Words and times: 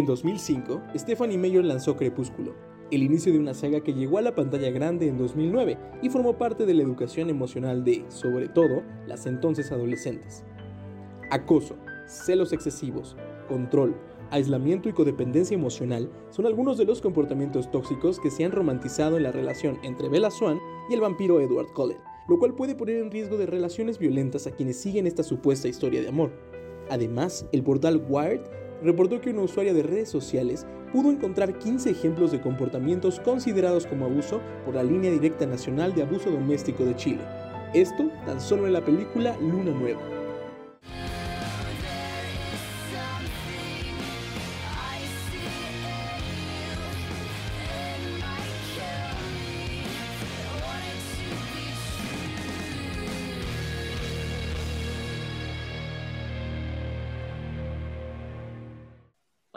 En 0.00 0.06
2005, 0.06 0.80
Stephanie 0.96 1.36
Meyer 1.36 1.62
lanzó 1.62 1.94
Crepúsculo, 1.94 2.54
el 2.90 3.02
inicio 3.02 3.34
de 3.34 3.38
una 3.38 3.52
saga 3.52 3.82
que 3.82 3.92
llegó 3.92 4.16
a 4.16 4.22
la 4.22 4.34
pantalla 4.34 4.70
grande 4.70 5.06
en 5.06 5.18
2009 5.18 5.76
y 6.00 6.08
formó 6.08 6.38
parte 6.38 6.64
de 6.64 6.72
la 6.72 6.82
educación 6.82 7.28
emocional 7.28 7.84
de, 7.84 8.06
sobre 8.08 8.48
todo, 8.48 8.82
las 9.06 9.26
entonces 9.26 9.70
adolescentes. 9.72 10.42
Acoso, 11.30 11.76
celos 12.06 12.54
excesivos, 12.54 13.14
control, 13.46 13.94
aislamiento 14.30 14.88
y 14.88 14.94
codependencia 14.94 15.54
emocional 15.54 16.10
son 16.30 16.46
algunos 16.46 16.78
de 16.78 16.86
los 16.86 17.02
comportamientos 17.02 17.70
tóxicos 17.70 18.18
que 18.20 18.30
se 18.30 18.46
han 18.46 18.52
romantizado 18.52 19.18
en 19.18 19.24
la 19.24 19.32
relación 19.32 19.78
entre 19.82 20.08
Bella 20.08 20.30
Swan 20.30 20.58
y 20.88 20.94
el 20.94 21.02
vampiro 21.02 21.40
Edward 21.40 21.74
Cullen, 21.74 21.98
lo 22.26 22.38
cual 22.38 22.54
puede 22.54 22.74
poner 22.74 22.96
en 22.96 23.10
riesgo 23.10 23.36
de 23.36 23.44
relaciones 23.44 23.98
violentas 23.98 24.46
a 24.46 24.52
quienes 24.52 24.78
siguen 24.78 25.06
esta 25.06 25.22
supuesta 25.22 25.68
historia 25.68 26.00
de 26.00 26.08
amor. 26.08 26.32
Además, 26.88 27.44
el 27.52 27.62
portal 27.62 28.02
Wired 28.08 28.40
reportó 28.82 29.20
que 29.20 29.30
una 29.30 29.42
usuaria 29.42 29.74
de 29.74 29.82
redes 29.82 30.08
sociales 30.08 30.66
pudo 30.92 31.10
encontrar 31.10 31.58
15 31.58 31.90
ejemplos 31.90 32.32
de 32.32 32.40
comportamientos 32.40 33.20
considerados 33.20 33.86
como 33.86 34.06
abuso 34.06 34.40
por 34.64 34.74
la 34.74 34.82
Línea 34.82 35.10
Directa 35.10 35.46
Nacional 35.46 35.94
de 35.94 36.02
Abuso 36.02 36.30
Doméstico 36.30 36.84
de 36.84 36.96
Chile. 36.96 37.20
Esto 37.74 38.10
tan 38.26 38.40
solo 38.40 38.66
en 38.66 38.72
la 38.72 38.84
película 38.84 39.36
Luna 39.40 39.70
Nueva. 39.70 40.19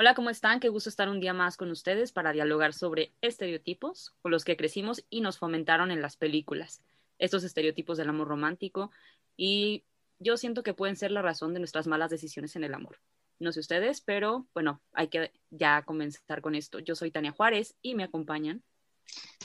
Hola, 0.04 0.16
¿cómo 0.16 0.30
están? 0.30 0.60
Qué 0.60 0.68
gusto 0.68 0.90
estar 0.90 1.08
un 1.08 1.22
día 1.22 1.32
más 1.32 1.56
con 1.56 1.72
ustedes 1.72 2.12
para 2.12 2.34
dialogar 2.34 2.74
sobre 2.74 3.14
estereotipos 3.22 4.14
con 4.22 4.32
los 4.32 4.44
que 4.44 4.58
crecimos 4.58 5.06
y 5.10 5.22
nos 5.22 5.38
fomentaron 5.38 5.92
en 5.92 6.02
las 6.02 6.18
películas. 6.18 6.82
Estos 7.20 7.46
estereotipos 7.46 7.98
del 7.98 8.10
amor 8.10 8.28
romántico 8.28 8.92
y 9.38 9.86
yo 10.20 10.36
siento 10.36 10.62
que 10.62 10.74
pueden 10.74 10.98
ser 10.98 11.12
la 11.12 11.22
razón 11.22 11.54
de 11.54 11.62
nuestras 11.62 11.88
malas 11.88 12.10
decisiones 12.10 12.58
en 12.58 12.66
el 12.66 12.74
amor. 12.74 13.00
No 13.40 13.54
sé 13.54 13.62
ustedes, 13.62 14.02
pero 14.02 14.46
bueno, 14.54 14.82
hay 14.92 15.08
que 15.08 15.32
ya 15.52 15.84
comenzar 15.84 16.42
con 16.42 16.54
esto. 16.54 16.80
Yo 16.80 16.96
soy 16.96 17.10
Tania 17.10 17.32
Juárez 17.32 17.78
y 17.82 17.96
me 17.96 18.04
acompañan. 18.04 18.62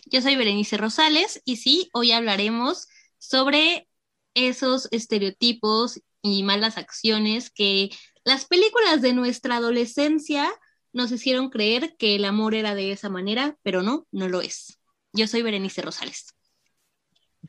Yo 0.06 0.21
soy 0.21 0.34
Berenice 0.34 0.77
Rosales 0.77 1.41
y 1.44 1.59
sí, 1.59 1.88
hoy 1.93 2.11
hablaremos 2.11 2.88
sobre 3.19 3.88
esos 4.34 4.88
estereotipos 4.91 6.00
y 6.21 6.43
malas 6.43 6.78
acciones 6.78 7.49
que 7.49 7.91
las 8.28 8.44
películas 8.44 9.00
de 9.00 9.15
nuestra 9.15 9.56
adolescencia 9.56 10.50
nos 10.93 11.11
hicieron 11.12 11.49
creer 11.49 11.97
que 11.99 12.15
el 12.15 12.27
amor 12.27 12.55
era 12.55 12.75
de 12.75 12.93
esa 12.93 13.09
manera, 13.09 13.56
pero 13.62 13.83
no, 13.83 14.06
no 14.12 14.28
lo 14.28 14.43
es. 14.43 14.78
Yo 15.15 15.27
soy 15.27 15.41
Berenice 15.41 15.81
Rosales. 15.81 16.34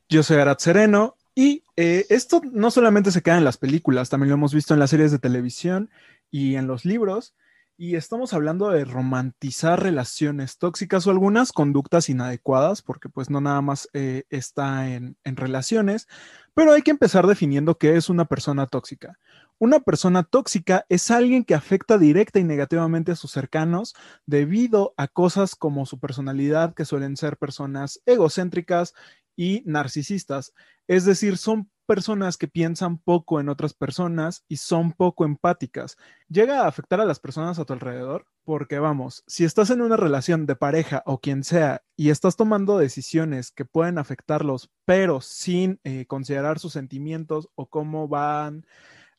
Yo 0.08 0.24
soy 0.24 0.38
Arat 0.38 0.62
Sereno 0.62 1.18
y 1.36 1.66
eh, 1.76 2.06
esto 2.08 2.42
no 2.54 2.72
solamente 2.72 3.12
se 3.12 3.22
queda 3.22 3.38
en 3.38 3.44
las 3.44 3.58
películas, 3.58 4.08
también 4.08 4.30
lo 4.30 4.36
hemos 4.36 4.54
visto 4.54 4.74
en 4.74 4.80
las 4.80 4.92
series 4.92 5.12
de 5.12 5.20
televisión 5.20 5.90
y 6.32 6.56
en 6.56 6.68
los 6.68 6.86
libros. 6.86 7.36
Y 7.76 7.96
estamos 7.96 8.34
hablando 8.34 8.70
de 8.70 8.86
romantizar 8.86 9.84
relaciones 9.84 10.58
tóxicas 10.60 11.08
o 11.08 11.12
algunas 11.12 11.52
conductas 11.52 12.08
inadecuadas, 12.08 12.82
porque 12.82 13.10
pues 13.10 13.30
no 13.30 13.42
nada 13.42 13.60
más 13.60 13.90
eh, 13.92 14.24
está 14.30 14.90
en, 14.90 15.18
en 15.26 15.36
relaciones, 15.36 16.08
pero 16.54 16.72
hay 16.72 16.84
que 16.84 16.92
empezar 16.92 17.28
definiendo 17.28 17.78
qué 17.78 17.98
es 17.98 18.08
una 18.10 18.26
persona 18.26 18.66
tóxica. 18.66 19.20
Una 19.62 19.82
persona 19.82 20.24
tóxica 20.24 20.86
es 20.88 21.12
alguien 21.12 21.44
que 21.44 21.54
afecta 21.54 21.98
directa 21.98 22.40
y 22.40 22.46
negativamente 22.46 23.12
a 23.12 23.16
sus 23.18 23.32
cercanos 23.32 23.94
debido 24.26 24.94
a 24.96 25.10
cosas 25.10 25.54
como 25.54 25.86
su 25.86 26.00
personalidad, 26.00 26.74
que 26.74 26.86
suelen 26.86 27.18
ser 27.18 27.36
personas 27.36 28.02
egocéntricas 28.06 28.94
y 29.36 29.62
narcisistas. 29.66 30.54
Es 30.88 31.04
decir, 31.04 31.38
son 31.38 31.70
personas 31.86 32.38
que 32.38 32.48
piensan 32.48 33.00
poco 33.00 33.42
en 33.42 33.50
otras 33.50 33.74
personas 33.74 34.46
y 34.48 34.58
son 34.58 34.94
poco 34.94 35.26
empáticas. 35.26 35.98
Llega 36.30 36.62
a 36.62 36.68
afectar 36.68 37.02
a 37.02 37.06
las 37.06 37.20
personas 37.20 37.60
a 37.60 37.66
tu 37.66 37.74
alrededor 37.74 38.28
porque 38.46 38.80
vamos, 38.80 39.24
si 39.28 39.44
estás 39.44 39.72
en 39.72 39.82
una 39.82 39.98
relación 39.98 40.46
de 40.46 40.56
pareja 40.56 41.04
o 41.06 41.20
quien 41.20 41.44
sea 41.44 41.84
y 41.98 42.12
estás 42.12 42.38
tomando 42.38 42.78
decisiones 42.78 43.52
que 43.52 43.66
pueden 43.66 43.98
afectarlos, 43.98 44.72
pero 44.86 45.20
sin 45.20 45.82
eh, 45.84 46.06
considerar 46.06 46.60
sus 46.60 46.74
sentimientos 46.74 47.50
o 47.56 47.68
cómo 47.68 48.08
van 48.08 48.66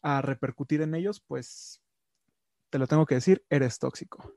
a 0.03 0.23
repercutir 0.23 0.83
en 0.83 0.95
ellos, 0.95 1.21
pues 1.21 1.81
te 2.71 2.79
lo 2.79 2.87
tengo 2.87 3.07
que 3.07 3.17
decir, 3.17 3.45
eres 3.51 3.79
tóxico. 3.79 4.35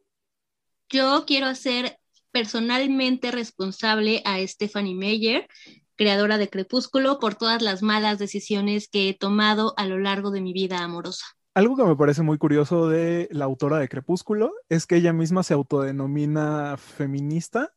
Yo 0.90 1.24
quiero 1.26 1.48
hacer 1.48 2.00
personalmente 2.32 3.32
responsable 3.32 4.22
a 4.26 4.46
Stephanie 4.46 4.96
Meyer 4.96 5.48
creadora 5.96 6.38
de 6.38 6.50
Crepúsculo, 6.50 7.20
por 7.20 7.36
todas 7.36 7.62
las 7.62 7.82
malas 7.82 8.20
decisiones 8.20 8.88
que 8.88 9.10
he 9.10 9.14
tomado 9.14 9.74
a 9.78 9.86
lo 9.86 10.00
largo 10.00 10.32
de 10.32 10.42
mi 10.42 10.54
vida 10.54 10.80
amorosa. 10.80 11.26
Algo 11.54 11.76
que 11.76 11.84
me 11.84 11.96
parece 11.96 12.24
muy 12.24 12.38
curioso 12.38 12.90
de 12.90 13.28
la 13.32 13.46
autora 13.46 13.78
de 13.78 13.88
Crepúsculo 13.88 14.54
es 14.70 14.88
que 14.88 14.96
ella 14.96 15.14
misma 15.14 15.44
se 15.44 15.54
autodenomina 15.54 16.78
feminista 16.78 17.74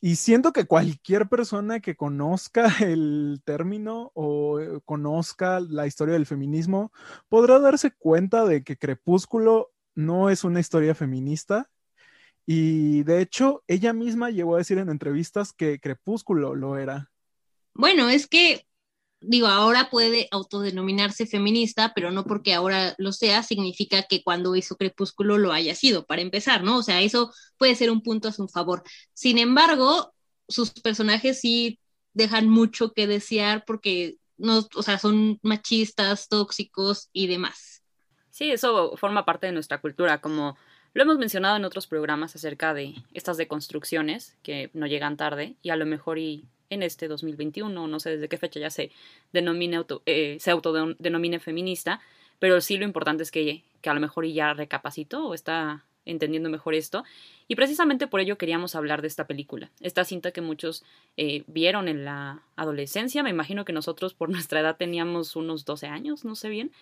y 0.00 0.16
siento 0.16 0.52
que 0.52 0.66
cualquier 0.66 1.28
persona 1.28 1.80
que 1.80 1.96
conozca 1.96 2.66
el 2.80 3.40
término 3.44 4.12
o 4.14 4.60
eh, 4.60 4.80
conozca 4.84 5.60
la 5.60 5.86
historia 5.86 6.14
del 6.14 6.26
feminismo 6.26 6.92
podrá 7.28 7.58
darse 7.58 7.90
cuenta 7.90 8.44
de 8.44 8.62
que 8.62 8.76
Crepúsculo 8.76 9.72
no 9.94 10.30
es 10.30 10.44
una 10.44 10.60
historia 10.60 10.94
feminista. 10.94 11.68
Y 12.46 13.02
de 13.02 13.20
hecho, 13.20 13.62
ella 13.66 13.92
misma 13.92 14.30
llegó 14.30 14.54
a 14.54 14.58
decir 14.58 14.78
en 14.78 14.88
entrevistas 14.88 15.52
que 15.52 15.80
Crepúsculo 15.80 16.54
lo 16.54 16.78
era. 16.78 17.10
Bueno, 17.74 18.08
es 18.08 18.26
que, 18.26 18.66
digo, 19.20 19.48
ahora 19.48 19.90
puede 19.90 20.28
autodenominarse 20.30 21.26
feminista, 21.26 21.92
pero 21.94 22.10
no 22.10 22.24
porque 22.24 22.54
ahora 22.54 22.94
lo 22.98 23.12
sea, 23.12 23.42
significa 23.42 24.02
que 24.02 24.22
cuando 24.22 24.54
hizo 24.54 24.76
Crepúsculo 24.76 25.38
lo 25.38 25.52
haya 25.52 25.74
sido, 25.74 26.06
para 26.06 26.22
empezar, 26.22 26.62
¿no? 26.62 26.78
O 26.78 26.82
sea, 26.82 27.00
eso 27.00 27.32
puede 27.56 27.74
ser 27.74 27.90
un 27.90 28.02
punto 28.02 28.28
a 28.28 28.32
su 28.32 28.48
favor. 28.48 28.82
Sin 29.12 29.38
embargo, 29.38 30.14
sus 30.48 30.70
personajes 30.70 31.40
sí 31.40 31.78
dejan 32.14 32.48
mucho 32.48 32.92
que 32.92 33.06
desear 33.06 33.64
porque 33.66 34.16
no, 34.36 34.66
o 34.74 34.82
sea, 34.82 34.98
son 34.98 35.38
machistas, 35.42 36.28
tóxicos 36.28 37.08
y 37.12 37.26
demás. 37.26 37.82
Sí, 38.30 38.50
eso 38.50 38.96
forma 38.96 39.24
parte 39.24 39.46
de 39.46 39.52
nuestra 39.52 39.80
cultura, 39.80 40.20
como 40.20 40.56
lo 40.94 41.02
hemos 41.02 41.18
mencionado 41.18 41.56
en 41.56 41.64
otros 41.64 41.86
programas 41.86 42.34
acerca 42.34 42.72
de 42.72 42.94
estas 43.12 43.36
deconstrucciones 43.36 44.36
que 44.42 44.70
no 44.74 44.86
llegan 44.86 45.16
tarde 45.16 45.56
y 45.62 45.70
a 45.70 45.76
lo 45.76 45.86
mejor 45.86 46.18
y 46.18 46.44
en 46.70 46.82
este 46.82 47.08
2021, 47.08 47.86
no 47.86 48.00
sé 48.00 48.10
desde 48.10 48.28
qué 48.28 48.36
fecha 48.36 48.60
ya 48.60 48.70
se 48.70 48.90
denomine 49.32 49.76
auto, 49.76 50.02
eh, 50.06 50.36
se 50.40 50.50
autodenomine 50.50 51.40
feminista, 51.40 52.00
pero 52.38 52.60
sí 52.60 52.76
lo 52.76 52.84
importante 52.84 53.22
es 53.22 53.30
que, 53.30 53.62
que 53.80 53.90
a 53.90 53.94
lo 53.94 54.00
mejor 54.00 54.26
ya 54.26 54.54
recapacitó 54.54 55.26
o 55.26 55.34
está 55.34 55.84
entendiendo 56.04 56.48
mejor 56.48 56.74
esto. 56.74 57.04
Y 57.48 57.54
precisamente 57.54 58.06
por 58.06 58.20
ello 58.20 58.38
queríamos 58.38 58.74
hablar 58.74 59.02
de 59.02 59.08
esta 59.08 59.26
película, 59.26 59.70
esta 59.80 60.04
cinta 60.04 60.32
que 60.32 60.40
muchos 60.40 60.84
eh, 61.16 61.44
vieron 61.46 61.88
en 61.88 62.04
la 62.04 62.42
adolescencia. 62.56 63.22
Me 63.22 63.30
imagino 63.30 63.64
que 63.64 63.72
nosotros 63.72 64.14
por 64.14 64.28
nuestra 64.30 64.60
edad 64.60 64.76
teníamos 64.76 65.36
unos 65.36 65.64
12 65.64 65.86
años, 65.86 66.24
no 66.24 66.34
sé 66.34 66.48
bien, 66.48 66.72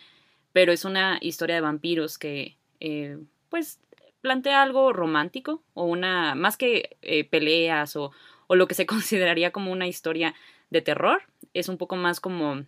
pero 0.53 0.73
es 0.73 0.85
una 0.85 1.19
historia 1.21 1.57
de 1.57 1.61
vampiros 1.61 2.19
que, 2.19 2.57
eh, 2.81 3.19
pues, 3.49 3.81
plantea 4.21 4.63
algo 4.63 4.93
romántico 4.93 5.63
o 5.75 5.85
una, 5.85 6.35
más 6.35 6.57
que 6.57 6.97
peleas 7.31 7.95
o, 7.95 8.11
o 8.47 8.55
lo 8.55 8.67
que 8.69 8.75
se 8.75 8.87
consideraría 8.87 9.53
como 9.53 9.73
una 9.73 9.87
historia 9.87 10.35
de 10.71 10.83
terror. 10.83 11.23
Es 11.55 11.69
un 11.69 11.79
poco 11.79 11.97
más 11.97 12.21
como 12.21 12.65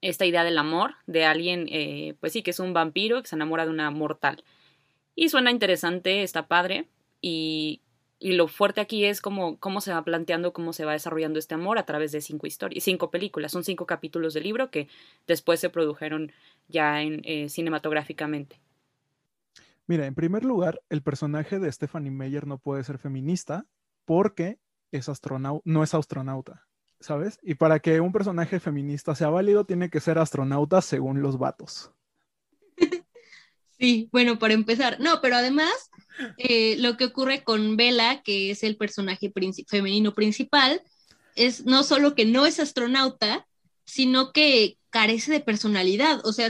esta 0.00 0.26
idea 0.26 0.44
del 0.44 0.58
amor 0.58 0.94
de 1.06 1.24
alguien, 1.24 1.68
eh, 1.70 2.14
pues 2.20 2.32
sí, 2.32 2.42
que 2.42 2.50
es 2.50 2.58
un 2.58 2.72
vampiro 2.72 3.22
que 3.22 3.28
se 3.28 3.36
enamora 3.36 3.64
de 3.64 3.70
una 3.70 3.90
mortal. 3.90 4.44
Y 5.14 5.28
suena 5.28 5.50
interesante, 5.50 6.22
está 6.22 6.48
padre. 6.48 6.88
Y, 7.20 7.82
y 8.22 8.32
lo 8.34 8.46
fuerte 8.46 8.80
aquí 8.80 9.04
es 9.04 9.20
cómo, 9.20 9.58
cómo 9.58 9.80
se 9.80 9.92
va 9.92 10.02
planteando, 10.04 10.52
cómo 10.52 10.72
se 10.72 10.84
va 10.84 10.92
desarrollando 10.92 11.38
este 11.38 11.54
amor 11.54 11.78
a 11.78 11.86
través 11.86 12.12
de 12.12 12.20
cinco 12.20 12.46
historias, 12.46 12.84
cinco 12.84 13.10
películas. 13.10 13.50
Son 13.50 13.64
cinco 13.64 13.84
capítulos 13.84 14.32
del 14.32 14.44
libro 14.44 14.70
que 14.70 14.88
después 15.26 15.58
se 15.58 15.70
produjeron 15.70 16.32
ya 16.68 17.02
en, 17.02 17.20
eh, 17.24 17.48
cinematográficamente. 17.48 18.60
Mira, 19.88 20.06
en 20.06 20.14
primer 20.14 20.44
lugar, 20.44 20.80
el 20.88 21.02
personaje 21.02 21.58
de 21.58 21.70
Stephanie 21.70 22.12
Meyer 22.12 22.46
no 22.46 22.58
puede 22.58 22.84
ser 22.84 22.98
feminista 22.98 23.66
porque 24.04 24.58
es 24.92 25.08
astronauta, 25.08 25.62
no 25.64 25.82
es 25.82 25.94
astronauta, 25.94 26.66
¿sabes? 27.00 27.38
Y 27.42 27.54
para 27.54 27.80
que 27.80 28.00
un 28.00 28.12
personaje 28.12 28.60
feminista 28.60 29.14
sea 29.14 29.30
válido, 29.30 29.64
tiene 29.64 29.90
que 29.90 30.00
ser 30.00 30.18
astronauta 30.18 30.80
según 30.80 31.22
los 31.22 31.38
vatos. 31.38 31.90
Sí, 33.78 34.08
bueno, 34.12 34.38
para 34.38 34.54
empezar, 34.54 35.00
no, 35.00 35.20
pero 35.20 35.34
además 35.34 35.72
eh, 36.38 36.76
lo 36.78 36.96
que 36.96 37.06
ocurre 37.06 37.42
con 37.42 37.76
Bella, 37.76 38.22
que 38.22 38.52
es 38.52 38.62
el 38.62 38.76
personaje 38.76 39.32
femenino 39.66 40.14
principal, 40.14 40.80
es 41.34 41.64
no 41.64 41.82
solo 41.82 42.14
que 42.14 42.24
no 42.24 42.46
es 42.46 42.60
astronauta, 42.60 43.44
sino 43.84 44.32
que 44.32 44.78
carece 44.90 45.32
de 45.32 45.40
personalidad. 45.40 46.24
O 46.24 46.32
sea, 46.32 46.48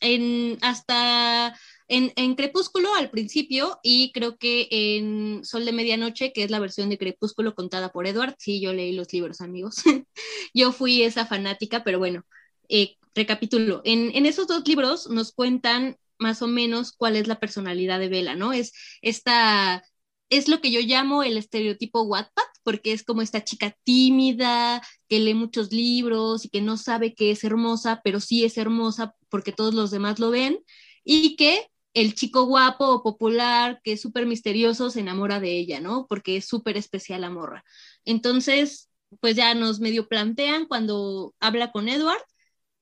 en, 0.00 0.56
hasta 0.62 1.54
en, 1.88 2.34
Crepúsculo 2.34 2.94
al 2.94 3.10
principio 3.10 3.78
y 3.82 4.12
creo 4.12 4.38
que 4.38 4.68
en 4.70 5.44
Sol 5.44 5.64
de 5.64 5.72
Medianoche, 5.72 6.32
que 6.32 6.42
es 6.42 6.50
la 6.50 6.58
versión 6.58 6.88
de 6.88 6.98
Crepúsculo 6.98 7.54
contada 7.54 7.90
por 7.92 8.06
Edward, 8.06 8.34
sí, 8.38 8.60
yo 8.60 8.72
leí 8.72 8.92
los 8.92 9.12
libros, 9.12 9.40
amigos. 9.40 9.76
yo 10.54 10.72
fui 10.72 11.02
esa 11.02 11.26
fanática, 11.26 11.84
pero 11.84 11.98
bueno, 11.98 12.24
eh, 12.68 12.96
recapitulo. 13.14 13.82
En, 13.84 14.14
en 14.14 14.26
esos 14.26 14.46
dos 14.46 14.66
libros 14.66 15.08
nos 15.08 15.32
cuentan 15.32 15.98
más 16.18 16.42
o 16.42 16.46
menos 16.46 16.92
cuál 16.92 17.16
es 17.16 17.26
la 17.26 17.40
personalidad 17.40 17.98
de 17.98 18.08
Bella, 18.08 18.34
¿no? 18.34 18.52
Es 18.52 18.72
esta, 19.02 19.84
es 20.30 20.48
lo 20.48 20.60
que 20.60 20.70
yo 20.70 20.80
llamo 20.80 21.22
el 21.22 21.36
estereotipo 21.36 22.02
Wattpad, 22.02 22.42
porque 22.62 22.92
es 22.92 23.04
como 23.04 23.22
esta 23.22 23.44
chica 23.44 23.76
tímida, 23.84 24.82
que 25.08 25.20
lee 25.20 25.34
muchos 25.34 25.70
libros 25.72 26.44
y 26.44 26.48
que 26.48 26.62
no 26.62 26.76
sabe 26.76 27.14
que 27.14 27.30
es 27.30 27.44
hermosa, 27.44 28.00
pero 28.02 28.20
sí 28.20 28.44
es 28.44 28.56
hermosa 28.56 29.14
porque 29.28 29.52
todos 29.52 29.74
los 29.74 29.90
demás 29.90 30.18
lo 30.18 30.30
ven, 30.30 30.58
y 31.04 31.36
que 31.36 31.68
el 31.94 32.14
chico 32.14 32.44
guapo 32.46 32.86
o 32.88 33.02
popular, 33.02 33.80
que 33.84 33.92
es 33.92 34.02
súper 34.02 34.26
misterioso, 34.26 34.90
se 34.90 35.00
enamora 35.00 35.40
de 35.40 35.56
ella, 35.58 35.80
¿no? 35.80 36.06
Porque 36.08 36.36
es 36.36 36.46
súper 36.46 36.76
especial 36.76 37.22
la 37.22 37.30
morra. 37.30 37.64
Entonces, 38.04 38.90
pues 39.20 39.36
ya 39.36 39.54
nos 39.54 39.80
medio 39.80 40.08
plantean 40.08 40.66
cuando 40.66 41.34
habla 41.40 41.72
con 41.72 41.88
Edward 41.88 42.22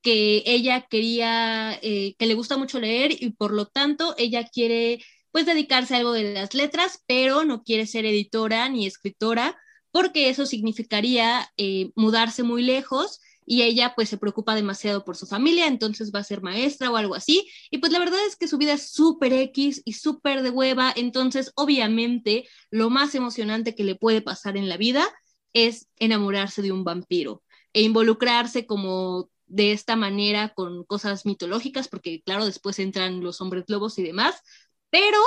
que 0.03 0.43
ella 0.47 0.87
quería, 0.91 1.79
eh, 1.83 2.15
que 2.19 2.27
le 2.27 2.35
gusta 2.35 2.57
mucho 2.57 2.81
leer 2.81 3.13
y 3.13 3.31
por 3.33 3.53
lo 3.53 3.67
tanto 3.67 4.15
ella 4.19 4.45
quiere 4.49 5.01
pues 5.31 5.47
dedicarse 5.47 5.95
a 5.95 5.99
algo 5.99 6.13
de 6.13 6.35
las 6.35 6.55
letras, 6.55 7.03
pero 7.07 7.45
no 7.45 7.63
quiere 7.63 7.87
ser 7.87 8.05
editora 8.07 8.69
ni 8.69 8.87
escritora 8.87 9.57
porque 9.93 10.29
eso 10.29 10.47
significaría 10.47 11.51
eh, 11.57 11.93
mudarse 11.97 12.43
muy 12.43 12.63
lejos 12.63 13.21
y 13.47 13.63
ella 13.63 13.95
pues 13.95 14.09
se 14.09 14.19
preocupa 14.19 14.55
demasiado 14.55 15.05
por 15.05 15.17
su 15.17 15.27
familia, 15.27 15.67
entonces 15.67 16.13
va 16.15 16.21
a 16.21 16.25
ser 16.25 16.43
maestra 16.43 16.91
o 16.91 16.97
algo 16.97 17.15
así. 17.15 17.49
Y 17.71 17.79
pues 17.79 17.93
la 17.93 17.99
verdad 17.99 18.21
es 18.27 18.37
que 18.37 18.49
su 18.49 18.59
vida 18.59 18.75
es 18.75 18.91
súper 18.91 19.33
X 19.33 19.83
y 19.85 19.95
súper 19.95 20.43
de 20.43 20.51
hueva, 20.51 20.93
entonces 20.97 21.53
obviamente 21.55 22.49
lo 22.71 22.91
más 22.91 23.15
emocionante 23.15 23.75
que 23.75 23.85
le 23.85 23.95
puede 23.95 24.23
pasar 24.23 24.57
en 24.57 24.69
la 24.69 24.77
vida 24.77 25.07
es 25.53 25.89
enamorarse 25.99 26.63
de 26.63 26.73
un 26.73 26.85
vampiro 26.85 27.43
e 27.73 27.83
involucrarse 27.83 28.67
como 28.67 29.31
de 29.47 29.73
esta 29.73 29.97
manera 29.97 30.55
con 30.55 30.85
cosas 30.85 31.27
mitológicas, 31.27 31.89
porque 31.89 32.23
claro, 32.23 32.47
después 32.47 32.79
entran 32.79 33.23
los 33.23 33.41
hombres 33.41 33.65
lobos 33.69 33.99
y 33.99 34.03
demás, 34.03 34.37
pero 34.91 35.19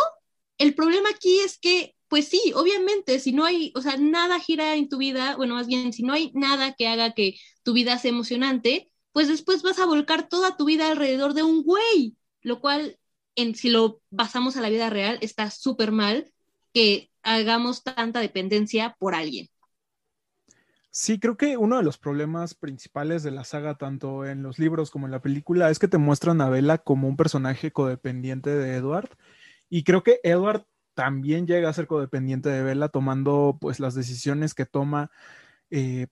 el 0.58 0.74
problema 0.74 1.10
aquí 1.10 1.40
es 1.40 1.58
que, 1.58 1.96
pues 2.08 2.28
sí, 2.28 2.54
obviamente, 2.56 3.20
si 3.20 3.34
no 3.34 3.46
hay, 3.46 3.72
o 3.76 3.82
sea, 3.82 3.98
nada 3.98 4.40
gira 4.40 4.76
en 4.76 4.90
tu 4.90 4.98
vida, 4.98 5.36
bueno, 5.36 5.56
más 5.56 5.68
bien, 5.68 5.94
si 5.94 6.04
no 6.04 6.14
hay 6.14 6.32
nada 6.34 6.74
que 6.74 6.88
haga 6.88 7.14
que 7.14 7.36
tu 7.66 7.74
vida 7.74 7.98
sea 7.98 8.12
emocionante, 8.12 8.92
pues 9.12 9.28
después 9.28 9.64
vas 9.64 9.80
a 9.80 9.86
volcar 9.86 10.30
toda 10.30 10.56
tu 10.56 10.66
vida 10.66 10.88
alrededor 10.88 11.34
de 11.34 11.44
un 11.44 11.64
güey, 11.64 12.16
lo 12.42 12.62
cual, 12.62 12.98
en, 13.36 13.56
si 13.56 13.70
lo 13.70 14.02
basamos 14.12 14.56
a 14.56 14.62
la 14.62 14.70
vida 14.70 14.90
real, 14.90 15.18
está 15.22 15.50
súper 15.50 15.92
mal 15.92 16.32
que 16.74 17.10
hagamos 17.24 17.84
tanta 17.84 18.20
dependencia 18.20 18.96
por 19.00 19.16
alguien. 19.16 19.50
Sí, 20.92 21.20
creo 21.20 21.36
que 21.36 21.58
uno 21.58 21.78
de 21.78 21.84
los 21.84 21.98
problemas 21.98 22.54
principales 22.54 23.24
de 23.24 23.32
la 23.32 23.44
saga, 23.44 23.78
tanto 23.78 24.26
en 24.26 24.44
los 24.44 24.60
libros 24.60 24.92
como 24.92 25.08
en 25.08 25.12
la 25.12 25.22
película, 25.22 25.70
es 25.70 25.80
que 25.80 25.88
te 25.88 25.98
muestran 25.98 26.40
a 26.40 26.50
Bella 26.50 26.78
como 26.78 27.08
un 27.08 27.18
personaje 27.18 27.72
codependiente 27.72 28.52
de 28.52 28.76
Edward. 28.76 29.10
Y 29.70 29.84
creo 29.84 30.04
que 30.04 30.20
Edward 30.24 30.66
también 30.94 31.48
llega 31.48 31.68
a 31.68 31.74
ser 31.74 31.88
codependiente 31.88 32.48
de 32.50 32.64
Bella, 32.64 32.90
tomando 32.90 33.58
pues 33.60 33.80
las 33.80 33.96
decisiones 33.96 34.54
que 34.54 34.66
toma, 34.66 35.12
eh, 35.70 36.08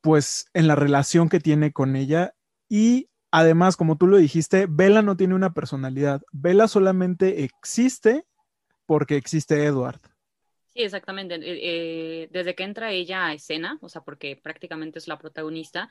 pues 0.00 0.46
en 0.54 0.68
la 0.68 0.74
relación 0.74 1.28
que 1.28 1.40
tiene 1.40 1.72
con 1.72 1.96
ella. 1.96 2.34
Y 2.68 3.08
además, 3.30 3.76
como 3.76 3.96
tú 3.96 4.06
lo 4.06 4.16
dijiste, 4.16 4.66
Bella 4.68 5.02
no 5.02 5.16
tiene 5.16 5.34
una 5.34 5.52
personalidad. 5.52 6.22
Bella 6.32 6.68
solamente 6.68 7.44
existe 7.44 8.24
porque 8.86 9.16
existe 9.16 9.64
Edward. 9.64 10.00
Sí, 10.76 10.82
exactamente. 10.82 11.36
Eh, 11.36 11.40
eh, 11.42 12.28
desde 12.30 12.54
que 12.54 12.64
entra 12.64 12.92
ella 12.92 13.26
a 13.26 13.34
escena, 13.34 13.78
o 13.80 13.88
sea, 13.88 14.02
porque 14.02 14.36
prácticamente 14.36 14.98
es 14.98 15.08
la 15.08 15.18
protagonista, 15.18 15.90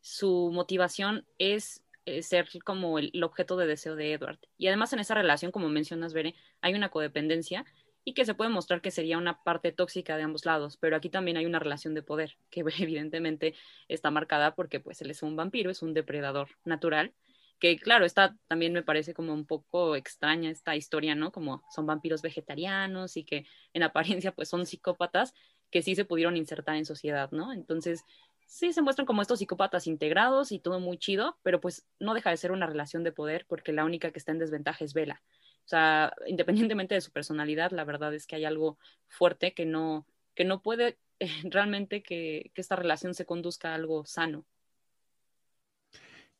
su 0.00 0.50
motivación 0.52 1.24
es 1.38 1.82
eh, 2.06 2.22
ser 2.22 2.48
como 2.64 2.98
el, 2.98 3.22
objeto 3.24 3.56
de 3.56 3.66
deseo 3.66 3.96
de 3.96 4.12
Edward. 4.12 4.38
Y 4.56 4.68
además 4.68 4.92
en 4.92 5.00
esa 5.00 5.14
relación, 5.14 5.50
como 5.50 5.68
mencionas, 5.68 6.12
Bere, 6.12 6.34
hay 6.60 6.74
una 6.74 6.88
codependencia 6.88 7.64
y 8.06 8.14
que 8.14 8.24
se 8.24 8.34
puede 8.34 8.50
mostrar 8.50 8.80
que 8.80 8.92
sería 8.92 9.18
una 9.18 9.42
parte 9.42 9.72
tóxica 9.72 10.16
de 10.16 10.22
ambos 10.22 10.46
lados, 10.46 10.76
pero 10.76 10.94
aquí 10.94 11.10
también 11.10 11.36
hay 11.36 11.44
una 11.44 11.58
relación 11.58 11.92
de 11.92 12.04
poder 12.04 12.36
que 12.50 12.62
evidentemente 12.78 13.54
está 13.88 14.12
marcada 14.12 14.54
porque 14.54 14.78
pues 14.78 15.02
él 15.02 15.10
es 15.10 15.22
un 15.24 15.34
vampiro, 15.34 15.72
es 15.72 15.82
un 15.82 15.92
depredador 15.92 16.48
natural 16.64 17.12
que 17.58 17.78
claro, 17.78 18.04
esta 18.04 18.36
también 18.46 18.72
me 18.72 18.84
parece 18.84 19.12
como 19.12 19.32
un 19.32 19.44
poco 19.44 19.96
extraña 19.96 20.50
esta 20.50 20.76
historia, 20.76 21.14
¿no? 21.16 21.32
Como 21.32 21.64
son 21.74 21.86
vampiros 21.86 22.22
vegetarianos 22.22 23.16
y 23.16 23.24
que 23.24 23.46
en 23.72 23.82
apariencia 23.82 24.32
pues 24.32 24.48
son 24.48 24.66
psicópatas 24.66 25.34
que 25.70 25.82
sí 25.82 25.96
se 25.96 26.04
pudieron 26.04 26.36
insertar 26.36 26.76
en 26.76 26.84
sociedad, 26.84 27.30
¿no? 27.32 27.52
Entonces, 27.52 28.04
sí 28.46 28.72
se 28.72 28.82
muestran 28.82 29.06
como 29.06 29.22
estos 29.22 29.40
psicópatas 29.40 29.88
integrados 29.88 30.52
y 30.52 30.60
todo 30.60 30.78
muy 30.78 30.98
chido, 30.98 31.38
pero 31.42 31.60
pues 31.60 31.84
no 31.98 32.14
deja 32.14 32.30
de 32.30 32.36
ser 32.36 32.52
una 32.52 32.66
relación 32.66 33.02
de 33.02 33.10
poder 33.10 33.46
porque 33.48 33.72
la 33.72 33.84
única 33.84 34.12
que 34.12 34.18
está 34.20 34.30
en 34.30 34.38
desventaja 34.38 34.84
es 34.84 34.94
Vela. 34.94 35.22
O 35.66 35.68
sea, 35.68 36.12
independientemente 36.28 36.94
de 36.94 37.00
su 37.00 37.10
personalidad, 37.10 37.72
la 37.72 37.82
verdad 37.82 38.14
es 38.14 38.28
que 38.28 38.36
hay 38.36 38.44
algo 38.44 38.78
fuerte 39.08 39.52
que 39.52 39.66
no, 39.66 40.06
que 40.36 40.44
no 40.44 40.62
puede 40.62 40.96
realmente 41.44 42.04
que, 42.04 42.52
que 42.54 42.60
esta 42.60 42.76
relación 42.76 43.14
se 43.14 43.26
conduzca 43.26 43.72
a 43.72 43.74
algo 43.74 44.06
sano. 44.06 44.44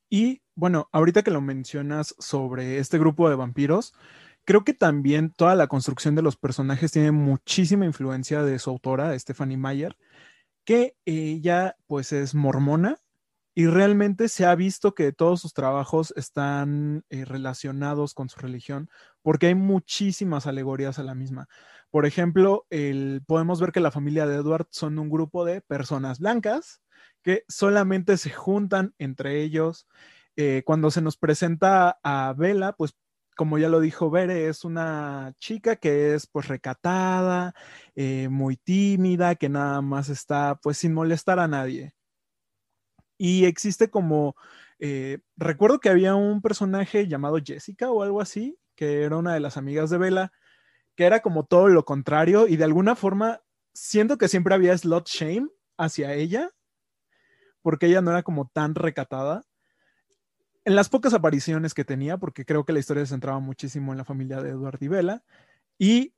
Y 0.09 0.43
bueno, 0.55 0.89
ahorita 0.93 1.25
que 1.25 1.33
lo 1.33 1.41
mencionas 1.41 2.15
sobre 2.21 2.79
este 2.79 2.99
grupo 3.01 3.29
de 3.29 3.35
vampiros, 3.35 3.95
creo 4.45 4.63
que 4.63 4.75
también 4.75 5.33
toda 5.33 5.57
la 5.57 5.67
construcción 5.67 6.15
de 6.15 6.23
los 6.23 6.37
personajes 6.37 6.93
tiene 6.93 7.11
muchísima 7.11 7.85
influencia 7.85 8.45
de 8.45 8.61
su 8.61 8.71
autora, 8.71 9.19
Stephanie 9.19 9.57
Meyer, 9.57 9.97
que 10.65 10.97
ella 11.05 11.77
pues 11.89 12.13
es 12.13 12.37
mormona 12.37 13.01
y 13.59 13.69
realmente 13.69 14.29
se 14.29 14.45
ha 14.45 14.55
visto 14.55 14.95
que 14.95 15.13
todos 15.13 15.41
sus 15.41 15.55
trabajos 15.55 16.13
están 16.15 17.05
eh, 17.09 17.25
relacionados 17.25 18.13
con 18.13 18.29
su 18.29 18.39
religión 18.39 18.91
porque 19.23 19.47
hay 19.47 19.55
muchísimas 19.55 20.47
alegorías 20.47 20.99
a 20.99 21.03
la 21.03 21.15
misma. 21.15 21.49
Por 21.91 22.05
ejemplo, 22.05 22.67
podemos 23.27 23.59
ver 23.59 23.73
que 23.73 23.81
la 23.81 23.91
familia 23.91 24.27
de 24.27 24.37
Edward 24.37 24.67
son 24.71 24.99
un 24.99 25.09
grupo 25.09 25.47
de 25.47 25.63
personas 25.63 26.19
blancas 26.21 26.83
que 27.23 27.45
solamente 27.49 28.19
se 28.19 28.29
juntan 28.31 28.95
entre 28.99 29.43
ellos. 29.43 29.89
Eh, 30.37 30.63
cuando 30.67 30.91
se 30.91 31.01
nos 31.01 31.17
presenta 31.17 31.99
a 32.03 32.35
Vela, 32.37 32.75
pues 32.75 32.95
como 33.37 33.57
ya 33.59 33.71
lo 33.71 33.81
dijo 33.81 34.11
Bere, 34.11 34.49
es 34.49 34.65
una 34.65 35.33
chica 35.39 35.77
que 35.77 36.15
es 36.15 36.27
pues 36.27 36.49
recatada, 36.49 37.55
eh, 37.95 38.29
muy 38.31 38.57
tímida, 38.59 39.35
que 39.37 39.49
nada 39.49 39.81
más 39.81 40.11
está 40.11 40.59
pues 40.63 40.77
sin 40.79 40.93
molestar 40.93 41.39
a 41.41 41.49
nadie. 41.49 41.96
Y 43.19 43.45
existe 43.45 43.91
como, 43.91 44.37
eh, 44.79 45.19
recuerdo 45.37 45.81
que 45.81 45.89
había 45.89 46.15
un 46.15 46.43
personaje 46.43 47.09
llamado 47.09 47.39
Jessica 47.45 47.91
o 47.91 48.03
algo 48.03 48.21
así, 48.21 48.59
que 48.75 49.03
era 49.03 49.17
una 49.17 49.35
de 49.35 49.41
las 49.41 49.57
amigas 49.57 49.91
de 49.91 49.99
Bella, 49.99 50.33
que 50.95 51.05
era 51.05 51.21
como 51.21 51.45
todo 51.45 51.69
lo 51.69 51.85
contrario 51.85 52.47
y 52.49 52.57
de 52.57 52.65
alguna 52.65 52.97
forma 52.97 53.41
siento 53.73 54.19
que 54.19 54.29
siempre 54.29 54.55
había 54.55 54.77
slot 54.77 55.09
shame 55.09 55.49
hacia 55.77 56.15
ella, 56.15 56.51
porque 57.63 57.87
ella 57.87 58.01
no 58.01 58.11
era 58.11 58.23
como 58.23 58.49
tan 58.49 58.75
recatada. 58.75 59.45
En 60.65 60.75
las 60.75 60.89
pocas 60.89 61.15
apariciones 61.15 61.75
que 61.75 61.85
tenía, 61.85 62.17
porque 62.17 62.45
creo 62.45 62.65
que 62.65 62.73
la 62.73 62.81
historia 62.81 63.05
se 63.05 63.11
centraba 63.11 63.39
muchísimo 63.39 63.93
en 63.93 63.99
la 63.99 64.05
familia 64.05 64.41
de 64.41 64.51
Eduardo 64.51 64.85
y 64.85 64.89
Vela, 64.89 65.25
y 65.79 66.15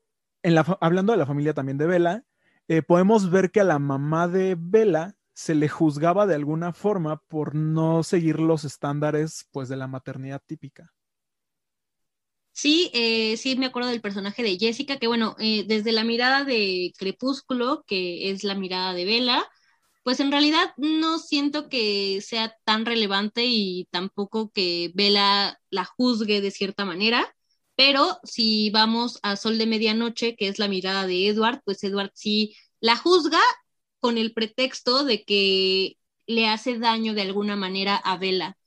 hablando 0.80 1.12
de 1.12 1.18
la 1.18 1.26
familia 1.26 1.52
también 1.52 1.78
de 1.78 1.86
Vela, 1.86 2.24
eh, 2.68 2.82
podemos 2.82 3.30
ver 3.30 3.50
que 3.50 3.60
a 3.60 3.64
la 3.64 3.78
mamá 3.78 4.28
de 4.28 4.56
Vela 4.58 5.16
se 5.38 5.54
le 5.54 5.68
juzgaba 5.68 6.26
de 6.26 6.34
alguna 6.34 6.72
forma 6.72 7.22
por 7.28 7.54
no 7.54 8.02
seguir 8.02 8.40
los 8.40 8.64
estándares 8.64 9.46
pues 9.52 9.68
de 9.68 9.76
la 9.76 9.86
maternidad 9.86 10.42
típica. 10.44 10.92
Sí, 12.50 12.90
eh, 12.92 13.36
sí 13.36 13.54
me 13.54 13.66
acuerdo 13.66 13.88
del 13.88 14.00
personaje 14.00 14.42
de 14.42 14.58
Jessica, 14.58 14.98
que 14.98 15.06
bueno, 15.06 15.36
eh, 15.38 15.64
desde 15.68 15.92
la 15.92 16.02
mirada 16.02 16.42
de 16.42 16.92
Crepúsculo, 16.98 17.84
que 17.86 18.32
es 18.32 18.42
la 18.42 18.56
mirada 18.56 18.94
de 18.94 19.04
Bella, 19.04 19.48
pues 20.02 20.18
en 20.18 20.32
realidad 20.32 20.72
no 20.76 21.20
siento 21.20 21.68
que 21.68 22.20
sea 22.20 22.56
tan 22.64 22.84
relevante 22.84 23.44
y 23.46 23.86
tampoco 23.92 24.50
que 24.50 24.90
Bella 24.96 25.60
la 25.70 25.84
juzgue 25.84 26.40
de 26.40 26.50
cierta 26.50 26.84
manera, 26.84 27.32
pero 27.76 28.18
si 28.24 28.70
vamos 28.70 29.20
a 29.22 29.36
Sol 29.36 29.56
de 29.56 29.66
Medianoche, 29.66 30.34
que 30.34 30.48
es 30.48 30.58
la 30.58 30.66
mirada 30.66 31.06
de 31.06 31.28
Edward, 31.28 31.62
pues 31.64 31.84
Edward 31.84 32.10
sí 32.14 32.56
la 32.80 32.96
juzga 32.96 33.40
con 34.00 34.18
el 34.18 34.32
pretexto 34.32 35.04
de 35.04 35.24
que 35.24 35.96
le 36.26 36.46
hace 36.48 36.78
daño 36.78 37.14
de 37.14 37.22
alguna 37.22 37.56
manera 37.56 37.96
a 37.96 38.16
Bella 38.16 38.58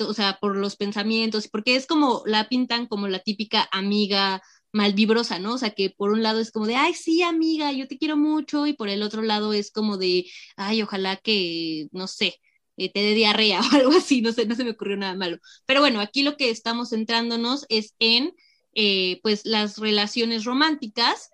o 0.00 0.14
sea, 0.14 0.38
por 0.40 0.56
los 0.56 0.76
pensamientos, 0.76 1.48
porque 1.48 1.76
es 1.76 1.86
como 1.86 2.22
la 2.26 2.48
pintan 2.48 2.86
como 2.86 3.08
la 3.08 3.20
típica 3.20 3.68
amiga 3.72 4.42
malvibrosa, 4.72 5.38
¿no? 5.38 5.54
O 5.54 5.58
sea, 5.58 5.70
que 5.70 5.90
por 5.90 6.10
un 6.10 6.22
lado 6.22 6.40
es 6.40 6.50
como 6.50 6.66
de, 6.66 6.76
ay, 6.76 6.94
sí, 6.94 7.22
amiga, 7.22 7.72
yo 7.72 7.86
te 7.88 7.98
quiero 7.98 8.16
mucho, 8.16 8.66
y 8.66 8.72
por 8.74 8.88
el 8.88 9.02
otro 9.02 9.22
lado 9.22 9.52
es 9.52 9.70
como 9.70 9.96
de, 9.96 10.26
ay, 10.56 10.82
ojalá 10.82 11.16
que, 11.16 11.88
no 11.92 12.06
sé, 12.08 12.40
eh, 12.76 12.92
te 12.92 13.00
dé 13.00 13.14
diarrea 13.14 13.60
o 13.72 13.76
algo 13.76 13.92
así, 13.92 14.22
no 14.22 14.32
sé, 14.32 14.46
no 14.46 14.54
se 14.54 14.64
me 14.64 14.70
ocurrió 14.70 14.96
nada 14.96 15.14
malo. 15.14 15.38
Pero 15.66 15.80
bueno, 15.80 16.00
aquí 16.00 16.22
lo 16.22 16.36
que 16.36 16.50
estamos 16.50 16.90
centrándonos 16.90 17.66
es 17.68 17.94
en, 17.98 18.34
eh, 18.74 19.20
pues, 19.22 19.46
las 19.46 19.78
relaciones 19.78 20.44
románticas 20.44 21.30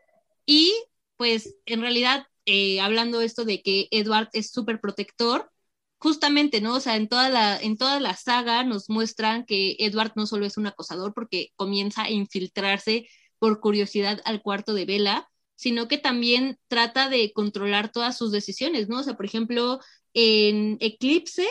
y, 0.47 0.73
pues, 1.17 1.57
en 1.67 1.81
realidad, 1.81 2.27
eh, 2.47 2.81
hablando 2.81 3.21
esto 3.21 3.45
de 3.45 3.63
que 3.63 3.89
Edward 3.91 4.29
es 4.33 4.51
súper 4.51 4.81
protector, 4.81 5.51
justamente, 5.99 6.61
¿no? 6.61 6.75
O 6.77 6.81
sea, 6.81 6.97
en 6.97 7.09
toda 7.09 7.29
la, 7.29 7.57
en 7.61 7.77
toda 7.77 8.01
la 8.01 8.17
saga 8.17 8.65
nos 8.65 8.91
muestran 8.91 9.45
que 9.47 9.77
Edward 9.79 10.13
no 10.17 10.27
solo 10.27 10.47
es 10.47 10.57
un 10.57 10.67
acosador 10.67 11.15
porque 11.15 11.51
comienza 11.57 12.03
a 12.03 12.11
infiltrarse 12.11 13.09
por 13.39 13.61
curiosidad 13.61 14.21
al 14.25 14.43
cuarto 14.43 14.75
de 14.75 14.85
Bella, 14.85 15.29
sino 15.57 15.89
que 15.89 15.99
también 15.99 16.59
trata 16.69 17.09
de 17.09 17.33
controlar 17.33 17.93
todas 17.93 18.19
sus 18.19 18.33
decisiones, 18.33 18.89
¿no? 18.89 18.99
O 19.01 19.03
sea, 19.05 19.17
por 19.17 19.27
ejemplo, 19.27 19.79
en 20.15 20.77
Eclipse, 20.81 21.47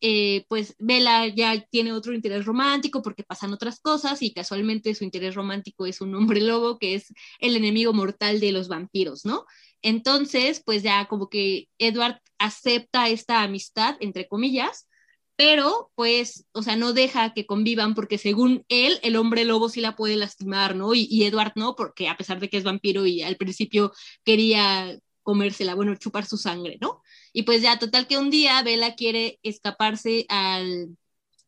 eh, 0.00 0.46
pues 0.48 0.74
Bella 0.78 1.26
ya 1.26 1.60
tiene 1.70 1.92
otro 1.92 2.14
interés 2.14 2.46
romántico 2.46 3.02
porque 3.02 3.22
pasan 3.22 3.52
otras 3.52 3.80
cosas 3.80 4.22
y 4.22 4.32
casualmente 4.32 4.94
su 4.94 5.04
interés 5.04 5.34
romántico 5.34 5.84
es 5.84 6.00
un 6.00 6.14
hombre 6.14 6.40
lobo 6.40 6.78
que 6.78 6.94
es 6.94 7.12
el 7.38 7.54
enemigo 7.54 7.92
mortal 7.92 8.40
de 8.40 8.52
los 8.52 8.68
vampiros, 8.68 9.26
¿no? 9.26 9.44
Entonces, 9.82 10.62
pues 10.64 10.82
ya 10.82 11.06
como 11.06 11.28
que 11.28 11.68
Edward 11.78 12.20
acepta 12.38 13.08
esta 13.08 13.42
amistad, 13.42 13.96
entre 14.00 14.28
comillas, 14.28 14.88
pero 15.36 15.90
pues, 15.94 16.44
o 16.52 16.62
sea, 16.62 16.76
no 16.76 16.92
deja 16.92 17.32
que 17.32 17.46
convivan 17.46 17.94
porque 17.94 18.18
según 18.18 18.64
él, 18.68 18.98
el 19.02 19.16
hombre 19.16 19.46
lobo 19.46 19.70
sí 19.70 19.80
la 19.80 19.96
puede 19.96 20.16
lastimar, 20.16 20.76
¿no? 20.76 20.94
Y, 20.94 21.24
Edward 21.24 21.52
no, 21.54 21.76
porque 21.76 22.08
a 22.08 22.16
pesar 22.18 22.40
de 22.40 22.50
que 22.50 22.58
es 22.58 22.64
vampiro 22.64 23.06
y 23.06 23.22
al 23.22 23.36
principio 23.36 23.92
quería 24.22 24.98
comérsela, 25.22 25.74
bueno, 25.74 25.94
chupar 25.96 26.26
su 26.26 26.36
sangre, 26.36 26.76
¿no? 26.80 27.02
Y 27.32 27.44
pues 27.44 27.62
ya, 27.62 27.78
total 27.78 28.06
que 28.06 28.18
un 28.18 28.28
día 28.30 28.62
Bella 28.62 28.94
quiere 28.96 29.38
escaparse 29.42 30.26
a 30.28 30.62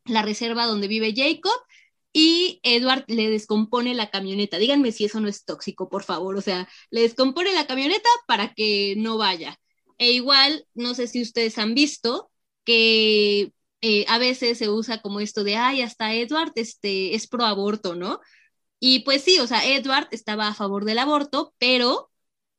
la 0.06 0.22
reserva 0.22 0.66
donde 0.66 0.88
vive 0.88 1.12
Jacob 1.14 1.52
y 2.12 2.60
Edward 2.62 3.04
le 3.08 3.30
descompone 3.30 3.94
la 3.94 4.10
camioneta. 4.10 4.58
Díganme 4.58 4.92
si 4.92 5.04
eso 5.04 5.20
no 5.20 5.28
es 5.28 5.44
tóxico, 5.44 5.88
por 5.88 6.04
favor. 6.04 6.36
O 6.36 6.40
sea, 6.40 6.68
le 6.90 7.02
descompone 7.02 7.52
la 7.52 7.66
camioneta 7.66 8.08
para 8.26 8.54
que 8.54 8.94
no 8.98 9.18
vaya. 9.18 9.58
E 9.98 10.12
igual, 10.12 10.66
no 10.74 10.94
sé 10.94 11.06
si 11.06 11.22
ustedes 11.22 11.58
han 11.58 11.74
visto 11.74 12.30
que 12.64 13.52
eh, 13.80 14.04
a 14.08 14.18
veces 14.18 14.58
se 14.58 14.68
usa 14.70 15.00
como 15.02 15.20
esto 15.20 15.44
de, 15.44 15.56
ay, 15.56 15.82
hasta 15.82 16.14
Edward 16.14 16.52
este, 16.56 17.14
es 17.14 17.26
pro 17.28 17.44
aborto, 17.44 17.94
¿no? 17.94 18.20
Y 18.80 19.00
pues 19.00 19.22
sí, 19.22 19.38
o 19.38 19.46
sea, 19.46 19.66
Edward 19.66 20.08
estaba 20.10 20.48
a 20.48 20.54
favor 20.54 20.84
del 20.84 20.98
aborto, 20.98 21.54
pero 21.58 22.10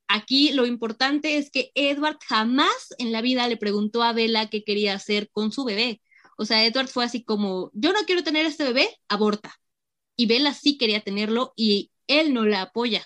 aquí 0.07 0.53
lo 0.53 0.65
importante 0.65 1.37
es 1.37 1.51
que 1.51 1.71
Edward 1.75 2.17
jamás 2.27 2.93
en 2.97 3.11
la 3.11 3.21
vida 3.21 3.47
le 3.47 3.57
preguntó 3.57 4.03
a 4.03 4.13
Bella 4.13 4.49
qué 4.49 4.63
quería 4.63 4.95
hacer 4.95 5.29
con 5.31 5.51
su 5.51 5.65
bebé. 5.65 6.01
O 6.43 6.45
sea, 6.45 6.65
Edward 6.65 6.89
fue 6.89 7.05
así 7.05 7.23
como, 7.23 7.71
yo 7.73 7.93
no 7.93 7.99
quiero 8.05 8.21
tener 8.21 8.45
este 8.45 8.65
bebé, 8.65 8.85
aborta. 9.07 9.55
Y 10.17 10.25
Bella 10.25 10.53
sí 10.53 10.77
quería 10.77 10.99
tenerlo 10.99 11.53
y 11.55 11.91
él 12.05 12.33
no 12.33 12.43
la 12.45 12.63
apoya. 12.63 13.01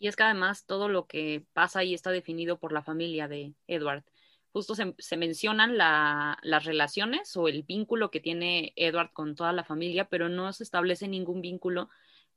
Y 0.00 0.08
es 0.08 0.16
que 0.16 0.24
además 0.24 0.66
todo 0.66 0.88
lo 0.88 1.06
que 1.06 1.46
pasa 1.52 1.78
ahí 1.78 1.94
está 1.94 2.10
definido 2.10 2.58
por 2.58 2.72
la 2.72 2.82
familia 2.82 3.28
de 3.28 3.54
Edward. 3.68 4.02
Justo 4.52 4.74
se, 4.74 5.16
mencionan 5.16 5.78
las 5.78 6.64
relaciones 6.64 7.36
o 7.36 7.46
el 7.46 7.62
vínculo 7.62 8.10
que 8.10 8.18
tiene 8.18 8.72
Edward 8.74 9.12
con 9.12 9.36
toda 9.36 9.52
la 9.52 9.62
familia, 9.62 10.08
pero 10.08 10.28
no 10.28 10.52
se 10.52 10.64
establece 10.64 11.06
ningún 11.06 11.40
vínculo 11.40 11.88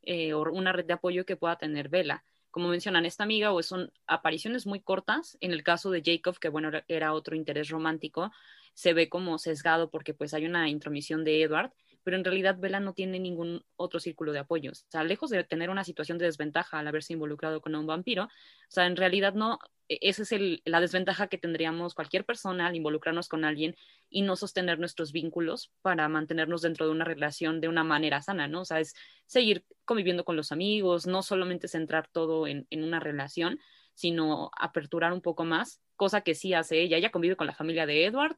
eh, 0.03 0.33
o 0.33 0.43
una 0.51 0.73
red 0.73 0.85
de 0.85 0.93
apoyo 0.93 1.25
que 1.25 1.37
pueda 1.37 1.57
tener 1.57 1.89
Bella. 1.89 2.23
Como 2.51 2.69
mencionan, 2.69 3.07
esta 3.07 3.23
amiga 3.23 3.51
o 3.51 3.63
son 3.63 3.91
apariciones 4.05 4.67
muy 4.67 4.79
cortas. 4.79 5.39
En 5.41 5.53
el 5.53 5.63
caso 5.63 5.89
de 5.89 6.03
Jacob, 6.05 6.37
que 6.37 6.49
bueno, 6.49 6.69
era 6.87 7.13
otro 7.13 7.35
interés 7.35 7.69
romántico, 7.69 8.31
se 8.77 8.93
ve 8.93 9.09
como 9.09 9.39
sesgado 9.39 9.89
porque 9.89 10.13
pues 10.13 10.35
hay 10.35 10.45
una 10.45 10.69
intromisión 10.69 11.23
de 11.23 11.41
Edward, 11.41 11.73
pero 12.03 12.15
en 12.15 12.23
realidad 12.23 12.59
Bella 12.59 12.79
no 12.79 12.93
tiene 12.93 13.17
ningún 13.19 13.65
otro 13.75 13.99
círculo 13.99 14.33
de 14.33 14.39
apoyos. 14.39 14.83
O 14.83 14.91
sea, 14.91 15.03
lejos 15.03 15.31
de 15.31 15.43
tener 15.43 15.71
una 15.71 15.83
situación 15.83 16.19
de 16.19 16.25
desventaja 16.25 16.77
al 16.77 16.87
haberse 16.87 17.13
involucrado 17.13 17.59
con 17.59 17.73
un 17.73 17.87
vampiro, 17.87 18.25
o 18.25 18.29
sea, 18.69 18.85
en 18.85 18.95
realidad 18.95 19.33
no, 19.33 19.57
e, 19.89 19.97
esa 20.03 20.21
es 20.21 20.31
el, 20.31 20.61
la 20.63 20.79
desventaja 20.79 21.25
que 21.25 21.39
tendríamos 21.39 21.95
cualquier 21.95 22.23
persona 22.23 22.67
al 22.67 22.75
involucrarnos 22.75 23.27
con 23.29 23.45
alguien 23.45 23.75
y 24.11 24.21
no 24.21 24.35
sostener 24.35 24.77
nuestros 24.77 25.11
vínculos 25.11 25.71
para 25.81 26.07
mantenernos 26.07 26.61
dentro 26.61 26.85
de 26.85 26.91
una 26.91 27.03
relación 27.03 27.61
de 27.61 27.69
una 27.69 27.83
manera 27.83 28.21
sana, 28.21 28.47
¿no? 28.47 28.61
O 28.61 28.65
sea, 28.65 28.79
es 28.79 28.93
seguir 29.25 29.65
conviviendo 29.85 30.23
con 30.23 30.35
los 30.35 30.51
amigos, 30.51 31.07
no 31.07 31.23
solamente 31.23 31.67
centrar 31.67 32.09
todo 32.11 32.45
en, 32.45 32.67
en 32.69 32.83
una 32.83 32.99
relación, 32.99 33.59
sino 33.95 34.51
aperturar 34.55 35.13
un 35.13 35.21
poco 35.21 35.45
más, 35.45 35.81
cosa 35.95 36.21
que 36.21 36.35
sí 36.35 36.53
hace 36.53 36.79
ella. 36.79 36.97
Ella 36.97 37.09
convive 37.09 37.35
con 37.35 37.47
la 37.47 37.55
familia 37.55 37.87
de 37.87 38.05
Edward, 38.05 38.37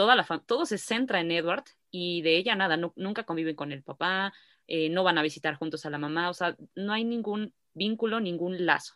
toda 0.00 0.16
la 0.16 0.24
todo 0.46 0.64
se 0.64 0.78
centra 0.78 1.20
en 1.20 1.30
Edward 1.30 1.64
y 1.90 2.22
de 2.22 2.38
ella 2.38 2.54
nada, 2.54 2.78
nunca 2.96 3.24
conviven 3.24 3.54
con 3.54 3.70
el 3.70 3.82
papá, 3.82 4.32
eh, 4.66 4.88
no 4.88 5.04
van 5.04 5.18
a 5.18 5.22
visitar 5.22 5.56
juntos 5.56 5.84
a 5.84 5.90
la 5.90 5.98
mamá, 5.98 6.30
o 6.30 6.32
sea, 6.32 6.56
no 6.74 6.94
hay 6.94 7.04
ningún 7.04 7.52
vínculo, 7.74 8.18
ningún 8.18 8.64
lazo. 8.64 8.94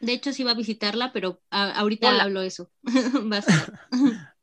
De 0.00 0.14
hecho, 0.14 0.32
sí 0.32 0.44
va 0.44 0.52
a 0.52 0.54
visitarla, 0.54 1.12
pero 1.12 1.42
ahorita 1.50 2.10
le 2.10 2.22
hablo 2.22 2.40
eso. 2.40 2.70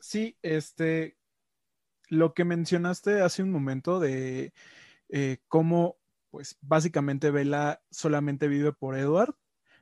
sí, 0.00 0.38
este, 0.40 1.18
lo 2.08 2.32
que 2.32 2.46
mencionaste 2.46 3.20
hace 3.20 3.42
un 3.42 3.52
momento 3.52 4.00
de 4.00 4.54
eh, 5.10 5.36
cómo, 5.48 5.98
pues, 6.30 6.56
básicamente 6.62 7.30
Bella 7.30 7.82
solamente 7.90 8.48
vive 8.48 8.72
por 8.72 8.96
Edward, 8.96 9.34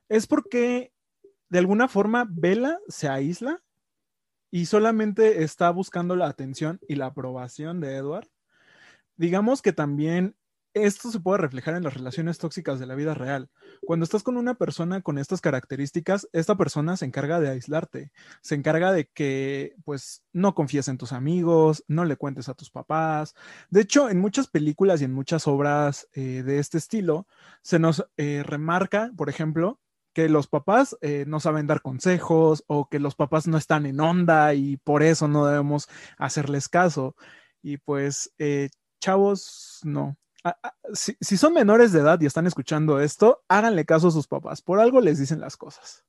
es 0.08 0.26
porque 0.26 0.92
de 1.48 1.60
alguna 1.60 1.86
forma 1.86 2.26
Bella 2.28 2.80
se 2.88 3.08
aísla 3.08 3.62
y 4.50 4.66
solamente 4.66 5.42
está 5.42 5.70
buscando 5.70 6.16
la 6.16 6.26
atención 6.26 6.80
y 6.88 6.96
la 6.96 7.06
aprobación 7.06 7.80
de 7.80 7.96
Edward, 7.96 8.28
digamos 9.16 9.62
que 9.62 9.72
también 9.72 10.36
esto 10.74 11.10
se 11.10 11.20
puede 11.20 11.38
reflejar 11.38 11.74
en 11.74 11.82
las 11.82 11.94
relaciones 11.94 12.38
tóxicas 12.38 12.78
de 12.78 12.86
la 12.86 12.94
vida 12.94 13.14
real. 13.14 13.50
Cuando 13.84 14.04
estás 14.04 14.22
con 14.22 14.36
una 14.36 14.54
persona 14.54 15.00
con 15.00 15.18
estas 15.18 15.40
características, 15.40 16.28
esta 16.32 16.56
persona 16.56 16.96
se 16.96 17.06
encarga 17.06 17.40
de 17.40 17.48
aislarte, 17.48 18.12
se 18.42 18.54
encarga 18.54 18.92
de 18.92 19.06
que 19.06 19.74
pues 19.84 20.22
no 20.32 20.54
confíes 20.54 20.88
en 20.88 20.98
tus 20.98 21.12
amigos, 21.12 21.84
no 21.88 22.04
le 22.04 22.16
cuentes 22.16 22.48
a 22.48 22.54
tus 22.54 22.70
papás. 22.70 23.34
De 23.70 23.80
hecho, 23.80 24.08
en 24.10 24.20
muchas 24.20 24.48
películas 24.48 25.00
y 25.00 25.04
en 25.04 25.14
muchas 25.14 25.46
obras 25.46 26.08
eh, 26.12 26.42
de 26.44 26.58
este 26.58 26.78
estilo, 26.78 27.26
se 27.62 27.78
nos 27.78 28.06
eh, 28.16 28.42
remarca, 28.44 29.10
por 29.16 29.28
ejemplo, 29.28 29.80
que 30.12 30.28
los 30.28 30.46
papás 30.46 30.96
eh, 31.00 31.24
no 31.26 31.40
saben 31.40 31.66
dar 31.66 31.82
consejos 31.82 32.64
o 32.66 32.88
que 32.88 32.98
los 32.98 33.14
papás 33.14 33.46
no 33.46 33.56
están 33.56 33.86
en 33.86 34.00
onda 34.00 34.54
y 34.54 34.76
por 34.78 35.02
eso 35.02 35.28
no 35.28 35.46
debemos 35.46 35.88
hacerles 36.16 36.68
caso. 36.68 37.16
Y 37.62 37.78
pues, 37.78 38.32
eh, 38.38 38.70
chavos, 39.00 39.80
no. 39.84 40.16
si, 40.92 41.36
son 41.36 41.54
menores 41.54 41.92
de 41.92 42.00
edad 42.00 42.20
y 42.20 42.26
están 42.26 42.46
escuchando 42.46 43.00
esto, 43.00 43.42
háganle 43.48 43.84
caso 43.84 44.08
a 44.08 44.12
sus 44.12 44.26
papás. 44.26 44.62
Por 44.62 44.80
algo 44.80 45.00
les 45.00 45.18
dicen 45.18 45.40
las 45.40 45.56
cosas. 45.56 46.04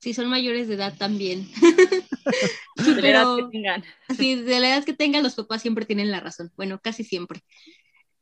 Si 0.00 0.12
son 0.12 0.28
mayores 0.28 0.68
de 0.68 0.74
edad 0.74 0.94
también. 0.98 1.48
de 2.76 3.02
la 3.02 3.08
edad 3.08 3.36
que 3.36 3.44
tengan. 3.50 3.84
Sí, 4.16 4.34
de 4.34 4.60
la 4.60 4.68
edad 4.68 4.84
que 4.84 4.92
tengan, 4.92 5.22
los 5.22 5.34
papás 5.34 5.62
siempre 5.62 5.86
tienen 5.86 6.10
la 6.10 6.20
razón. 6.20 6.52
Bueno, 6.56 6.78
casi 6.82 7.04
siempre. 7.04 7.42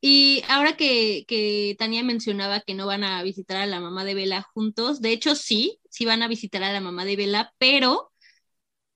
Y 0.05 0.43
ahora 0.49 0.77
que, 0.77 1.77
Tania 1.79 2.03
mencionaba 2.03 2.61
que 2.61 2.75
no 2.75 2.87
van 2.87 3.05
a 3.05 3.23
visitar 3.23 3.59
a 3.59 3.67
la 3.67 3.79
mamá 3.79 4.05
de 4.05 4.15
Vela 4.15 4.43
juntos, 4.53 5.01
de 5.01 5.13
hecho 5.13 5.37
sí, 5.37 5.79
sí 5.91 6.05
van 6.05 6.23
a 6.25 6.29
visitar 6.29 6.65
a 6.65 6.73
la 6.73 6.81
mamá 6.81 7.05
de 7.05 7.15
Vela, 7.15 7.55
pero 7.59 8.11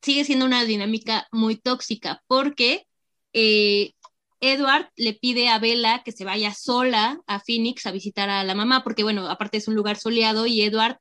sigue 0.03 0.25
siendo 0.25 0.47
una 0.47 0.65
dinámica 0.65 1.29
muy 1.33 1.57
tóxica 1.57 2.23
porque 2.27 2.87
eh, 3.33 3.93
Edward 4.41 4.91
le 4.97 5.15
pide 5.15 5.49
a 5.49 5.61
Bella 5.61 6.03
que 6.05 6.13
se 6.13 6.25
vaya 6.25 6.53
sola 6.53 7.21
a 7.29 7.41
Phoenix 7.41 7.87
a 7.87 7.93
visitar 7.93 8.29
a 8.29 8.43
la 8.45 8.57
mamá, 8.57 8.83
porque 8.83 9.05
bueno, 9.05 9.29
aparte 9.29 9.59
es 9.59 9.69
un 9.69 9.77
lugar 9.77 9.97
soleado 9.99 10.47
y 10.47 10.63
Edward 10.63 10.99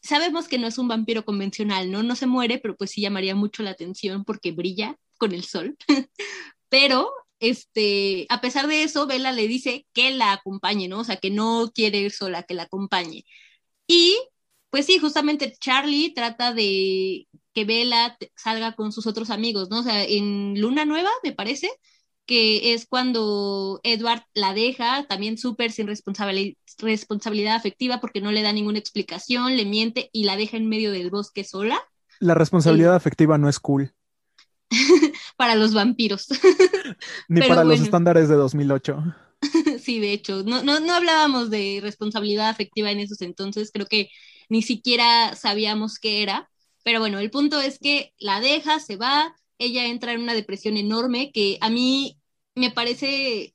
sabemos 0.00 0.46
que 0.48 0.58
no 0.58 0.68
es 0.68 0.78
un 0.78 0.86
vampiro 0.88 1.24
convencional, 1.24 1.90
¿no? 1.90 2.04
No 2.04 2.14
se 2.14 2.26
muere, 2.26 2.58
pero 2.58 2.76
pues 2.76 2.92
sí 2.92 3.00
llamaría 3.00 3.34
mucho 3.34 3.64
la 3.64 3.70
atención 3.70 4.24
porque 4.24 4.52
brilla 4.52 4.96
con 5.18 5.32
el 5.32 5.44
sol. 5.44 5.76
pero 6.68 7.10
este, 7.48 8.26
a 8.30 8.40
pesar 8.40 8.66
de 8.66 8.82
eso, 8.84 9.06
Bella 9.06 9.32
le 9.32 9.48
dice 9.48 9.86
que 9.92 10.10
la 10.12 10.32
acompañe, 10.32 10.88
¿no? 10.88 11.00
O 11.00 11.04
sea, 11.04 11.16
que 11.16 11.30
no 11.30 11.70
quiere 11.74 11.98
ir 11.98 12.10
sola, 12.10 12.42
que 12.44 12.54
la 12.54 12.64
acompañe. 12.64 13.24
Y 13.86 14.16
pues 14.70 14.86
sí, 14.86 14.98
justamente 14.98 15.54
Charlie 15.60 16.14
trata 16.14 16.54
de 16.54 17.28
que 17.52 17.64
Bella 17.64 18.16
salga 18.34 18.74
con 18.74 18.92
sus 18.92 19.06
otros 19.06 19.30
amigos, 19.30 19.68
¿no? 19.70 19.80
O 19.80 19.82
sea, 19.82 20.04
en 20.04 20.60
Luna 20.60 20.84
Nueva, 20.84 21.10
me 21.22 21.32
parece, 21.32 21.70
que 22.26 22.72
es 22.72 22.86
cuando 22.86 23.80
Edward 23.82 24.24
la 24.32 24.54
deja, 24.54 25.06
también 25.06 25.36
súper 25.36 25.70
sin 25.70 25.86
responsabilidad 25.86 27.54
afectiva 27.54 28.00
porque 28.00 28.20
no 28.22 28.32
le 28.32 28.42
da 28.42 28.52
ninguna 28.52 28.78
explicación, 28.78 29.56
le 29.56 29.66
miente 29.66 30.08
y 30.12 30.24
la 30.24 30.36
deja 30.36 30.56
en 30.56 30.68
medio 30.68 30.92
del 30.92 31.10
bosque 31.10 31.44
sola. 31.44 31.78
La 32.20 32.34
responsabilidad 32.34 32.94
afectiva 32.94 33.36
no 33.36 33.48
es 33.48 33.60
cool. 33.60 33.92
para 35.36 35.54
los 35.54 35.74
vampiros. 35.74 36.28
Ni 37.28 37.40
para 37.42 37.64
los 37.64 37.80
estándares 37.80 38.28
de 38.28 38.36
2008. 38.36 39.02
sí, 39.80 40.00
de 40.00 40.12
hecho, 40.12 40.42
no, 40.44 40.62
no, 40.62 40.80
no 40.80 40.94
hablábamos 40.94 41.50
de 41.50 41.80
responsabilidad 41.82 42.48
afectiva 42.48 42.90
en 42.90 43.00
esos 43.00 43.20
entonces, 43.22 43.70
creo 43.72 43.86
que 43.86 44.10
ni 44.48 44.62
siquiera 44.62 45.34
sabíamos 45.36 45.98
qué 45.98 46.22
era, 46.22 46.50
pero 46.82 47.00
bueno, 47.00 47.18
el 47.18 47.30
punto 47.30 47.60
es 47.60 47.78
que 47.78 48.12
la 48.18 48.40
deja, 48.40 48.78
se 48.78 48.96
va, 48.96 49.34
ella 49.58 49.86
entra 49.86 50.12
en 50.12 50.20
una 50.20 50.34
depresión 50.34 50.76
enorme 50.76 51.32
que 51.32 51.58
a 51.60 51.70
mí 51.70 52.18
me 52.54 52.70
parece 52.70 53.54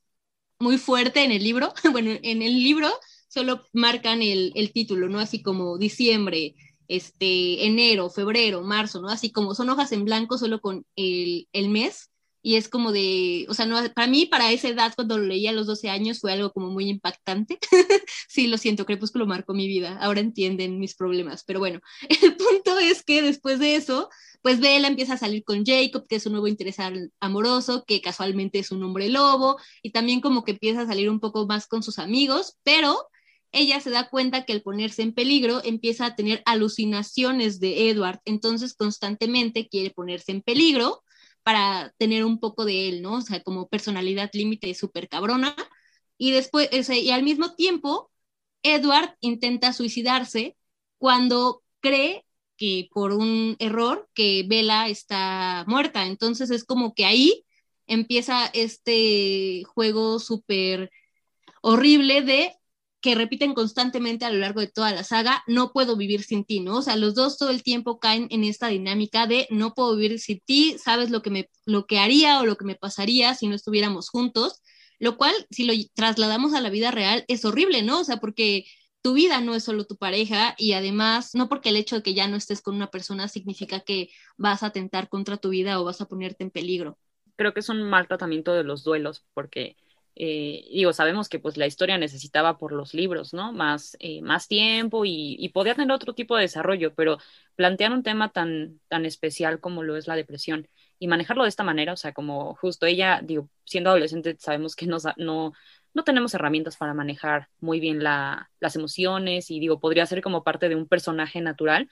muy 0.59 0.77
fuerte 0.77 1.23
en 1.23 1.31
el 1.31 1.43
libro. 1.43 1.73
Bueno, 1.91 2.11
en 2.21 2.41
el 2.41 2.63
libro 2.63 2.91
solo 3.27 3.63
marcan 3.73 4.21
el, 4.21 4.51
el 4.55 4.71
título, 4.73 5.09
¿no? 5.09 5.19
Así 5.19 5.41
como 5.41 5.77
diciembre, 5.77 6.55
este, 6.89 7.65
enero, 7.65 8.09
febrero, 8.09 8.63
marzo, 8.63 8.99
¿no? 8.99 9.09
Así 9.09 9.31
como 9.31 9.55
son 9.55 9.69
hojas 9.69 9.91
en 9.93 10.03
blanco 10.03 10.37
solo 10.37 10.59
con 10.59 10.85
el, 10.97 11.47
el 11.53 11.69
mes. 11.69 12.11
Y 12.41 12.55
es 12.55 12.69
como 12.69 12.93
de, 12.93 13.45
o 13.49 13.53
sea, 13.53 13.65
no, 13.65 13.77
para 13.93 14.07
mí, 14.07 14.25
para 14.25 14.51
esa 14.51 14.69
edad, 14.69 14.93
cuando 14.95 15.17
lo 15.17 15.25
leí 15.25 15.45
a 15.47 15.51
los 15.51 15.67
12 15.67 15.89
años, 15.89 16.19
fue 16.19 16.31
algo 16.31 16.51
como 16.53 16.69
muy 16.69 16.89
impactante. 16.89 17.59
sí, 18.29 18.47
lo 18.47 18.57
siento, 18.57 18.85
Crepúsculo 18.85 19.27
marcó 19.27 19.53
mi 19.53 19.67
vida. 19.67 19.97
Ahora 19.99 20.21
entienden 20.21 20.79
mis 20.79 20.95
problemas. 20.95 21.43
Pero 21.45 21.59
bueno, 21.59 21.81
el 22.23 22.37
punto 22.37 22.79
es 22.79 23.03
que 23.03 23.21
después 23.21 23.59
de 23.59 23.75
eso, 23.75 24.09
pues 24.41 24.61
Bella 24.61 24.87
empieza 24.87 25.13
a 25.13 25.17
salir 25.17 25.43
con 25.43 25.65
Jacob, 25.65 26.07
que 26.07 26.15
es 26.15 26.25
un 26.25 26.31
nuevo 26.31 26.47
interés 26.47 26.77
amoroso, 27.19 27.83
que 27.85 28.01
casualmente 28.01 28.59
es 28.59 28.71
un 28.71 28.83
hombre 28.83 29.09
lobo, 29.09 29.57
y 29.83 29.91
también 29.91 30.21
como 30.21 30.45
que 30.45 30.51
empieza 30.51 30.81
a 30.81 30.87
salir 30.87 31.09
un 31.09 31.19
poco 31.19 31.45
más 31.45 31.67
con 31.67 31.83
sus 31.83 31.99
amigos, 31.99 32.57
pero 32.63 33.09
ella 33.51 33.79
se 33.79 33.89
da 33.89 34.09
cuenta 34.09 34.45
que 34.45 34.53
al 34.53 34.61
ponerse 34.61 35.01
en 35.01 35.13
peligro 35.13 35.61
empieza 35.63 36.05
a 36.05 36.15
tener 36.15 36.41
alucinaciones 36.45 37.59
de 37.59 37.89
Edward, 37.89 38.21
entonces 38.25 38.73
constantemente 38.75 39.67
quiere 39.67 39.91
ponerse 39.91 40.31
en 40.31 40.41
peligro 40.41 41.03
para 41.43 41.93
tener 41.97 42.25
un 42.25 42.39
poco 42.39 42.65
de 42.65 42.89
él, 42.89 43.01
¿no? 43.01 43.15
O 43.15 43.21
sea, 43.21 43.41
como 43.41 43.67
personalidad 43.69 44.29
límite 44.33 44.73
súper 44.75 45.09
cabrona. 45.09 45.55
Y 46.17 46.31
después, 46.31 46.69
y 46.89 47.11
al 47.11 47.23
mismo 47.23 47.55
tiempo, 47.55 48.11
Edward 48.63 49.15
intenta 49.21 49.73
suicidarse 49.73 50.57
cuando 50.97 51.63
cree 51.79 52.25
que 52.57 52.89
por 52.93 53.13
un 53.13 53.55
error 53.59 54.09
que 54.13 54.43
Bella 54.47 54.89
está 54.89 55.63
muerta. 55.67 56.05
Entonces 56.05 56.51
es 56.51 56.65
como 56.65 56.93
que 56.93 57.05
ahí 57.05 57.45
empieza 57.87 58.47
este 58.53 59.63
juego 59.73 60.19
súper 60.19 60.91
horrible 61.61 62.21
de 62.21 62.58
que 63.01 63.15
repiten 63.15 63.53
constantemente 63.53 64.25
a 64.25 64.29
lo 64.29 64.37
largo 64.39 64.59
de 64.59 64.67
toda 64.67 64.91
la 64.91 65.03
saga, 65.03 65.43
no 65.47 65.71
puedo 65.71 65.95
vivir 65.95 66.23
sin 66.23 66.43
ti, 66.43 66.59
¿no? 66.59 66.77
O 66.77 66.81
sea, 66.81 66.97
los 66.97 67.15
dos 67.15 67.37
todo 67.37 67.49
el 67.49 67.63
tiempo 67.63 67.99
caen 67.99 68.27
en 68.29 68.43
esta 68.43 68.67
dinámica 68.67 69.25
de 69.25 69.47
no 69.49 69.73
puedo 69.73 69.95
vivir 69.95 70.19
sin 70.19 70.39
ti, 70.41 70.77
sabes 70.77 71.09
lo 71.09 71.21
que 71.21 71.29
me 71.29 71.49
lo 71.65 71.85
que 71.85 71.99
haría 71.99 72.39
o 72.41 72.45
lo 72.45 72.57
que 72.57 72.65
me 72.65 72.75
pasaría 72.75 73.35
si 73.35 73.47
no 73.47 73.55
estuviéramos 73.55 74.09
juntos, 74.09 74.61
lo 74.99 75.17
cual 75.17 75.33
si 75.49 75.63
lo 75.65 75.73
trasladamos 75.93 76.53
a 76.53 76.61
la 76.61 76.69
vida 76.69 76.91
real 76.91 77.23
es 77.27 77.45
horrible, 77.45 77.83
¿no? 77.83 78.01
O 78.01 78.03
sea, 78.03 78.17
porque 78.17 78.65
tu 79.01 79.13
vida 79.13 79.39
no 79.39 79.55
es 79.55 79.63
solo 79.63 79.85
tu 79.85 79.95
pareja 79.95 80.55
y 80.57 80.73
además 80.73 81.35
no 81.35 81.47
porque 81.47 81.69
el 81.69 81.77
hecho 81.77 81.97
de 81.97 82.03
que 82.03 82.13
ya 82.13 82.27
no 82.27 82.35
estés 82.35 82.61
con 82.61 82.75
una 82.75 82.91
persona 82.91 83.27
significa 83.29 83.79
que 83.79 84.09
vas 84.37 84.61
a 84.61 84.67
atentar 84.67 85.07
contra 85.07 85.37
tu 85.37 85.49
vida 85.49 85.79
o 85.79 85.85
vas 85.85 86.01
a 86.01 86.07
ponerte 86.07 86.43
en 86.43 86.51
peligro. 86.51 86.97
Creo 87.37 87.53
que 87.53 87.61
es 87.61 87.69
un 87.69 87.81
mal 87.83 88.07
tratamiento 88.07 88.51
de 88.53 88.65
los 88.65 88.83
duelos 88.83 89.23
porque 89.33 89.77
eh, 90.21 90.65
digo, 90.69 90.91
sabemos 90.91 91.29
que 91.29 91.39
pues 91.39 91.55
la 91.55 91.65
historia 91.65 91.97
necesitaba 91.97 92.57
por 92.57 92.73
los 92.73 92.93
libros, 92.93 93.33
¿no? 93.33 93.53
Más, 93.53 93.95
eh, 94.01 94.21
más 94.21 94.49
tiempo 94.49 95.03
y, 95.05 95.49
podía 95.53 95.75
tener 95.75 95.91
otro 95.93 96.13
tipo 96.13 96.35
de 96.35 96.41
desarrollo, 96.41 96.93
pero 96.93 97.19
plantear 97.55 97.93
un 97.93 98.03
tema 98.03 98.29
tan, 98.29 98.81
tan 98.89 99.05
especial 99.05 99.61
como 99.61 99.81
lo 99.81 99.95
es 99.95 100.07
la 100.07 100.17
depresión 100.17 100.67
y 100.99 101.07
manejarlo 101.07 101.43
de 101.43 101.49
esta 101.49 101.63
manera, 101.63 101.93
o 101.93 101.97
sea, 101.97 102.13
como 102.13 102.55
justo 102.55 102.85
ella, 102.85 103.21
digo, 103.23 103.49
siendo 103.63 103.91
adolescente 103.91 104.35
sabemos 104.39 104.75
que 104.75 104.87
no, 104.87 104.97
no, 105.17 105.53
no 105.93 106.03
tenemos 106.03 106.33
herramientas 106.33 106.75
para 106.75 106.93
manejar 106.93 107.47
muy 107.61 107.79
bien 107.79 108.03
la, 108.03 108.51
las 108.59 108.75
emociones 108.75 109.49
y 109.49 109.59
digo, 109.61 109.79
podría 109.79 110.05
ser 110.05 110.21
como 110.21 110.43
parte 110.43 110.67
de 110.67 110.75
un 110.75 110.87
personaje 110.87 111.39
natural, 111.41 111.89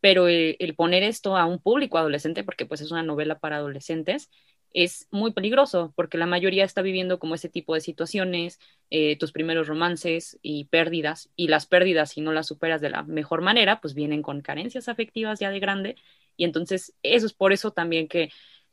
pero 0.00 0.28
el, 0.28 0.74
poner 0.76 1.02
esto 1.02 1.36
a 1.36 1.46
un 1.46 1.58
público 1.58 1.98
adolescente, 1.98 2.44
porque 2.44 2.66
pues 2.66 2.80
es 2.82 2.90
una 2.92 3.02
novela 3.02 3.38
para 3.38 3.56
adolescentes, 3.56 4.30
es 4.74 5.06
muy 5.12 5.32
peligroso 5.32 5.92
porque 5.96 6.18
la 6.18 6.26
mayoría 6.26 6.64
está 6.64 6.82
viviendo 6.82 7.18
como 7.18 7.36
ese 7.36 7.48
tipo 7.48 7.74
de 7.74 7.80
situaciones, 7.80 8.58
eh, 8.90 9.16
tus 9.16 9.32
primeros 9.32 9.68
romances 9.68 10.38
y 10.42 10.64
pérdidas, 10.64 11.30
y 11.36 11.48
las 11.48 11.66
pérdidas, 11.66 12.10
si 12.10 12.20
no 12.20 12.32
las 12.32 12.48
superas 12.48 12.80
de 12.80 12.90
la 12.90 13.04
mejor 13.04 13.40
manera, 13.40 13.80
pues 13.80 13.94
vienen 13.94 14.20
con 14.20 14.42
carencias 14.42 14.88
afectivas 14.88 15.38
ya 15.38 15.50
de 15.50 15.60
grande, 15.60 15.96
y 16.36 16.44
entonces 16.44 16.92
eso 17.04 17.24
es 17.24 17.32
por 17.32 17.52
eso 17.52 17.70
también 17.70 18.08
que, 18.08 18.30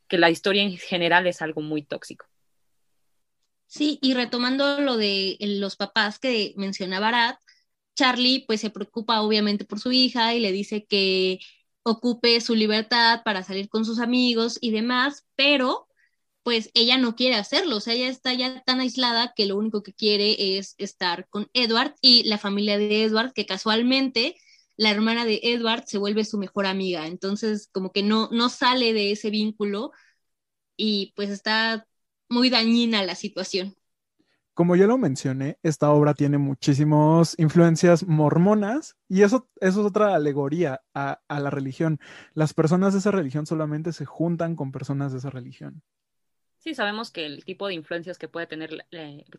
que 0.08 0.18
la 0.18 0.32
historia 0.32 0.64
en 0.64 0.78
general 0.78 1.28
es 1.28 1.42
algo 1.42 1.62
muy 1.62 1.84
tóxico. 1.84 2.26
Sí, 3.68 4.00
y 4.02 4.16
retomando 4.16 4.82
lo 4.82 4.98
de 4.98 5.38
los 5.40 5.76
papás 5.76 6.20
que 6.20 6.54
mencionaba 6.58 7.10
Arad, 7.10 7.36
Charlie 7.96 8.44
pues 8.48 8.60
se 8.60 8.72
preocupa 8.72 9.22
obviamente 9.22 9.66
por 9.66 9.80
su 9.80 9.92
hija 9.92 10.34
y 10.34 10.40
le 10.40 10.52
dice 10.52 10.86
que 10.86 11.40
ocupe 11.84 12.42
su 12.42 12.56
libertad 12.56 13.22
para 13.24 13.44
salir 13.44 13.70
con 13.70 13.86
sus 13.86 14.00
amigos 14.00 14.58
y 14.62 14.72
demás, 14.72 15.26
pero 15.36 15.88
pues 16.43 16.71
ella 16.73 16.97
no 16.97 17.15
quiere 17.15 17.36
hacerlo, 17.36 17.77
o 17.77 17.80
sea, 17.80 17.93
ella 17.93 18.10
está 18.10 18.34
ya 18.34 18.62
tan 18.63 18.80
aislada 18.80 19.34
que 19.36 19.45
lo 19.45 19.58
único 19.58 19.84
que 19.84 19.93
quiere 19.93 20.58
es 20.58 20.75
estar 20.77 21.27
con 21.30 21.49
Edward 21.54 21.95
y 22.01 22.23
la 22.23 22.38
familia 22.38 22.77
de 22.77 23.04
Edward, 23.04 23.34
que 23.34 23.45
casualmente 23.45 24.36
la 24.77 24.89
hermana 24.89 25.25
de 25.25 25.39
Edward 25.43 25.84
se 25.86 25.97
vuelve 25.99 26.25
su 26.25 26.38
mejor 26.38 26.65
amiga, 26.65 27.08
entonces 27.08 27.69
como 27.71 27.91
que 27.91 28.04
no, 28.04 28.30
no 28.32 28.49
sale 28.49 28.93
de 28.93 29.12
ese 29.12 29.30
vínculo 29.30 29.91
y 30.75 31.13
pues 31.15 31.30
está 31.30 31.88
muy 32.30 32.49
dañina 32.49 33.04
la 33.04 33.15
situación. 33.15 33.75
Como 34.54 34.75
ya 34.75 34.86
lo 34.86 34.97
mencioné, 34.97 35.58
esta 35.63 35.91
obra 35.91 36.13
tiene 36.13 36.38
muchísimas 36.38 37.36
influencias 37.38 38.06
mormonas 38.06 38.97
y 39.08 39.21
eso, 39.21 39.49
eso 39.62 39.80
es 39.82 39.86
otra 39.88 40.13
alegoría 40.13 40.82
a, 40.93 41.21
la 41.30 41.49
religión. 41.49 41.99
Las 42.34 42.54
personas 42.54 42.93
de 42.93 42.99
esa 42.99 43.12
religión 43.12 43.45
solamente 43.45 43.93
se 43.93 44.06
juntan 44.06 44.56
con 44.56 44.71
personas 44.71 45.13
de 45.13 45.19
esa 45.19 45.30
religión. 45.30 45.82
Sí, 46.62 46.76
sabemos 46.76 47.10
que 47.10 47.26
el 47.26 47.43
tipo 47.43 47.67
de 47.67 47.74
influencias 47.74 48.19
que 48.19 48.28
puede 48.28 48.45
tener, 48.45 48.86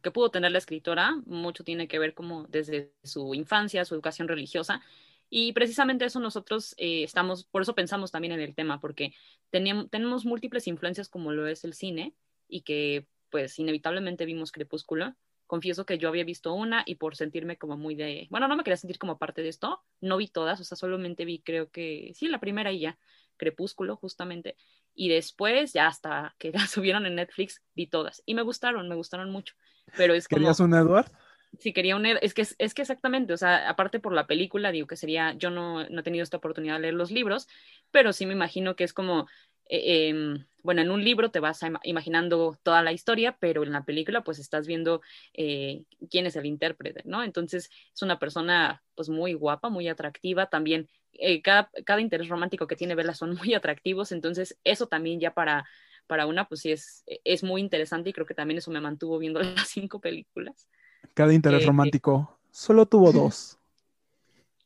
que 0.02 0.10
pudo 0.10 0.32
tener 0.32 0.50
la 0.50 0.58
escritora, 0.58 1.14
mucho 1.24 1.62
tiene 1.62 1.86
que 1.86 2.00
ver 2.00 2.14
como 2.14 2.48
desde 2.48 2.92
su 3.04 3.32
infancia, 3.34 3.84
su 3.84 3.94
educación 3.94 4.26
religiosa, 4.26 4.82
y 5.30 5.52
precisamente 5.52 6.04
eso 6.04 6.18
nosotros 6.18 6.74
eh, 6.78 7.04
estamos, 7.04 7.44
por 7.44 7.62
eso 7.62 7.76
pensamos 7.76 8.10
también 8.10 8.32
en 8.32 8.40
el 8.40 8.56
tema, 8.56 8.80
porque 8.80 9.14
tenemos 9.50 10.24
múltiples 10.24 10.66
influencias 10.66 11.08
como 11.08 11.30
lo 11.30 11.46
es 11.46 11.62
el 11.62 11.74
cine, 11.74 12.12
y 12.48 12.62
que 12.62 13.06
pues 13.30 13.56
inevitablemente 13.60 14.24
vimos 14.24 14.50
Crepúsculo. 14.50 15.14
Confieso 15.46 15.86
que 15.86 15.98
yo 15.98 16.08
había 16.08 16.24
visto 16.24 16.52
una 16.52 16.82
y 16.86 16.96
por 16.96 17.14
sentirme 17.14 17.56
como 17.56 17.76
muy 17.76 17.94
de, 17.94 18.26
bueno, 18.30 18.48
no 18.48 18.56
me 18.56 18.64
quería 18.64 18.76
sentir 18.76 18.98
como 18.98 19.18
parte 19.18 19.42
de 19.42 19.48
esto, 19.48 19.84
no 20.00 20.16
vi 20.16 20.26
todas, 20.26 20.60
o 20.60 20.64
sea, 20.64 20.76
solamente 20.76 21.24
vi 21.24 21.38
creo 21.38 21.70
que, 21.70 22.10
sí, 22.16 22.26
la 22.26 22.40
primera 22.40 22.72
y 22.72 22.80
ya, 22.80 22.98
Crepúsculo 23.36 23.96
justamente, 23.96 24.56
y 24.94 25.08
después 25.08 25.72
ya 25.72 25.86
hasta 25.86 26.34
que 26.38 26.52
la 26.52 26.66
subieron 26.66 27.06
en 27.06 27.16
Netflix 27.16 27.62
vi 27.74 27.86
todas 27.86 28.22
y 28.26 28.34
me 28.34 28.42
gustaron, 28.42 28.88
me 28.88 28.94
gustaron 28.94 29.30
mucho, 29.30 29.54
pero 29.96 30.14
es 30.14 30.28
¿Querías 30.28 30.60
un 30.60 30.74
Edward? 30.74 31.10
Sí, 31.58 31.74
quería 31.74 31.96
un 31.96 32.06
es 32.06 32.32
que 32.32 32.46
es 32.56 32.74
que 32.74 32.82
exactamente, 32.82 33.34
o 33.34 33.36
sea, 33.36 33.68
aparte 33.68 34.00
por 34.00 34.14
la 34.14 34.26
película, 34.26 34.72
digo 34.72 34.86
que 34.86 34.96
sería, 34.96 35.34
yo 35.34 35.50
no, 35.50 35.86
no 35.88 36.00
he 36.00 36.02
tenido 36.02 36.22
esta 36.22 36.38
oportunidad 36.38 36.76
de 36.76 36.80
leer 36.80 36.94
los 36.94 37.10
libros, 37.10 37.46
pero 37.90 38.14
sí 38.14 38.24
me 38.24 38.32
imagino 38.32 38.74
que 38.74 38.84
es 38.84 38.94
como 38.94 39.26
eh, 39.68 40.08
em, 40.10 40.44
bueno, 40.62 40.82
en 40.82 40.90
un 40.90 41.02
libro 41.02 41.30
te 41.30 41.40
vas 41.40 41.60
imaginando 41.82 42.58
toda 42.62 42.82
la 42.82 42.92
historia, 42.92 43.36
pero 43.40 43.62
en 43.62 43.72
la 43.72 43.84
película 43.84 44.22
pues 44.22 44.38
estás 44.38 44.66
viendo 44.66 45.00
eh, 45.32 45.84
quién 46.10 46.26
es 46.26 46.36
el 46.36 46.46
intérprete, 46.46 47.02
¿no? 47.04 47.22
Entonces 47.22 47.70
es 47.94 48.02
una 48.02 48.18
persona 48.18 48.82
pues 48.94 49.08
muy 49.08 49.34
guapa, 49.34 49.70
muy 49.70 49.88
atractiva, 49.88 50.46
también 50.46 50.88
eh, 51.14 51.42
cada, 51.42 51.70
cada, 51.84 52.00
interés 52.00 52.28
romántico 52.28 52.66
que 52.66 52.76
tiene 52.76 52.94
Bella 52.94 53.14
son 53.14 53.34
muy 53.42 53.54
atractivos, 53.54 54.12
entonces 54.12 54.58
eso 54.64 54.86
también 54.86 55.20
ya 55.20 55.34
para, 55.34 55.64
para 56.06 56.26
una 56.26 56.48
pues 56.48 56.60
sí 56.60 56.72
es, 56.72 57.04
es 57.06 57.42
muy 57.42 57.60
interesante 57.60 58.10
y 58.10 58.12
creo 58.12 58.26
que 58.26 58.34
también 58.34 58.58
eso 58.58 58.70
me 58.70 58.80
mantuvo 58.80 59.18
viendo 59.18 59.40
las 59.42 59.68
cinco 59.68 60.00
películas. 60.00 60.68
Cada 61.14 61.34
interés 61.34 61.66
romántico 61.66 62.38
solo 62.50 62.86
tuvo 62.86 63.12
dos. 63.12 63.58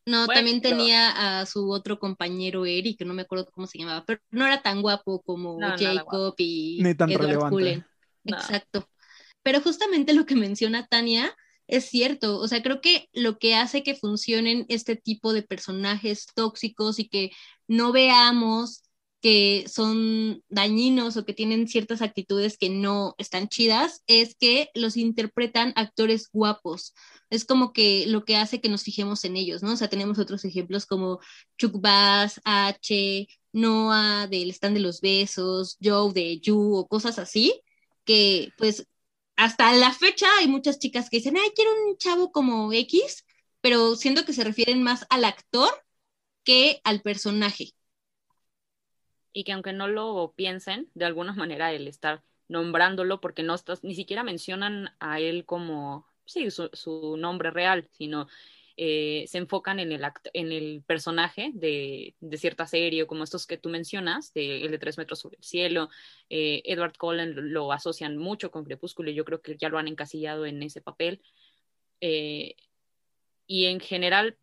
No, 0.08 0.28
también 0.28 0.62
tenía 0.62 1.40
a 1.40 1.46
su 1.46 1.68
otro 1.68 1.98
compañero 1.98 2.64
Eric, 2.64 2.98
que 2.98 3.04
no 3.04 3.12
me 3.12 3.22
acuerdo 3.22 3.50
cómo 3.50 3.66
se 3.66 3.78
llamaba, 3.78 4.04
pero 4.06 4.20
no 4.30 4.46
era 4.46 4.62
tan 4.62 4.80
guapo 4.80 5.20
como 5.22 5.58
Jacob 5.58 6.32
y 6.38 6.78
Ni 6.80 6.94
tan 6.94 7.10
relevante. 7.10 7.84
Exacto. 8.24 8.88
Pero 9.42 9.60
justamente 9.60 10.14
lo 10.14 10.24
que 10.24 10.36
menciona 10.36 10.86
Tania 10.86 11.34
es 11.68 11.86
cierto, 11.86 12.38
o 12.38 12.48
sea, 12.48 12.62
creo 12.62 12.80
que 12.80 13.08
lo 13.12 13.38
que 13.38 13.54
hace 13.54 13.82
que 13.82 13.94
funcionen 13.94 14.66
este 14.68 14.96
tipo 14.96 15.32
de 15.32 15.42
personajes 15.42 16.26
tóxicos 16.34 16.98
y 16.98 17.08
que 17.08 17.30
no 17.68 17.92
veamos 17.92 18.82
que 19.20 19.64
son 19.68 20.44
dañinos 20.48 21.16
o 21.16 21.24
que 21.24 21.32
tienen 21.32 21.66
ciertas 21.68 22.02
actitudes 22.02 22.58
que 22.58 22.70
no 22.70 23.14
están 23.18 23.48
chidas, 23.48 24.02
es 24.06 24.36
que 24.38 24.70
los 24.74 24.96
interpretan 24.96 25.72
actores 25.74 26.28
guapos. 26.32 26.94
Es 27.30 27.44
como 27.44 27.72
que 27.72 28.06
lo 28.06 28.24
que 28.24 28.36
hace 28.36 28.60
que 28.60 28.68
nos 28.68 28.84
fijemos 28.84 29.24
en 29.24 29.36
ellos, 29.36 29.62
¿no? 29.62 29.72
O 29.72 29.76
sea, 29.76 29.88
tenemos 29.88 30.18
otros 30.20 30.44
ejemplos 30.44 30.86
como 30.86 31.18
Chuck 31.58 31.80
Bass, 31.80 32.40
H, 32.44 33.26
Noah 33.52 34.28
del 34.28 34.50
Stand 34.50 34.74
de 34.76 34.80
los 34.80 35.00
Besos, 35.00 35.76
Joe 35.82 36.12
de 36.12 36.38
You 36.38 36.76
o 36.76 36.86
cosas 36.86 37.18
así, 37.18 37.60
que 38.04 38.50
pues 38.58 38.86
hasta 39.36 39.72
la 39.74 39.92
fecha 39.92 40.26
hay 40.38 40.48
muchas 40.48 40.78
chicas 40.78 41.10
que 41.10 41.18
dicen, 41.18 41.36
ay, 41.36 41.50
quiero 41.54 41.70
un 41.72 41.96
chavo 41.98 42.32
como 42.32 42.72
X, 42.72 43.24
pero 43.60 43.96
siento 43.96 44.24
que 44.24 44.32
se 44.32 44.44
refieren 44.44 44.82
más 44.82 45.06
al 45.10 45.24
actor 45.24 45.68
que 46.44 46.80
al 46.84 47.02
personaje. 47.02 47.72
Y 49.32 49.44
que 49.44 49.52
aunque 49.52 49.72
no 49.72 49.88
lo 49.88 50.32
piensen, 50.36 50.90
de 50.94 51.04
alguna 51.04 51.34
manera 51.34 51.72
el 51.72 51.86
estar 51.88 52.22
nombrándolo, 52.48 53.20
porque 53.20 53.42
no 53.42 53.54
estás, 53.54 53.84
ni 53.84 53.94
siquiera 53.94 54.22
mencionan 54.22 54.94
a 55.00 55.20
él 55.20 55.44
como, 55.44 56.06
sí, 56.24 56.50
su, 56.50 56.70
su 56.72 57.16
nombre 57.18 57.50
real, 57.50 57.88
sino 57.92 58.28
eh, 58.78 59.24
se 59.26 59.38
enfocan 59.38 59.80
en 59.80 59.90
el, 59.90 60.04
en 60.34 60.52
el 60.52 60.82
personaje 60.86 61.50
de, 61.54 62.14
de, 62.20 62.36
cierta 62.36 62.66
serie, 62.66 63.06
como 63.06 63.24
estos 63.24 63.46
que 63.46 63.56
tú 63.56 63.70
mencionas, 63.70 64.32
el 64.34 64.70
de 64.70 64.78
Tres 64.78 64.98
Metros 64.98 65.20
sobre 65.20 65.38
el 65.38 65.44
Cielo. 65.44 65.88
Eh, 66.28 66.62
Edward 66.66 66.98
Cullen 66.98 67.52
lo, 67.52 67.72
asocian 67.72 68.18
mucho 68.18 68.50
con 68.50 68.64
Crepúsculo 68.64 69.10
y 69.10 69.14
yo 69.14 69.24
creo 69.24 69.40
que 69.40 69.56
ya 69.56 69.70
lo 69.70 69.78
han 69.78 69.88
encasillado 69.88 70.44
en 70.44 70.62
ese 70.62 70.82
papel. 70.82 71.22
Eh, 72.02 72.56
y 73.46 73.66
en 73.66 73.80
general, 73.80 74.36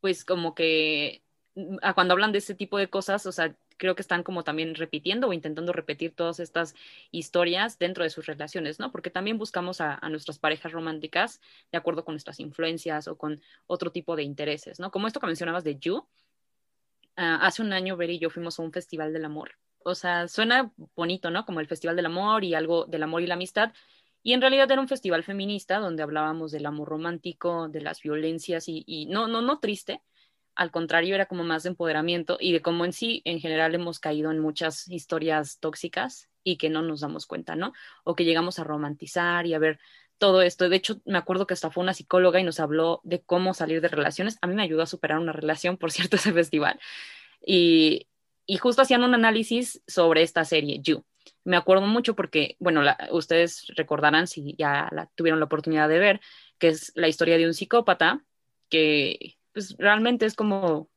pues 0.00 0.24
como 0.26 0.54
que 0.54 1.22
mm, 1.54 1.76
cuando 1.94 2.12
hablan 2.12 2.32
de 2.32 2.38
ese 2.38 2.54
tipo 2.54 2.76
de 2.76 2.90
cosas, 2.90 3.24
o 3.24 3.32
sea, 3.32 3.56
creo 3.82 3.96
que 3.96 4.02
están 4.02 4.22
como 4.22 4.44
también 4.44 4.76
repitiendo 4.76 5.26
o 5.26 5.32
intentando 5.32 5.72
repetir 5.72 6.14
todas 6.14 6.38
estas 6.38 6.76
historias 7.10 7.80
dentro 7.80 8.04
de 8.04 8.10
sus 8.10 8.26
relaciones, 8.26 8.78
¿no? 8.78 8.92
Porque 8.92 9.10
también 9.10 9.38
buscamos 9.38 9.80
a, 9.80 9.98
nuestras 10.08 10.38
parejas 10.38 10.70
románticas 10.70 11.40
de 11.72 11.78
acuerdo 11.78 12.04
con 12.04 12.14
nuestras 12.14 12.38
influencias 12.38 13.08
o 13.08 13.18
con 13.18 13.42
otro 13.66 13.90
tipo 13.90 14.14
de 14.14 14.22
intereses, 14.22 14.78
¿no? 14.78 14.92
Como 14.92 15.08
esto 15.08 15.18
que 15.18 15.26
mencionabas 15.26 15.64
de 15.64 15.80
You, 15.80 16.06
ah, 17.16 17.40
hace 17.42 17.60
un 17.60 17.72
año 17.72 17.96
Ver 17.96 18.10
y 18.10 18.20
yo 18.20 18.30
fuimos 18.30 18.56
a 18.60 18.62
un 18.62 18.70
festival 18.70 19.12
del 19.12 19.24
amor. 19.24 19.58
O 19.80 19.96
sea, 19.96 20.28
suena 20.28 20.72
bonito, 20.94 21.32
¿no? 21.32 21.44
Como 21.44 21.58
el 21.58 21.66
festival 21.66 21.96
del 21.96 22.06
amor 22.06 22.44
y 22.44 22.54
algo 22.54 22.84
del 22.84 23.02
amor 23.02 23.22
y 23.22 23.26
la 23.26 23.34
amistad. 23.34 23.72
Y 24.22 24.32
en 24.32 24.40
realidad 24.40 24.70
era 24.70 24.80
un 24.80 24.86
festival 24.86 25.24
feminista 25.24 25.80
donde 25.80 26.04
hablábamos 26.04 26.52
del 26.52 26.66
amor 26.66 26.88
romántico, 26.88 27.66
de 27.66 27.80
las 27.80 28.00
violencias 28.00 28.68
y, 28.68 28.84
y 28.86 29.06
no, 29.06 29.26
no, 29.26 29.42
no 29.42 29.58
triste, 29.58 30.02
al 30.54 30.70
contrario, 30.70 31.14
era 31.14 31.26
como 31.26 31.44
más 31.44 31.62
de 31.62 31.70
empoderamiento 31.70 32.36
y 32.40 32.52
de 32.52 32.60
cómo 32.60 32.84
en 32.84 32.92
sí, 32.92 33.22
en 33.24 33.40
general, 33.40 33.74
hemos 33.74 33.98
caído 33.98 34.30
en 34.30 34.38
muchas 34.38 34.88
historias 34.88 35.58
tóxicas 35.58 36.28
y 36.44 36.56
que 36.56 36.70
no 36.70 36.82
nos 36.82 37.00
damos 37.00 37.26
cuenta, 37.26 37.56
¿no? 37.56 37.72
O 38.04 38.14
que 38.14 38.24
llegamos 38.24 38.58
a 38.58 38.64
romantizar 38.64 39.46
y 39.46 39.54
a 39.54 39.58
ver 39.58 39.78
todo 40.18 40.42
esto. 40.42 40.68
De 40.68 40.76
hecho, 40.76 41.00
me 41.04 41.18
acuerdo 41.18 41.46
que 41.46 41.54
hasta 41.54 41.70
fue 41.70 41.82
una 41.82 41.94
psicóloga 41.94 42.40
y 42.40 42.44
nos 42.44 42.60
habló 42.60 43.00
de 43.04 43.22
cómo 43.22 43.54
salir 43.54 43.80
de 43.80 43.88
relaciones. 43.88 44.38
A 44.40 44.46
mí 44.46 44.54
me 44.54 44.62
ayudó 44.62 44.82
a 44.82 44.86
superar 44.86 45.18
una 45.18 45.32
relación, 45.32 45.76
por 45.76 45.90
cierto, 45.92 46.16
ese 46.16 46.32
festival. 46.32 46.78
Y, 47.44 48.06
y 48.46 48.58
justo 48.58 48.82
hacían 48.82 49.04
un 49.04 49.14
análisis 49.14 49.82
sobre 49.86 50.22
esta 50.22 50.44
serie, 50.44 50.80
You. 50.82 51.04
Me 51.44 51.56
acuerdo 51.56 51.86
mucho 51.86 52.14
porque, 52.14 52.56
bueno, 52.60 52.82
ustedes 53.10 53.66
recordarán 53.76 54.26
si 54.26 54.54
ya 54.56 54.90
tuvieron 55.14 55.40
la 55.40 55.46
oportunidad 55.46 55.88
de 55.88 55.98
ver, 55.98 56.20
que 56.58 56.68
es 56.68 56.92
la 56.94 57.08
historia 57.08 57.36
de 57.36 57.46
un 57.46 57.54
psicópata 57.54 58.24
que 58.68 59.36
pues 59.52 59.76
realmente 59.78 60.26
es 60.26 60.34
como, 60.34 60.90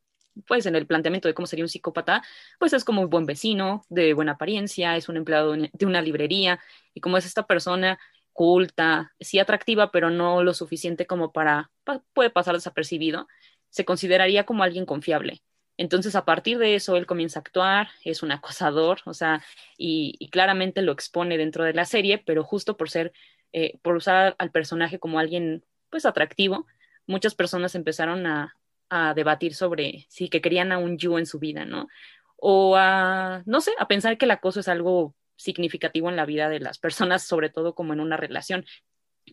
pues 0.46 0.66
en 0.66 0.76
el 0.76 0.86
planteamiento 0.86 1.28
de 1.28 1.34
cómo 1.34 1.46
sería 1.46 1.64
un 1.64 1.68
psicópata, 1.68 2.22
pues 2.58 2.72
es 2.72 2.84
como 2.84 3.02
un 3.02 3.10
buen 3.10 3.26
vecino, 3.26 3.84
de 3.88 4.14
buena 4.14 4.32
apariencia, 4.32 4.96
es 4.96 5.08
un 5.08 5.16
empleado 5.16 5.52
de 5.52 5.86
una 5.86 6.02
librería, 6.02 6.60
y 6.94 7.00
como 7.00 7.16
es 7.18 7.26
esta 7.26 7.46
persona 7.46 7.98
culta, 8.32 9.14
sí 9.18 9.38
atractiva, 9.38 9.90
pero 9.90 10.10
no 10.10 10.42
lo 10.42 10.54
suficiente 10.54 11.06
como 11.06 11.32
para, 11.32 11.70
puede 12.12 12.30
pasar 12.30 12.54
desapercibido, 12.54 13.28
se 13.70 13.84
consideraría 13.84 14.44
como 14.44 14.62
alguien 14.62 14.86
confiable. 14.86 15.42
Entonces, 15.78 16.14
a 16.16 16.24
partir 16.24 16.58
de 16.58 16.74
eso, 16.74 16.96
él 16.96 17.06
comienza 17.06 17.38
a 17.38 17.42
actuar, 17.42 17.88
es 18.04 18.22
un 18.22 18.32
acosador, 18.32 19.00
o 19.04 19.14
sea, 19.14 19.42
y, 19.76 20.28
claramente 20.30 20.82
lo 20.82 20.92
expone 20.92 21.38
dentro 21.38 21.64
de 21.64 21.74
la 21.74 21.84
serie, 21.84 22.18
pero 22.18 22.44
justo 22.44 22.76
por 22.76 22.90
ser, 22.90 23.12
eh, 23.52 23.78
por 23.82 23.96
usar 23.96 24.36
al 24.38 24.50
personaje 24.50 24.98
como 24.98 25.18
alguien, 25.18 25.64
pues, 25.90 26.06
atractivo, 26.06 26.66
muchas 27.06 27.34
personas 27.34 27.74
empezaron 27.74 28.26
a, 28.26 28.54
debatir 29.16 29.56
sobre 29.56 30.06
si 30.08 30.28
que 30.28 30.40
querían 30.40 30.70
a 30.70 30.78
un 30.78 30.96
you 30.96 31.18
en 31.18 31.26
su 31.26 31.40
vida, 31.40 31.64
¿no? 31.64 31.88
O 32.36 32.76
a, 32.76 33.42
no 33.44 33.60
sé, 33.60 33.72
a 33.80 33.88
pensar 33.88 34.16
que 34.16 34.26
el 34.26 34.30
acoso 34.30 34.60
es 34.60 34.68
algo 34.68 35.16
significativo 35.34 36.08
en 36.08 36.14
la 36.14 36.24
vida 36.24 36.48
de 36.48 36.60
las 36.60 36.78
personas, 36.78 37.24
sobre 37.24 37.50
todo 37.50 37.74
como 37.74 37.94
en 37.94 37.98
una 38.00 38.16
relación. 38.16 38.64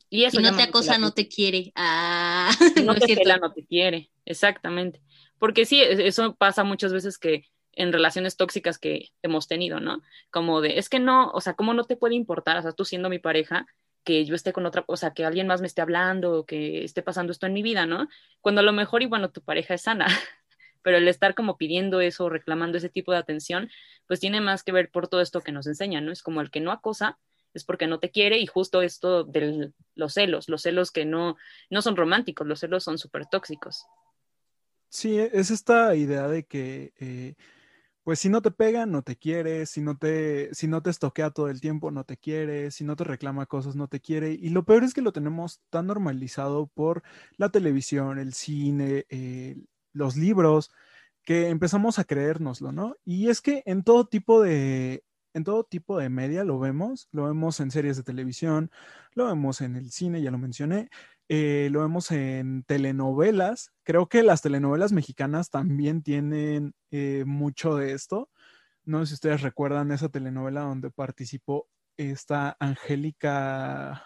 Y 0.09 0.23
eso 0.23 0.37
si 0.37 0.43
no 0.43 0.55
te 0.55 0.63
acosa, 0.63 0.97
no 0.97 1.11
te 1.11 1.27
quiere. 1.27 1.71
Ah, 1.75 2.49
no, 2.83 2.95
te 2.95 3.15
no 3.39 3.53
te 3.53 3.63
quiere, 3.63 4.09
exactamente. 4.25 5.01
Porque 5.37 5.65
sí, 5.65 5.81
e, 5.81 6.07
eso 6.07 6.35
pasa 6.35 6.63
muchas 6.63 6.91
veces 6.91 7.19
que 7.19 7.45
en 7.73 7.91
relaciones 7.91 8.37
tóxicas 8.37 8.77
que 8.77 9.09
hemos 9.21 9.47
tenido, 9.47 9.79
¿no? 9.79 10.01
Como 10.31 10.61
de, 10.61 10.77
es 10.77 10.89
que 10.89 10.99
no, 10.99 11.29
o 11.31 11.41
sea, 11.41 11.53
¿cómo 11.55 11.73
no 11.73 11.83
te 11.83 11.95
puede 11.95 12.15
importar? 12.15 12.57
O 12.57 12.61
sea, 12.61 12.71
tú 12.71 12.85
siendo 12.85 13.09
mi 13.09 13.19
pareja, 13.19 13.65
que 14.03 14.25
yo 14.25 14.35
esté 14.35 14.53
con 14.53 14.65
otra, 14.65 14.83
o 14.87 14.97
sea, 14.97 15.11
que 15.11 15.25
alguien 15.25 15.47
más 15.47 15.61
me 15.61 15.67
esté 15.67 15.81
hablando, 15.81 16.45
que 16.45 16.83
esté 16.83 17.01
pasando 17.01 17.31
esto 17.31 17.45
en 17.45 17.53
mi 17.53 17.63
vida, 17.63 17.85
¿no? 17.85 18.07
Cuando 18.41 18.61
a 18.61 18.63
lo 18.63 18.73
mejor, 18.73 19.01
y 19.01 19.05
bueno, 19.05 19.31
tu 19.31 19.41
pareja 19.41 19.73
es 19.73 19.83
sana, 19.83 20.07
pero 20.81 20.97
el 20.97 21.07
estar 21.07 21.35
como 21.35 21.57
pidiendo 21.57 22.01
eso, 22.01 22.29
reclamando 22.29 22.77
ese 22.77 22.89
tipo 22.89 23.11
de 23.11 23.17
atención, 23.17 23.69
pues 24.07 24.19
tiene 24.19 24.41
más 24.41 24.63
que 24.63 24.71
ver 24.71 24.89
por 24.91 25.07
todo 25.07 25.21
esto 25.21 25.41
que 25.41 25.51
nos 25.51 25.67
enseñan, 25.67 26.05
¿no? 26.05 26.11
Es 26.11 26.21
como 26.21 26.41
el 26.41 26.51
que 26.51 26.59
no 26.59 26.71
acosa 26.71 27.17
es 27.53 27.63
porque 27.63 27.87
no 27.87 27.99
te 27.99 28.09
quiere 28.09 28.39
y 28.39 28.47
justo 28.47 28.81
esto 28.81 29.23
de 29.23 29.71
los 29.95 30.13
celos, 30.13 30.49
los 30.49 30.63
celos 30.63 30.91
que 30.91 31.05
no, 31.05 31.37
no 31.69 31.81
son 31.81 31.95
románticos, 31.95 32.47
los 32.47 32.59
celos 32.59 32.83
son 32.83 32.97
súper 32.97 33.27
tóxicos. 33.27 33.85
Sí, 34.89 35.19
es 35.19 35.51
esta 35.51 35.95
idea 35.95 36.27
de 36.27 36.43
que... 36.45 36.93
Eh, 36.99 37.35
pues 38.03 38.19
si 38.19 38.29
no 38.29 38.41
te 38.41 38.51
pega, 38.51 38.85
no 38.85 39.01
te 39.01 39.15
quiere, 39.17 39.65
si 39.65 39.81
no 39.81 39.97
te, 39.97 40.53
si 40.53 40.67
no 40.67 40.81
te 40.81 40.89
estoquea 40.89 41.31
todo 41.31 41.49
el 41.49 41.61
tiempo, 41.61 41.91
no 41.91 42.03
te 42.03 42.17
quiere, 42.17 42.71
si 42.71 42.83
no 42.83 42.95
te 42.95 43.05
reclama 43.05 43.45
cosas, 43.45 43.75
no 43.75 43.87
te 43.87 44.01
quiere. 44.01 44.33
Y 44.33 44.49
lo 44.49 44.65
peor 44.65 44.83
es 44.83 44.93
que 44.93 45.01
lo 45.01 45.13
tenemos 45.13 45.61
tan 45.69 45.87
normalizado 45.87 46.67
por 46.67 47.03
la 47.37 47.49
televisión, 47.49 48.19
el 48.19 48.33
cine, 48.33 49.05
los 49.93 50.17
libros, 50.17 50.71
que 51.23 51.47
empezamos 51.49 51.99
a 51.99 52.03
creérnoslo, 52.03 52.71
¿no? 52.71 52.95
Y 53.05 53.29
es 53.29 53.41
que 53.41 53.63
en 53.65 53.83
todo 53.83 54.05
tipo 54.05 54.41
de, 54.41 55.03
en 55.33 55.43
todo 55.43 55.63
tipo 55.63 55.97
de 55.97 56.09
media 56.09 56.43
lo 56.43 56.59
vemos, 56.59 57.07
lo 57.11 57.25
vemos 57.25 57.59
en 57.59 57.71
series 57.71 57.97
de 57.97 58.03
televisión, 58.03 58.71
lo 59.13 59.27
vemos 59.27 59.61
en 59.61 59.75
el 59.75 59.91
cine, 59.91 60.21
ya 60.21 60.31
lo 60.31 60.37
mencioné, 60.37 60.89
eh, 61.29 61.69
lo 61.71 61.81
vemos 61.81 62.11
en 62.11 62.63
telenovelas. 62.63 63.71
Creo 63.83 64.07
que 64.07 64.23
las 64.23 64.41
telenovelas 64.41 64.91
mexicanas 64.91 65.49
también 65.49 66.03
tienen 66.03 66.73
eh, 66.91 67.23
mucho 67.25 67.75
de 67.75 67.93
esto. 67.93 68.29
No 68.85 68.99
sé 68.99 69.07
si 69.07 69.13
ustedes 69.15 69.41
recuerdan 69.41 69.91
esa 69.91 70.09
telenovela 70.09 70.61
donde 70.61 70.91
participó 70.91 71.67
esta 71.95 72.57
Angélica, 72.59 74.03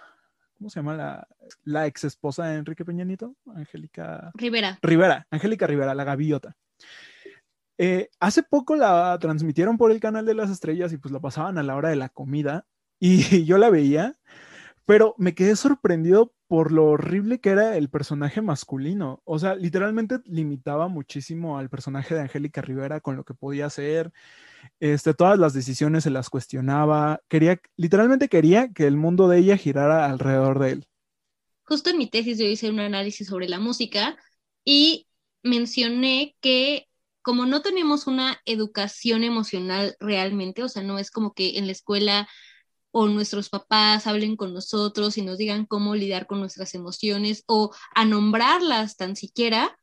¿cómo 0.57 0.69
se 0.69 0.79
llama? 0.79 0.95
La, 0.95 1.27
la 1.63 1.87
ex 1.87 2.03
esposa 2.03 2.45
de 2.45 2.57
Enrique 2.57 2.85
Peñanito, 2.85 3.35
Angélica 3.55 4.31
Rivera. 4.35 4.77
Rivera, 4.81 5.27
Angélica 5.31 5.65
Rivera, 5.67 5.95
la 5.95 6.03
gaviota. 6.03 6.55
Eh, 7.79 8.09
hace 8.19 8.43
poco 8.43 8.75
la 8.75 9.17
transmitieron 9.19 9.77
por 9.77 9.91
el 9.91 9.99
canal 9.99 10.25
de 10.25 10.33
las 10.33 10.49
estrellas 10.49 10.91
y 10.93 10.97
pues 10.97 11.11
la 11.11 11.19
pasaban 11.19 11.57
a 11.57 11.63
la 11.63 11.75
hora 11.75 11.89
de 11.89 11.95
la 11.95 12.09
comida 12.09 12.65
y 12.99 13.19
yo 13.45 13.57
la 13.57 13.69
veía, 13.69 14.15
pero 14.85 15.13
me 15.17 15.35
quedé 15.35 15.55
sorprendido 15.55 16.33
por 16.47 16.71
lo 16.71 16.85
horrible 16.85 17.39
que 17.39 17.49
era 17.49 17.77
el 17.77 17.89
personaje 17.89 18.41
masculino. 18.41 19.21
O 19.25 19.37
sea, 19.39 19.55
literalmente 19.55 20.19
limitaba 20.25 20.87
muchísimo 20.87 21.57
al 21.57 21.69
personaje 21.69 22.15
de 22.15 22.21
Angélica 22.21 22.61
Rivera 22.61 23.01
con 23.01 23.15
lo 23.15 23.25
que 23.25 23.33
podía 23.33 23.65
hacer. 23.65 24.11
Este, 24.79 25.13
todas 25.13 25.37
las 25.37 25.53
decisiones 25.53 26.03
se 26.03 26.09
las 26.09 26.29
cuestionaba. 26.29 27.21
Quería, 27.27 27.59
literalmente 27.75 28.29
quería 28.29 28.71
que 28.73 28.87
el 28.87 28.95
mundo 28.95 29.27
de 29.27 29.39
ella 29.39 29.57
girara 29.57 30.05
alrededor 30.05 30.59
de 30.59 30.71
él. 30.71 30.87
Justo 31.63 31.89
en 31.89 31.97
mi 31.97 32.09
tesis 32.09 32.37
yo 32.37 32.45
hice 32.45 32.69
un 32.69 32.79
análisis 32.79 33.27
sobre 33.27 33.49
la 33.49 33.59
música 33.59 34.17
y 34.63 35.07
mencioné 35.43 36.35
que 36.39 36.87
como 37.21 37.45
no 37.45 37.61
tenemos 37.61 38.07
una 38.07 38.39
educación 38.45 39.25
emocional 39.25 39.97
realmente, 39.99 40.63
o 40.63 40.69
sea, 40.69 40.81
no 40.81 40.97
es 40.97 41.11
como 41.11 41.33
que 41.33 41.57
en 41.57 41.65
la 41.65 41.73
escuela 41.73 42.29
o 42.99 43.07
nuestros 43.07 43.49
papás 43.49 44.07
hablen 44.07 44.35
con 44.35 44.55
nosotros 44.55 45.19
y 45.19 45.21
nos 45.21 45.37
digan 45.37 45.67
cómo 45.67 45.93
lidiar 45.93 46.25
con 46.25 46.39
nuestras 46.39 46.73
emociones 46.73 47.43
o 47.45 47.71
a 47.93 48.05
nombrarlas 48.05 48.97
tan 48.97 49.15
siquiera, 49.15 49.77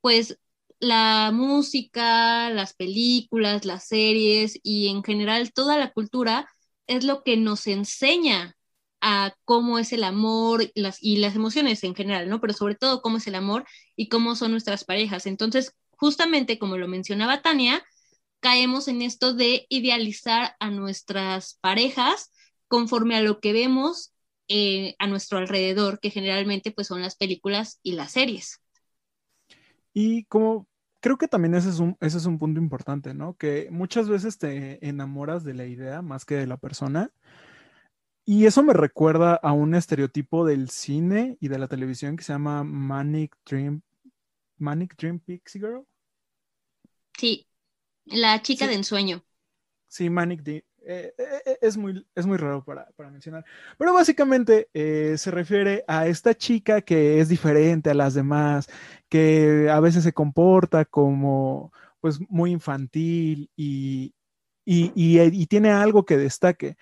pues 0.00 0.40
la 0.80 1.30
música, 1.32 2.50
las 2.50 2.74
películas, 2.74 3.64
las 3.64 3.86
series 3.86 4.58
y 4.64 4.88
en 4.88 5.04
general 5.04 5.52
toda 5.52 5.78
la 5.78 5.92
cultura 5.92 6.50
es 6.88 7.04
lo 7.04 7.22
que 7.22 7.36
nos 7.36 7.68
enseña 7.68 8.56
a 9.00 9.34
cómo 9.44 9.78
es 9.78 9.92
el 9.92 10.02
amor 10.02 10.72
y 10.74 11.16
las 11.18 11.36
emociones 11.36 11.84
en 11.84 11.94
general, 11.94 12.28
¿no? 12.28 12.40
Pero 12.40 12.54
sobre 12.54 12.74
todo 12.74 13.02
cómo 13.02 13.18
es 13.18 13.26
el 13.28 13.36
amor 13.36 13.66
y 13.94 14.08
cómo 14.08 14.34
son 14.34 14.50
nuestras 14.50 14.82
parejas. 14.82 15.26
Entonces, 15.26 15.74
justamente 15.92 16.58
como 16.58 16.76
lo 16.76 16.88
mencionaba 16.88 17.40
Tania, 17.40 17.84
caemos 18.40 18.88
en 18.88 19.02
esto 19.02 19.32
de 19.32 19.64
idealizar 19.68 20.56
a 20.58 20.70
nuestras 20.70 21.54
parejas 21.60 22.32
conforme 22.68 23.16
a 23.16 23.22
lo 23.22 23.40
que 23.40 23.52
vemos 23.52 24.12
eh, 24.48 24.94
a 24.98 25.06
nuestro 25.06 25.38
alrededor, 25.38 26.00
que 26.00 26.10
generalmente 26.10 26.70
pues 26.70 26.86
son 26.86 27.02
las 27.02 27.16
películas 27.16 27.80
y 27.82 27.92
las 27.92 28.12
series. 28.12 28.60
Y 29.92 30.24
como 30.24 30.68
creo 31.00 31.18
que 31.18 31.28
también 31.28 31.54
ese 31.54 31.70
es 31.70 31.80
un, 31.80 31.96
ese 32.00 32.18
es 32.18 32.26
un 32.26 32.38
punto 32.38 32.60
importante, 32.60 33.14
¿no? 33.14 33.36
Que 33.36 33.68
muchas 33.70 34.08
veces 34.08 34.38
te 34.38 34.86
enamoras 34.86 35.44
de 35.44 35.54
la 35.54 35.66
idea 35.66 36.02
más 36.02 36.24
que 36.24 36.36
de 36.36 36.46
la 36.46 36.56
persona. 36.56 37.10
Y 38.24 38.44
eso 38.44 38.62
me 38.62 38.74
recuerda 38.74 39.34
a 39.36 39.52
un 39.52 39.74
estereotipo 39.74 40.44
del 40.44 40.68
cine 40.68 41.38
y 41.40 41.48
de 41.48 41.58
la 41.58 41.66
televisión 41.66 42.16
que 42.16 42.24
se 42.24 42.32
llama 42.34 42.62
Manic 42.62 43.34
Dream, 43.46 43.80
Manic 44.58 44.96
Dream 44.96 45.18
Pixie 45.18 45.60
Girl. 45.60 45.86
Sí, 47.16 47.46
la 48.04 48.42
chica 48.42 48.66
de 48.66 48.74
ensueño. 48.74 49.24
Sí, 49.88 50.10
Manic 50.10 50.42
Dream. 50.42 50.62
Eh, 50.90 51.12
eh, 51.18 51.42
eh, 51.44 51.58
es, 51.60 51.76
muy, 51.76 52.06
es 52.14 52.24
muy 52.24 52.38
raro 52.38 52.64
para, 52.64 52.86
para 52.96 53.10
mencionar. 53.10 53.44
Pero 53.76 53.92
básicamente 53.92 54.68
se 54.72 55.30
refiere 55.30 55.84
a 55.86 56.06
esta 56.06 56.34
chica 56.34 56.80
que 56.80 57.20
es 57.20 57.28
diferente 57.28 57.90
a 57.90 57.94
las 57.94 58.14
demás, 58.14 58.68
que 59.10 59.68
a 59.70 59.80
veces 59.80 60.02
se 60.02 60.14
comporta 60.14 60.86
como 60.86 61.72
pues 62.00 62.18
muy 62.30 62.52
infantil 62.52 63.50
y, 63.54 64.14
y, 64.64 64.92
y 64.94 65.46
tiene 65.46 65.70
algo 65.70 66.06
que 66.06 66.16
destaque. 66.16 66.76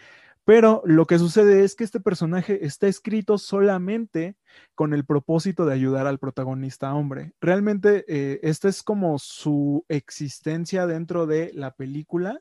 Pero 0.45 0.83
lo 0.85 1.07
que 1.07 1.19
sucede 1.19 1.65
es 1.65 1.75
que 1.75 1.83
este 1.83 1.99
personaje 1.99 2.65
está 2.65 2.87
escrito 2.87 3.39
solamente 3.39 4.37
con 4.77 4.95
el 4.95 5.05
propósito 5.05 5.67
de 5.67 5.75
ayudar 5.75 6.07
al 6.07 6.21
protagonista 6.21 6.95
hombre. 6.95 7.33
Realmente 7.41 8.05
esta 8.49 8.69
es 8.69 8.85
como 8.85 9.19
su 9.19 9.85
existencia 9.89 10.87
dentro 10.87 11.27
de 11.27 11.51
la 11.55 11.75
película. 11.75 12.41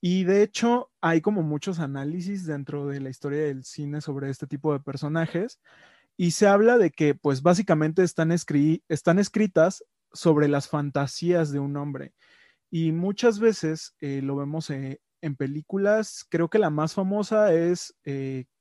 Y 0.00 0.24
de 0.24 0.42
hecho 0.42 0.90
hay 1.00 1.20
como 1.20 1.42
muchos 1.42 1.80
análisis 1.80 2.46
dentro 2.46 2.86
de 2.86 3.00
la 3.00 3.10
historia 3.10 3.42
del 3.44 3.64
cine 3.64 4.00
sobre 4.00 4.30
este 4.30 4.46
tipo 4.46 4.72
de 4.72 4.80
personajes. 4.80 5.60
Y 6.16 6.32
se 6.32 6.46
habla 6.46 6.78
de 6.78 6.90
que 6.90 7.14
pues 7.14 7.42
básicamente 7.42 8.02
están, 8.02 8.32
escritas 8.32 9.84
sobre 10.12 10.48
las 10.48 10.68
fantasías 10.68 11.52
de 11.52 11.58
un 11.58 11.76
hombre. 11.76 12.14
Y 12.70 12.92
muchas 12.92 13.38
veces 13.38 13.94
eh, 14.00 14.20
lo 14.22 14.36
vemos 14.36 14.70
eh, 14.70 15.00
en 15.20 15.36
películas, 15.36 16.26
creo 16.28 16.48
que 16.48 16.58
la 16.58 16.70
más 16.70 16.94
famosa 16.94 17.52
es 17.52 17.94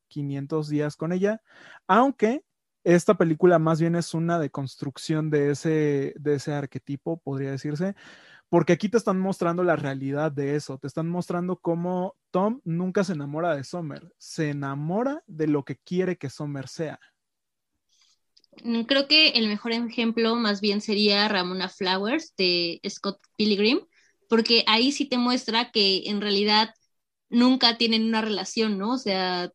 500 0.08 0.68
eh, 0.68 0.72
días 0.72 0.96
con 0.96 1.12
ella, 1.12 1.42
aunque 1.88 2.44
esta 2.84 3.16
película 3.16 3.58
más 3.58 3.80
bien 3.80 3.96
es 3.96 4.14
una 4.14 4.38
deconstrucción 4.40 5.30
de 5.32 5.52
ese, 5.52 6.14
de 6.20 6.36
ese 6.36 6.54
arquetipo, 6.54 7.18
podría 7.18 7.52
decirse, 7.52 7.96
porque 8.56 8.72
aquí 8.72 8.88
te 8.88 8.96
están 8.96 9.20
mostrando 9.20 9.66
la 9.66 9.76
realidad 9.76 10.32
de 10.32 10.56
eso, 10.56 10.78
te 10.78 10.88
están 10.88 11.10
mostrando 11.10 11.58
cómo 11.58 12.16
Tom 12.32 12.62
nunca 12.64 13.04
se 13.04 13.12
enamora 13.12 13.54
de 13.54 13.66
Summer, 13.66 14.14
se 14.18 14.52
enamora 14.52 15.22
de 15.28 15.48
lo 15.48 15.66
que 15.66 15.76
quiere 15.76 16.18
que 16.18 16.30
Summer 16.30 16.70
sea. 16.70 16.98
Mm, 18.64 18.84
creo 18.84 19.10
que 19.10 19.32
el 19.32 19.50
mejor 19.50 19.74
ejemplo 19.74 20.38
más 20.38 20.62
bien 20.62 20.80
sería 20.80 21.28
Ramona 21.28 21.68
Flowers 21.68 22.34
de 22.38 22.80
Scott 22.88 23.20
Pilgrim, 23.36 23.82
porque 24.30 24.64
ahí 24.68 24.94
sí 24.94 25.04
te 25.04 25.18
muestra 25.18 25.72
que 25.72 26.04
en 26.06 26.22
realidad 26.22 26.74
nunca 27.28 27.78
tienen 27.78 28.06
una 28.06 28.22
relación, 28.22 28.78
¿no? 28.78 28.94
O 28.94 28.98
sea, 28.98 29.52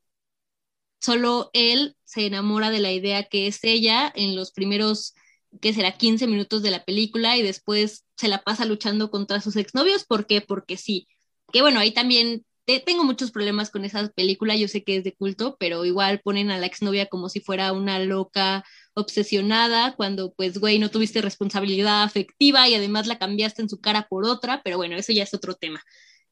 solo 1.01 1.49
él 1.55 1.97
se 2.05 2.27
enamora 2.27 2.69
de 2.69 2.81
la 2.81 2.93
idea 2.93 3.25
que 3.25 3.47
es 3.47 3.65
ella 3.65 4.13
en 4.15 4.37
los 4.37 4.53
primeros, 4.53 5.15
que 5.61 5.73
será 5.75 5.97
15 5.97 6.27
minutos 6.27 6.63
de 6.63 6.71
la 6.71 6.85
película 6.85 7.37
y 7.37 7.43
después 7.43 8.05
se 8.17 8.29
la 8.29 8.43
pasa 8.43 8.65
luchando 8.65 9.11
contra 9.11 9.41
sus 9.41 9.57
exnovios. 9.57 10.05
¿Por 10.05 10.27
qué? 10.27 10.41
Porque 10.41 10.77
sí. 10.77 11.09
Que 11.53 11.63
bueno, 11.63 11.81
ahí 11.81 11.93
también 11.93 12.45
tengo 12.79 13.03
muchos 13.03 13.33
problemas 13.33 13.71
con 13.71 13.85
esa 13.85 14.09
película, 14.11 14.55
yo 14.55 14.69
sé 14.69 14.85
que 14.85 14.97
es 14.97 15.05
de 15.05 15.15
culto, 15.15 15.57
pero 15.59 15.85
igual 15.85 16.21
ponen 16.21 16.51
a 16.53 16.59
la 16.59 16.67
exnovia 16.67 17.07
como 17.07 17.29
si 17.29 17.41
fuera 17.41 17.73
una 17.73 17.99
loca 17.99 18.65
obsesionada, 18.95 19.97
cuando 19.97 20.33
pues, 20.35 20.59
güey, 20.59 20.79
no 20.79 20.91
tuviste 20.91 21.21
responsabilidad 21.21 22.05
afectiva 22.05 22.69
y 22.69 22.75
además 22.75 23.09
la 23.09 23.19
cambiaste 23.19 23.63
en 23.63 23.69
su 23.69 23.81
cara 23.81 24.07
por 24.09 24.25
otra, 24.25 24.63
pero 24.63 24.77
bueno, 24.77 24.97
eso 24.97 25.13
ya 25.13 25.25
es 25.25 25.35
otro 25.35 25.55
tema. 25.55 25.83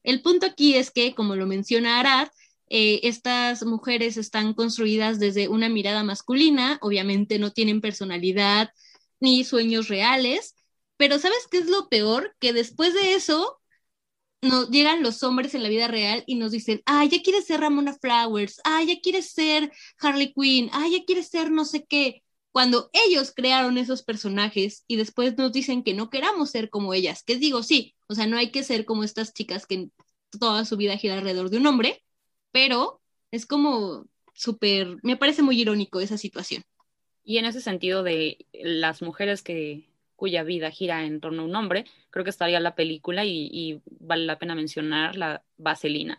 El 0.03 0.21
punto 0.21 0.45
aquí 0.45 0.75
es 0.75 0.91
que, 0.91 1.13
como 1.13 1.35
lo 1.35 1.45
menciona 1.45 1.99
Arad, 1.99 2.29
eh, 2.69 3.01
estas 3.03 3.65
mujeres 3.65 4.15
están 4.15 4.53
construidas 4.53 5.19
desde 5.19 5.47
una 5.49 5.67
mirada 5.67 6.03
masculina, 6.03 6.77
obviamente 6.81 7.39
no 7.39 7.51
tienen 7.51 7.81
personalidad 7.81 8.69
ni 9.19 9.43
sueños 9.43 9.87
reales, 9.87 10.55
pero 10.97 11.19
¿sabes 11.19 11.47
qué 11.49 11.59
es 11.59 11.67
lo 11.67 11.89
peor? 11.89 12.35
Que 12.39 12.53
después 12.53 12.93
de 12.93 13.13
eso 13.15 13.59
nos 14.41 14.69
llegan 14.69 15.03
los 15.03 15.23
hombres 15.23 15.53
en 15.55 15.63
la 15.63 15.69
vida 15.69 15.87
real 15.87 16.23
y 16.25 16.35
nos 16.35 16.51
dicen, 16.51 16.81
ah, 16.85 17.05
ya 17.05 17.21
quieres 17.21 17.45
ser 17.45 17.61
Ramona 17.61 17.97
Flowers, 18.01 18.61
ah, 18.63 18.83
ya 18.83 18.99
quieres 19.01 19.31
ser 19.31 19.71
Harley 19.99 20.33
Quinn, 20.33 20.69
ah, 20.73 20.87
ya 20.87 21.03
quieres 21.05 21.27
ser 21.27 21.51
no 21.51 21.65
sé 21.65 21.85
qué, 21.85 22.23
cuando 22.51 22.89
ellos 22.93 23.31
crearon 23.35 23.77
esos 23.77 24.03
personajes 24.03 24.83
y 24.87 24.95
después 24.95 25.37
nos 25.37 25.51
dicen 25.51 25.83
que 25.83 25.93
no 25.93 26.09
queramos 26.09 26.49
ser 26.51 26.69
como 26.69 26.93
ellas, 26.93 27.23
que 27.23 27.37
digo, 27.37 27.63
sí, 27.63 27.95
o 28.07 28.15
sea, 28.15 28.27
no 28.27 28.37
hay 28.37 28.51
que 28.51 28.63
ser 28.63 28.85
como 28.85 29.03
estas 29.03 29.33
chicas 29.33 29.65
que 29.67 29.89
toda 30.39 30.65
su 30.65 30.77
vida 30.77 30.97
gira 30.97 31.15
alrededor 31.15 31.49
de 31.49 31.57
un 31.57 31.67
hombre, 31.67 32.03
pero 32.51 33.01
es 33.31 33.45
como 33.45 34.05
súper, 34.33 34.97
me 35.03 35.17
parece 35.17 35.41
muy 35.43 35.59
irónico 35.59 35.99
esa 35.99 36.17
situación. 36.17 36.63
Y 37.29 37.37
en 37.37 37.45
ese 37.45 37.61
sentido 37.61 38.01
de 38.01 38.47
las 38.53 39.03
mujeres 39.03 39.43
que 39.43 39.87
cuya 40.15 40.41
vida 40.41 40.71
gira 40.71 41.05
en 41.05 41.21
torno 41.21 41.43
a 41.43 41.45
un 41.45 41.55
hombre, 41.55 41.85
creo 42.09 42.23
que 42.23 42.31
estaría 42.31 42.59
la 42.59 42.73
película 42.73 43.23
y, 43.23 43.83
vale 43.85 44.25
la 44.25 44.39
pena 44.39 44.55
mencionar 44.55 45.15
la 45.15 45.43
Vaselina, 45.55 46.17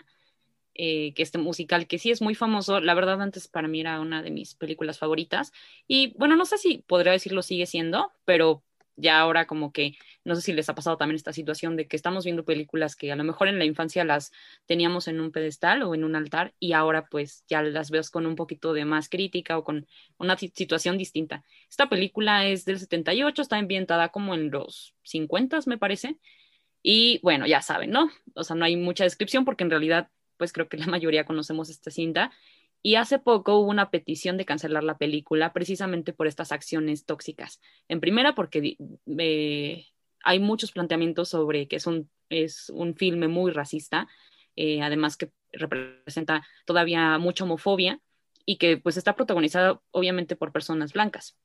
eh, 0.72 1.12
que 1.14 1.24
este 1.24 1.38
musical 1.38 1.88
que 1.88 1.98
sí 1.98 2.12
es 2.12 2.22
muy 2.22 2.36
famoso, 2.36 2.78
la 2.78 2.94
verdad 2.94 3.20
antes 3.20 3.48
para 3.48 3.66
mí 3.66 3.80
era 3.80 3.98
una 3.98 4.22
de 4.22 4.30
mis 4.30 4.54
películas 4.54 5.00
favoritas. 5.00 5.50
Y 5.88 6.14
bueno, 6.16 6.36
no 6.36 6.44
sé 6.44 6.58
si 6.58 6.78
podría 6.78 7.10
decirlo 7.10 7.42
sigue 7.42 7.66
siendo, 7.66 8.12
pero 8.24 8.62
ya 9.00 9.20
ahora 9.20 9.46
como 9.46 9.72
que, 9.72 9.96
no 10.24 10.34
sé 10.34 10.42
si 10.42 10.52
les 10.52 10.68
ha 10.68 10.74
pasado 10.74 10.96
también 10.96 11.16
esta 11.16 11.32
situación 11.32 11.76
de 11.76 11.86
que 11.88 11.96
estamos 11.96 12.24
viendo 12.24 12.44
películas 12.44 12.96
que 12.96 13.10
a 13.12 13.16
lo 13.16 13.24
mejor 13.24 13.48
en 13.48 13.58
la 13.58 13.64
infancia 13.64 14.04
las 14.04 14.32
teníamos 14.66 15.08
en 15.08 15.20
un 15.20 15.32
pedestal 15.32 15.82
o 15.82 15.94
en 15.94 16.04
un 16.04 16.16
altar 16.16 16.54
y 16.58 16.72
ahora 16.72 17.06
pues 17.06 17.44
ya 17.48 17.62
las 17.62 17.90
veo 17.90 18.02
con 18.12 18.26
un 18.26 18.36
poquito 18.36 18.72
de 18.72 18.84
más 18.84 19.08
crítica 19.08 19.58
o 19.58 19.64
con 19.64 19.86
una 20.18 20.36
situación 20.36 20.98
distinta. 20.98 21.44
Esta 21.68 21.88
película 21.88 22.46
es 22.46 22.64
del 22.64 22.78
78, 22.78 23.42
está 23.42 23.56
ambientada 23.56 24.10
como 24.10 24.34
en 24.34 24.50
los 24.50 24.94
50 25.02 25.60
me 25.66 25.78
parece. 25.78 26.16
Y 26.82 27.20
bueno, 27.22 27.46
ya 27.46 27.60
saben, 27.62 27.90
¿no? 27.90 28.10
O 28.34 28.44
sea, 28.44 28.56
no 28.56 28.64
hay 28.64 28.76
mucha 28.76 29.04
descripción 29.04 29.44
porque 29.44 29.64
en 29.64 29.70
realidad 29.70 30.08
pues 30.36 30.52
creo 30.52 30.68
que 30.68 30.78
la 30.78 30.86
mayoría 30.86 31.24
conocemos 31.24 31.68
esta 31.68 31.90
cinta 31.90 32.32
y 32.82 32.94
hace 32.94 33.18
poco 33.18 33.58
hubo 33.58 33.70
una 33.70 33.90
petición 33.90 34.36
de 34.36 34.44
cancelar 34.44 34.84
la 34.84 34.96
película 34.96 35.52
precisamente 35.52 36.12
por 36.12 36.26
estas 36.26 36.52
acciones 36.52 37.04
tóxicas. 37.04 37.60
En 37.88 38.00
primera, 38.00 38.34
porque 38.34 38.76
eh, 39.18 39.86
hay 40.22 40.38
muchos 40.38 40.72
planteamientos 40.72 41.28
sobre 41.28 41.68
que 41.68 41.76
es 41.76 41.86
un, 41.86 42.10
es 42.30 42.70
un 42.70 42.94
filme 42.94 43.28
muy 43.28 43.52
racista, 43.52 44.08
eh, 44.56 44.82
además 44.82 45.16
que 45.16 45.30
representa 45.52 46.46
todavía 46.64 47.18
mucha 47.18 47.44
homofobia 47.44 48.00
y 48.46 48.56
que 48.56 48.78
pues 48.78 48.96
está 48.96 49.14
protagonizado 49.14 49.82
obviamente 49.90 50.36
por 50.36 50.52
personas 50.52 50.92
blancas. 50.92 51.36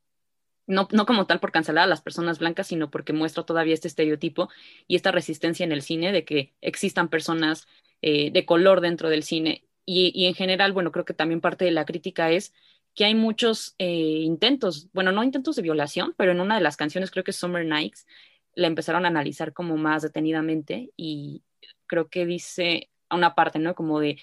No, 0.67 0.87
no, 0.91 1.05
como 1.05 1.27
tal 1.27 1.39
por 1.39 1.51
cancelar 1.51 1.83
a 1.83 1.87
las 1.87 2.01
personas 2.01 2.39
blancas, 2.39 2.67
sino 2.67 2.89
porque 2.89 3.13
muestra 3.13 3.43
todavía 3.43 3.75
este 3.75 3.87
estereotipo 3.87 4.49
y 4.87 4.95
esta 4.95 5.11
resistencia 5.11 5.63
en 5.63 5.71
el 5.71 5.83
cine 5.83 6.11
de 6.11 6.25
que 6.25 6.55
existan 6.61 7.09
personas 7.09 7.67
eh, 8.01 8.31
de 8.31 8.45
color 8.45 8.81
dentro 8.81 9.09
del 9.09 9.21
cine 9.21 9.64
y, 9.85 10.25
en 10.25 10.33
general, 10.33 10.73
bueno, 10.73 10.91
creo 10.91 11.05
que 11.05 11.13
también 11.13 11.41
parte 11.41 11.65
de 11.65 11.71
la 11.71 11.85
crítica 11.85 12.31
es 12.31 12.53
que 12.95 13.05
hay 13.05 13.13
muchos 13.13 13.75
eh, 13.77 14.21
intentos, 14.23 14.89
bueno, 14.93 15.11
no 15.11 15.23
intentos 15.23 15.55
de 15.55 15.61
violación, 15.61 16.13
pero 16.17 16.31
en 16.31 16.39
una 16.41 16.55
de 16.55 16.61
las 16.61 16.77
canciones, 16.77 17.11
creo 17.11 17.23
que 17.23 17.33
Summer 17.33 17.65
Nights, 17.65 18.07
la 18.55 18.67
empezaron 18.67 19.05
a 19.05 19.09
analizar 19.09 19.53
como 19.53 19.77
más 19.77 20.01
detenidamente 20.01 20.91
y 20.95 21.43
creo 21.87 22.09
que 22.09 22.25
dice 22.25 22.89
a 23.09 23.15
una 23.15 23.35
parte, 23.35 23.59
¿no? 23.59 23.75
Como 23.75 23.99
de 23.99 24.17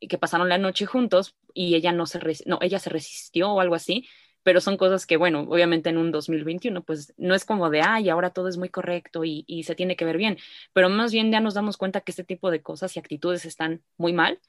que 0.00 0.18
pasaron 0.18 0.48
la 0.48 0.58
noche 0.58 0.86
juntos 0.86 1.36
y 1.52 1.74
ella 1.74 1.92
no 1.92 2.06
se, 2.06 2.18
no, 2.46 2.58
ella 2.62 2.78
se 2.78 2.90
resistió 2.90 3.52
o 3.52 3.60
algo 3.60 3.74
así, 3.74 4.08
pero 4.42 4.60
son 4.60 4.76
cosas 4.76 5.06
que, 5.06 5.16
bueno, 5.16 5.40
obviamente 5.40 5.90
en 5.90 5.98
un 5.98 6.10
2021, 6.12 6.82
pues 6.82 7.14
no 7.16 7.34
es 7.34 7.44
como 7.44 7.70
de, 7.70 7.80
ay, 7.82 8.10
ahora 8.10 8.30
todo 8.30 8.48
es 8.48 8.58
muy 8.58 8.68
correcto 8.68 9.24
y, 9.24 9.44
y, 9.46 9.64
se 9.64 9.74
tiene 9.74 9.96
que 9.96 10.04
ver 10.04 10.18
bien, 10.18 10.38
pero 10.72 10.88
más 10.90 11.12
bien 11.12 11.32
ya 11.32 11.40
nos 11.40 11.54
damos 11.54 11.76
cuenta 11.78 12.02
que 12.02 12.12
este 12.12 12.24
tipo 12.24 12.50
de 12.50 12.62
cosas 12.62 12.94
y 12.96 12.98
actitudes 12.98 13.46
están 13.46 13.82
muy 13.96 14.12
mal 14.12 14.40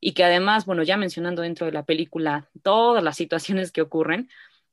y 0.00 0.12
que 0.12 0.24
además, 0.24 0.66
bueno, 0.66 0.82
ya 0.82 0.96
mencionando 0.96 1.42
dentro 1.42 1.66
de 1.66 1.72
la 1.72 1.84
película 1.84 2.48
todas 2.62 3.02
las 3.02 3.16
situaciones 3.16 3.72
que 3.72 3.82
ocurren, 3.82 4.28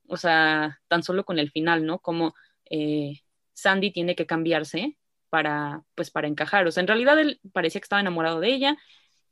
o 0.08 0.18
sea, 0.18 0.80
tan 0.88 1.04
solo 1.04 1.26
con 1.26 1.40
el 1.40 1.52
final, 1.52 1.86
¿no? 1.86 2.00
Como 2.00 2.36
eh, 2.70 3.22
Sandy 3.54 3.92
tiene 3.92 4.16
que 4.16 4.26
cambiarse 4.26 4.98
para, 5.30 5.84
pues, 5.96 6.12
para 6.12 6.28
encajar. 6.28 6.68
O 6.68 6.72
sea, 6.72 6.82
en 6.82 6.88
realidad 6.88 7.20
él 7.20 7.40
parecía 7.54 7.82
que 7.82 7.86
estaba 7.86 8.02
enamorado 8.02 8.40
de 8.40 8.50
ella 8.50 8.78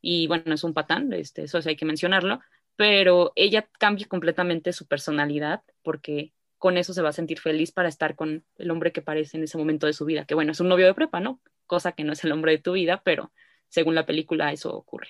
y 0.01 0.27
bueno, 0.27 0.53
es 0.55 0.63
un 0.63 0.73
patán, 0.73 1.13
este, 1.13 1.43
eso 1.43 1.59
hay 1.65 1.75
que 1.75 1.85
mencionarlo, 1.85 2.41
pero 2.75 3.31
ella 3.35 3.69
cambia 3.79 4.07
completamente 4.07 4.73
su 4.73 4.87
personalidad 4.87 5.61
porque 5.83 6.33
con 6.57 6.77
eso 6.77 6.93
se 6.93 7.01
va 7.01 7.09
a 7.09 7.13
sentir 7.13 7.39
feliz 7.39 7.71
para 7.71 7.89
estar 7.89 8.15
con 8.15 8.45
el 8.57 8.71
hombre 8.71 8.91
que 8.91 9.01
parece 9.01 9.37
en 9.37 9.43
ese 9.43 9.57
momento 9.57 9.85
de 9.85 9.93
su 9.93 10.05
vida, 10.05 10.25
que 10.25 10.35
bueno, 10.35 10.53
es 10.53 10.59
un 10.59 10.69
novio 10.69 10.87
de 10.87 10.93
prepa, 10.93 11.19
¿no? 11.19 11.39
Cosa 11.67 11.91
que 11.91 12.03
no 12.03 12.13
es 12.13 12.23
el 12.23 12.31
hombre 12.31 12.53
de 12.53 12.57
tu 12.59 12.73
vida, 12.73 13.01
pero 13.03 13.31
según 13.69 13.95
la 13.95 14.05
película 14.05 14.51
eso 14.51 14.75
ocurre. 14.75 15.09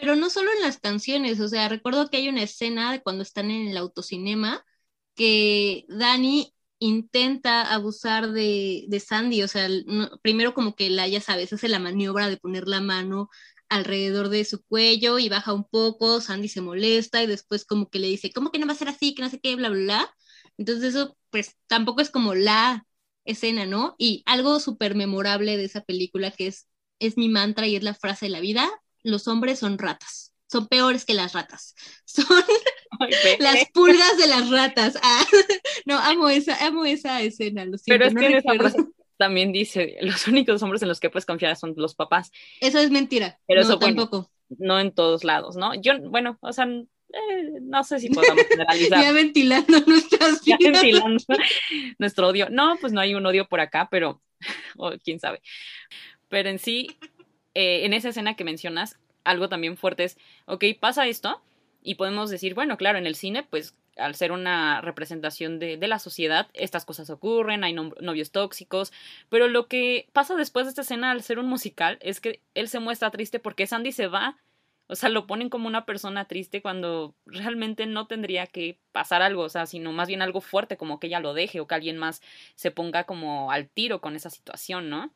Pero 0.00 0.16
no 0.16 0.30
solo 0.30 0.50
en 0.52 0.62
las 0.62 0.78
canciones, 0.78 1.40
o 1.40 1.48
sea, 1.48 1.68
recuerdo 1.68 2.08
que 2.08 2.16
hay 2.18 2.28
una 2.28 2.42
escena 2.42 2.90
de 2.92 3.02
cuando 3.02 3.22
están 3.22 3.50
en 3.50 3.68
el 3.68 3.76
autocinema 3.76 4.64
que 5.14 5.84
Dani 5.88 6.54
intenta 6.78 7.72
abusar 7.74 8.32
de, 8.32 8.86
Sandy, 9.06 9.42
o 9.42 9.48
sea, 9.48 9.68
primero 10.22 10.54
como 10.54 10.74
que 10.74 10.90
la, 10.90 11.06
ya 11.08 11.20
sabes, 11.20 11.52
hace 11.52 11.68
la 11.68 11.78
maniobra 11.78 12.28
de 12.28 12.38
poner 12.38 12.66
la 12.68 12.80
mano 12.80 13.28
alrededor 13.68 14.30
de 14.30 14.44
su 14.44 14.64
cuello 14.64 15.18
y 15.18 15.28
baja 15.28 15.52
un 15.52 15.64
poco, 15.68 16.20
Sandy 16.22 16.48
se 16.48 16.62
molesta 16.62 17.22
y 17.22 17.26
después 17.26 17.64
como 17.66 17.90
que 17.90 17.98
le 17.98 18.08
dice, 18.08 18.32
¿cómo 18.32 18.50
que 18.50 18.58
no 18.58 18.66
va 18.66 18.72
a 18.72 18.76
ser 18.76 18.88
así? 18.88 19.14
Que 19.14 19.22
no 19.22 19.30
sé 19.30 19.40
qué, 19.40 19.54
bla, 19.56 19.68
bla, 19.68 19.82
bla. 19.82 20.14
Entonces 20.58 20.94
eso 20.94 21.18
pues 21.30 21.56
tampoco 21.66 22.00
es 22.00 22.10
como 22.10 22.34
la 22.34 22.86
escena, 23.24 23.66
¿no? 23.66 23.94
Y 23.98 24.22
algo 24.26 24.60
súper 24.60 24.94
memorable 24.94 25.56
de 25.56 25.64
esa 25.64 25.82
película 25.82 26.30
que 26.30 26.46
es, 26.48 26.68
es 26.98 27.16
mi 27.18 27.28
mantra 27.28 27.66
y 27.66 27.76
es 27.76 27.82
la 27.82 27.94
frase 27.94 28.26
de 28.26 28.30
la 28.30 28.40
vida, 28.40 28.70
los 29.02 29.28
hombres 29.28 29.58
son 29.58 29.78
ratas, 29.78 30.32
son 30.46 30.66
peores 30.68 31.04
que 31.04 31.14
las 31.14 31.32
ratas, 31.32 31.74
son 32.04 32.26
las 33.38 33.70
pulgas 33.72 34.18
de 34.18 34.26
las 34.26 34.50
ratas. 34.50 34.98
Ah, 35.02 35.24
no, 35.86 35.98
amo 35.98 36.28
esa, 36.28 36.66
amo 36.66 36.84
esa 36.84 37.22
escena, 37.22 37.64
lo 37.64 37.78
siento. 37.78 38.04
Pero 38.04 38.06
es 38.06 38.42
que 38.42 38.84
también 39.16 39.52
dice, 39.52 39.98
los 40.00 40.26
únicos 40.28 40.62
hombres 40.62 40.80
en 40.80 40.88
los 40.88 40.98
que 40.98 41.10
puedes 41.10 41.26
confiar 41.26 41.54
son 41.54 41.74
los 41.76 41.94
papás. 41.94 42.32
Eso 42.60 42.78
es 42.78 42.90
mentira. 42.90 43.38
Pero 43.46 43.60
eso 43.60 43.78
tampoco. 43.78 44.30
no 44.48 44.80
en 44.80 44.92
todos 44.92 45.24
lados, 45.24 45.56
¿no? 45.56 45.74
Yo, 45.74 46.00
bueno, 46.08 46.38
o 46.40 46.54
sea, 46.54 46.64
eh, 46.64 47.60
no 47.60 47.84
sé 47.84 48.00
si 48.00 48.08
podamos 48.08 48.44
generalizar. 48.48 49.02
ya 49.02 49.12
ventilando 49.12 49.80
nuestras 49.86 50.42
vidas. 50.42 50.58
Ventilando 50.60 51.22
nuestro 51.98 52.28
odio. 52.28 52.48
No, 52.50 52.78
pues 52.80 52.92
no 52.92 53.00
hay 53.00 53.14
un 53.14 53.26
odio 53.26 53.46
por 53.46 53.60
acá, 53.60 53.88
pero 53.90 54.22
quién 55.04 55.20
sabe. 55.20 55.42
Pero 56.28 56.48
en 56.48 56.58
sí, 56.58 56.96
eh, 57.54 57.84
en 57.84 57.92
esa 57.92 58.10
escena 58.10 58.34
que 58.34 58.44
mencionas, 58.44 58.98
algo 59.24 59.48
también 59.48 59.76
fuerte 59.76 60.04
es, 60.04 60.18
ok, 60.46 60.64
pasa 60.78 61.06
esto, 61.06 61.42
y 61.82 61.94
podemos 61.94 62.30
decir, 62.30 62.54
bueno, 62.54 62.76
claro, 62.76 62.98
en 62.98 63.06
el 63.06 63.14
cine, 63.14 63.42
pues 63.42 63.74
al 63.96 64.14
ser 64.14 64.32
una 64.32 64.80
representación 64.80 65.58
de, 65.58 65.76
la 65.86 65.98
sociedad, 65.98 66.48
estas 66.54 66.84
cosas 66.84 67.10
ocurren, 67.10 67.64
hay 67.64 67.72
novios 67.72 68.30
tóxicos, 68.30 68.92
pero 69.28 69.48
lo 69.48 69.66
que 69.66 70.08
pasa 70.12 70.36
después 70.36 70.66
de 70.66 70.70
esta 70.70 70.82
escena 70.82 71.10
al 71.10 71.22
ser 71.22 71.38
un 71.38 71.46
musical 71.46 71.98
es 72.00 72.20
que 72.20 72.40
él 72.54 72.68
se 72.68 72.80
muestra 72.80 73.10
triste 73.10 73.38
porque 73.38 73.66
Sandy 73.66 73.92
se 73.92 74.06
va, 74.06 74.38
o 74.86 74.96
sea, 74.96 75.08
lo 75.08 75.26
ponen 75.26 75.50
como 75.50 75.68
una 75.68 75.84
persona 75.84 76.24
triste 76.26 76.62
cuando 76.62 77.14
realmente 77.26 77.86
no 77.86 78.06
tendría 78.06 78.46
que 78.46 78.78
pasar 78.92 79.22
algo, 79.22 79.42
o 79.42 79.48
sea, 79.48 79.66
sino 79.66 79.92
más 79.92 80.08
bien 80.08 80.22
algo 80.22 80.40
fuerte, 80.40 80.76
como 80.76 80.98
que 80.98 81.08
ella 81.08 81.20
lo 81.20 81.34
deje 81.34 81.60
o 81.60 81.66
que 81.66 81.74
alguien 81.74 81.98
más 81.98 82.22
se 82.54 82.70
ponga 82.70 83.04
como 83.04 83.52
al 83.52 83.68
tiro 83.68 84.00
con 84.00 84.16
esa 84.16 84.30
situación, 84.30 84.88
¿no? 84.88 85.12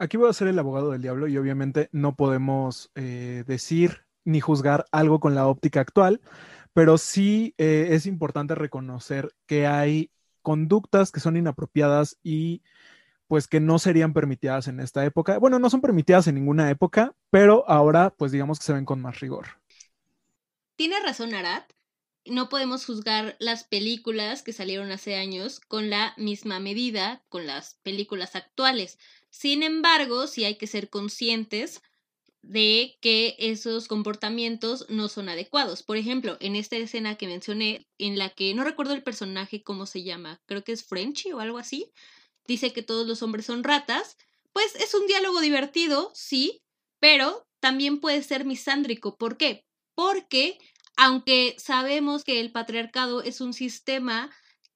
Aquí 0.00 0.16
voy 0.16 0.30
a 0.30 0.32
ser 0.32 0.46
el 0.46 0.58
abogado 0.58 0.92
del 0.92 1.02
diablo 1.02 1.26
y 1.26 1.36
obviamente 1.38 1.88
no 1.90 2.14
podemos 2.14 2.92
eh, 2.94 3.42
decir 3.48 4.04
ni 4.24 4.40
juzgar 4.40 4.84
algo 4.92 5.18
con 5.18 5.34
la 5.34 5.48
óptica 5.48 5.80
actual, 5.80 6.20
pero 6.72 6.98
sí 6.98 7.54
eh, 7.58 7.88
es 7.90 8.06
importante 8.06 8.54
reconocer 8.54 9.34
que 9.46 9.66
hay 9.66 10.12
conductas 10.42 11.10
que 11.10 11.18
son 11.18 11.36
inapropiadas 11.36 12.16
y 12.22 12.62
pues 13.26 13.48
que 13.48 13.58
no 13.58 13.80
serían 13.80 14.12
permitidas 14.12 14.68
en 14.68 14.78
esta 14.78 15.04
época. 15.04 15.38
Bueno, 15.38 15.58
no 15.58 15.68
son 15.68 15.80
permitidas 15.80 16.28
en 16.28 16.36
ninguna 16.36 16.70
época, 16.70 17.16
pero 17.30 17.68
ahora 17.68 18.10
pues 18.16 18.30
digamos 18.30 18.60
que 18.60 18.66
se 18.66 18.72
ven 18.74 18.84
con 18.84 19.02
más 19.02 19.18
rigor. 19.18 19.46
Tiene 20.76 21.00
razón 21.00 21.34
Arad. 21.34 21.64
No 22.24 22.48
podemos 22.48 22.86
juzgar 22.86 23.36
las 23.40 23.64
películas 23.64 24.42
que 24.42 24.52
salieron 24.52 24.92
hace 24.92 25.16
años 25.16 25.58
con 25.60 25.90
la 25.90 26.14
misma 26.16 26.60
medida 26.60 27.24
con 27.28 27.46
las 27.46 27.74
películas 27.82 28.36
actuales. 28.36 28.98
Sin 29.30 29.62
embargo, 29.62 30.26
sí 30.26 30.44
hay 30.44 30.56
que 30.56 30.66
ser 30.66 30.88
conscientes 30.90 31.80
de 32.42 32.96
que 33.00 33.36
esos 33.38 33.88
comportamientos 33.88 34.86
no 34.88 35.08
son 35.08 35.28
adecuados. 35.28 35.82
Por 35.82 35.96
ejemplo, 35.96 36.36
en 36.40 36.56
esta 36.56 36.76
escena 36.76 37.16
que 37.16 37.26
mencioné, 37.26 37.86
en 37.98 38.16
la 38.16 38.30
que 38.30 38.54
no 38.54 38.64
recuerdo 38.64 38.94
el 38.94 39.02
personaje 39.02 39.62
cómo 39.62 39.86
se 39.86 40.02
llama, 40.02 40.40
creo 40.46 40.64
que 40.64 40.72
es 40.72 40.84
Frenchy 40.84 41.32
o 41.32 41.40
algo 41.40 41.58
así, 41.58 41.92
dice 42.46 42.72
que 42.72 42.82
todos 42.82 43.06
los 43.06 43.22
hombres 43.22 43.46
son 43.46 43.64
ratas, 43.64 44.16
pues 44.52 44.74
es 44.76 44.94
un 44.94 45.06
diálogo 45.06 45.40
divertido, 45.40 46.10
sí, 46.14 46.62
pero 47.00 47.46
también 47.60 48.00
puede 48.00 48.22
ser 48.22 48.44
misándrico. 48.44 49.16
¿Por 49.16 49.36
qué? 49.36 49.64
Porque 49.94 50.58
aunque 50.96 51.54
sabemos 51.58 52.24
que 52.24 52.40
el 52.40 52.50
patriarcado 52.50 53.22
es 53.22 53.40
un 53.40 53.52
sistema 53.52 54.30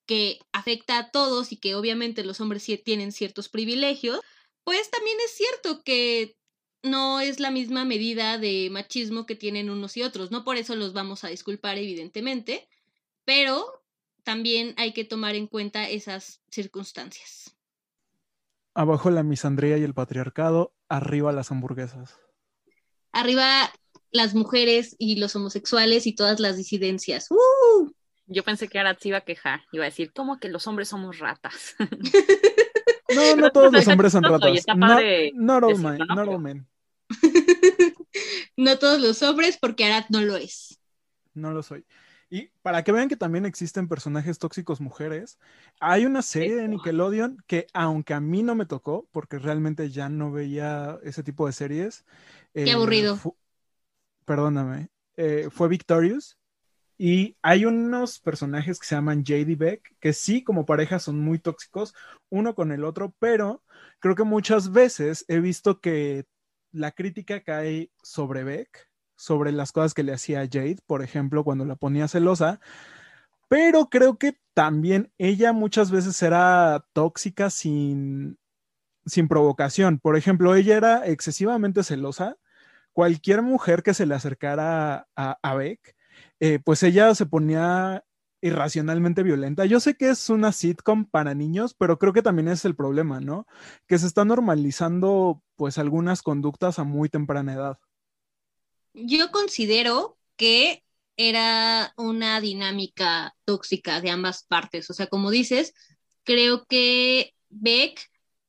que 0.05 0.39
afecta 0.51 0.97
a 0.97 1.11
todos 1.11 1.51
y 1.51 1.57
que 1.57 1.75
obviamente 1.75 2.23
los 2.23 2.39
hombres 2.39 2.65
tienen 2.85 3.11
ciertos 3.11 3.49
privilegios, 3.49 4.21
pues 4.63 4.89
también 4.89 5.17
es 5.25 5.31
cierto 5.31 5.83
que 5.83 6.37
no 6.83 7.21
es 7.21 7.39
la 7.39 7.51
misma 7.51 7.85
medida 7.85 8.37
de 8.37 8.69
machismo 8.71 9.25
que 9.25 9.35
tienen 9.35 9.69
unos 9.69 9.95
y 9.97 10.03
otros. 10.03 10.31
No 10.31 10.43
por 10.43 10.57
eso 10.57 10.75
los 10.75 10.93
vamos 10.93 11.23
a 11.23 11.29
disculpar, 11.29 11.77
evidentemente, 11.77 12.67
pero 13.25 13.83
también 14.23 14.73
hay 14.77 14.93
que 14.93 15.05
tomar 15.05 15.35
en 15.35 15.47
cuenta 15.47 15.89
esas 15.89 16.41
circunstancias. 16.49 17.55
Abajo 18.73 19.09
la 19.11 19.23
misandría 19.23 19.77
y 19.77 19.83
el 19.83 19.93
patriarcado, 19.93 20.73
arriba 20.89 21.31
las 21.31 21.51
hamburguesas. 21.51 22.17
Arriba 23.11 23.71
las 24.11 24.33
mujeres 24.33 24.95
y 24.97 25.17
los 25.17 25.35
homosexuales 25.35 26.07
y 26.07 26.15
todas 26.15 26.39
las 26.39 26.57
disidencias. 26.57 27.29
¡Uh! 27.31 27.91
Yo 28.25 28.43
pensé 28.43 28.67
que 28.67 28.77
ahora 28.77 28.97
se 28.99 29.09
iba 29.09 29.17
a 29.17 29.25
quejar, 29.25 29.61
iba 29.71 29.83
a 29.83 29.89
decir, 29.89 30.11
¿cómo 30.13 30.39
que 30.39 30.49
los 30.49 30.65
hombres 30.67 30.89
somos 30.89 31.19
ratas? 31.19 31.75
no, 33.15 33.35
no 33.35 33.51
todos 33.51 33.71
los 33.71 33.87
hombres 33.87 34.11
son 34.11 34.23
ratas. 34.23 34.65
No, 34.75 34.99
not 35.35 35.63
all 35.63 36.39
men. 36.39 36.67
no 38.57 38.77
todos 38.77 39.01
los 39.01 39.21
hombres, 39.23 39.57
porque 39.59 39.85
Arad 39.85 40.05
no 40.09 40.21
lo 40.21 40.37
es. 40.37 40.79
No 41.33 41.51
lo 41.51 41.63
soy. 41.63 41.85
Y 42.29 42.49
para 42.63 42.83
que 42.83 42.91
vean 42.91 43.09
que 43.09 43.15
también 43.15 43.45
existen 43.45 43.87
personajes 43.87 44.39
tóxicos 44.39 44.81
mujeres, 44.81 45.37
hay 45.79 46.07
una 46.07 46.23
serie 46.23 46.55
de 46.55 46.67
Nickelodeon 46.67 47.37
que, 47.45 47.67
aunque 47.73 48.15
a 48.15 48.19
mí 48.19 48.41
no 48.41 48.55
me 48.55 48.65
tocó, 48.65 49.07
porque 49.11 49.37
realmente 49.37 49.91
ya 49.91 50.09
no 50.09 50.31
veía 50.31 50.97
ese 51.03 51.21
tipo 51.21 51.45
de 51.45 51.53
series. 51.53 52.05
Qué 52.53 52.63
eh, 52.63 52.71
aburrido. 52.71 53.19
Perdóname. 54.25 54.89
Eh, 55.15 55.49
fue 55.51 55.67
Victorious. 55.67 56.37
Y 57.05 57.35
hay 57.41 57.65
unos 57.65 58.19
personajes 58.19 58.79
que 58.79 58.85
se 58.85 58.95
llaman 58.95 59.25
JD 59.25 59.57
Beck, 59.57 59.93
que 59.99 60.13
sí, 60.13 60.41
como 60.41 60.65
pareja, 60.65 60.99
son 60.99 61.19
muy 61.19 61.37
tóxicos 61.37 61.93
uno 62.29 62.55
con 62.55 62.71
el 62.71 62.85
otro, 62.85 63.13
pero 63.19 63.61
creo 63.99 64.15
que 64.15 64.23
muchas 64.23 64.71
veces 64.71 65.25
he 65.27 65.41
visto 65.41 65.81
que 65.81 66.23
la 66.71 66.93
crítica 66.93 67.43
cae 67.43 67.91
sobre 68.01 68.45
Beck, 68.45 68.89
sobre 69.17 69.51
las 69.51 69.73
cosas 69.73 69.93
que 69.93 70.03
le 70.03 70.13
hacía 70.13 70.39
a 70.39 70.45
Jade, 70.45 70.77
por 70.87 71.03
ejemplo, 71.03 71.43
cuando 71.43 71.65
la 71.65 71.75
ponía 71.75 72.07
celosa, 72.07 72.61
pero 73.49 73.89
creo 73.89 74.17
que 74.17 74.39
también 74.53 75.11
ella 75.17 75.51
muchas 75.51 75.91
veces 75.91 76.21
era 76.23 76.85
tóxica 76.93 77.49
sin, 77.49 78.39
sin 79.05 79.27
provocación. 79.27 79.99
Por 79.99 80.15
ejemplo, 80.15 80.55
ella 80.55 80.77
era 80.77 81.05
excesivamente 81.05 81.83
celosa. 81.83 82.37
Cualquier 82.93 83.41
mujer 83.41 83.83
que 83.83 83.93
se 83.93 84.05
le 84.05 84.15
acercara 84.15 85.09
a, 85.17 85.55
Beck, 85.55 85.97
eh, 86.45 86.59
pues 86.59 86.83
ella 86.83 87.15
se 87.15 87.25
ponía 87.25 88.03
irracionalmente 88.41 89.23
violenta. 89.23 89.65
Yo 89.65 89.79
sé 89.79 89.95
que 89.95 90.09
es 90.09 90.29
una 90.29 90.51
sitcom 90.51 91.05
para 91.05 91.33
niños, 91.33 91.73
pero 91.73 91.97
creo 91.97 92.11
que 92.11 92.21
también 92.21 92.49
es 92.49 92.65
el 92.65 92.75
problema, 92.75 93.21
¿no? 93.21 93.47
Que 93.87 93.97
se 93.97 94.07
está 94.07 94.25
normalizando 94.25 95.41
pues 95.55 95.77
algunas 95.77 96.21
conductas 96.21 96.79
a 96.79 96.83
muy 96.83 97.07
temprana 97.07 97.53
edad. 97.53 97.79
Yo 98.93 99.31
considero 99.31 100.17
que 100.35 100.83
era 101.15 101.93
una 101.95 102.41
dinámica 102.41 103.37
tóxica 103.45 104.01
de 104.01 104.09
ambas 104.09 104.43
partes. 104.43 104.89
O 104.89 104.93
sea, 104.93 105.07
como 105.07 105.31
dices, 105.31 105.73
creo 106.25 106.65
que 106.65 107.33
Beck 107.47 108.01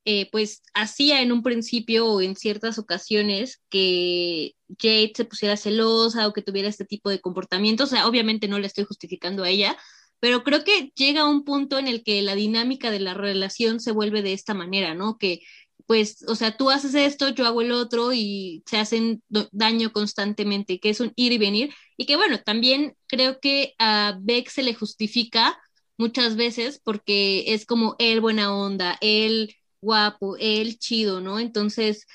eh, 0.05 0.29
pues 0.31 0.61
hacía 0.73 1.21
en 1.21 1.31
un 1.31 1.43
principio 1.43 2.07
o 2.07 2.21
en 2.21 2.35
ciertas 2.35 2.77
ocasiones 2.77 3.61
que 3.69 4.53
Jade 4.79 5.13
se 5.15 5.25
pusiera 5.25 5.57
celosa 5.57 6.27
o 6.27 6.33
que 6.33 6.43
tuviera 6.43 6.69
este 6.69 6.85
tipo 6.85 7.09
de 7.09 7.21
comportamientos. 7.21 7.91
O 7.91 7.95
sea, 7.95 8.07
obviamente 8.07 8.47
no 8.47 8.59
le 8.59 8.67
estoy 8.67 8.85
justificando 8.85 9.43
a 9.43 9.49
ella, 9.49 9.77
pero 10.19 10.43
creo 10.43 10.63
que 10.63 10.91
llega 10.95 11.25
un 11.29 11.43
punto 11.43 11.79
en 11.79 11.87
el 11.87 12.03
que 12.03 12.21
la 12.21 12.35
dinámica 12.35 12.91
de 12.91 12.99
la 12.99 13.13
relación 13.13 13.79
se 13.79 13.91
vuelve 13.91 14.21
de 14.21 14.33
esta 14.33 14.53
manera, 14.53 14.93
¿no? 14.95 15.17
Que 15.17 15.41
pues, 15.87 16.23
o 16.27 16.35
sea, 16.35 16.57
tú 16.57 16.69
haces 16.71 16.95
esto, 16.95 17.29
yo 17.29 17.45
hago 17.45 17.61
el 17.61 17.71
otro 17.71 18.13
y 18.13 18.63
se 18.65 18.77
hacen 18.77 19.23
daño 19.51 19.91
constantemente, 19.91 20.79
que 20.79 20.89
es 20.89 20.99
un 20.99 21.13
ir 21.15 21.31
y 21.31 21.37
venir. 21.37 21.73
Y 21.97 22.05
que 22.05 22.15
bueno, 22.15 22.39
también 22.43 22.95
creo 23.07 23.39
que 23.39 23.75
a 23.79 24.17
Beck 24.21 24.49
se 24.49 24.63
le 24.63 24.73
justifica 24.73 25.57
muchas 25.97 26.35
veces 26.35 26.81
porque 26.83 27.53
es 27.53 27.65
como 27.65 27.95
él 27.99 28.21
buena 28.21 28.55
onda, 28.55 28.97
él 29.01 29.55
guapo, 29.85 30.37
él 30.37 30.77
chido, 30.79 31.21
¿no? 31.21 31.39
Entonces, 31.39 32.05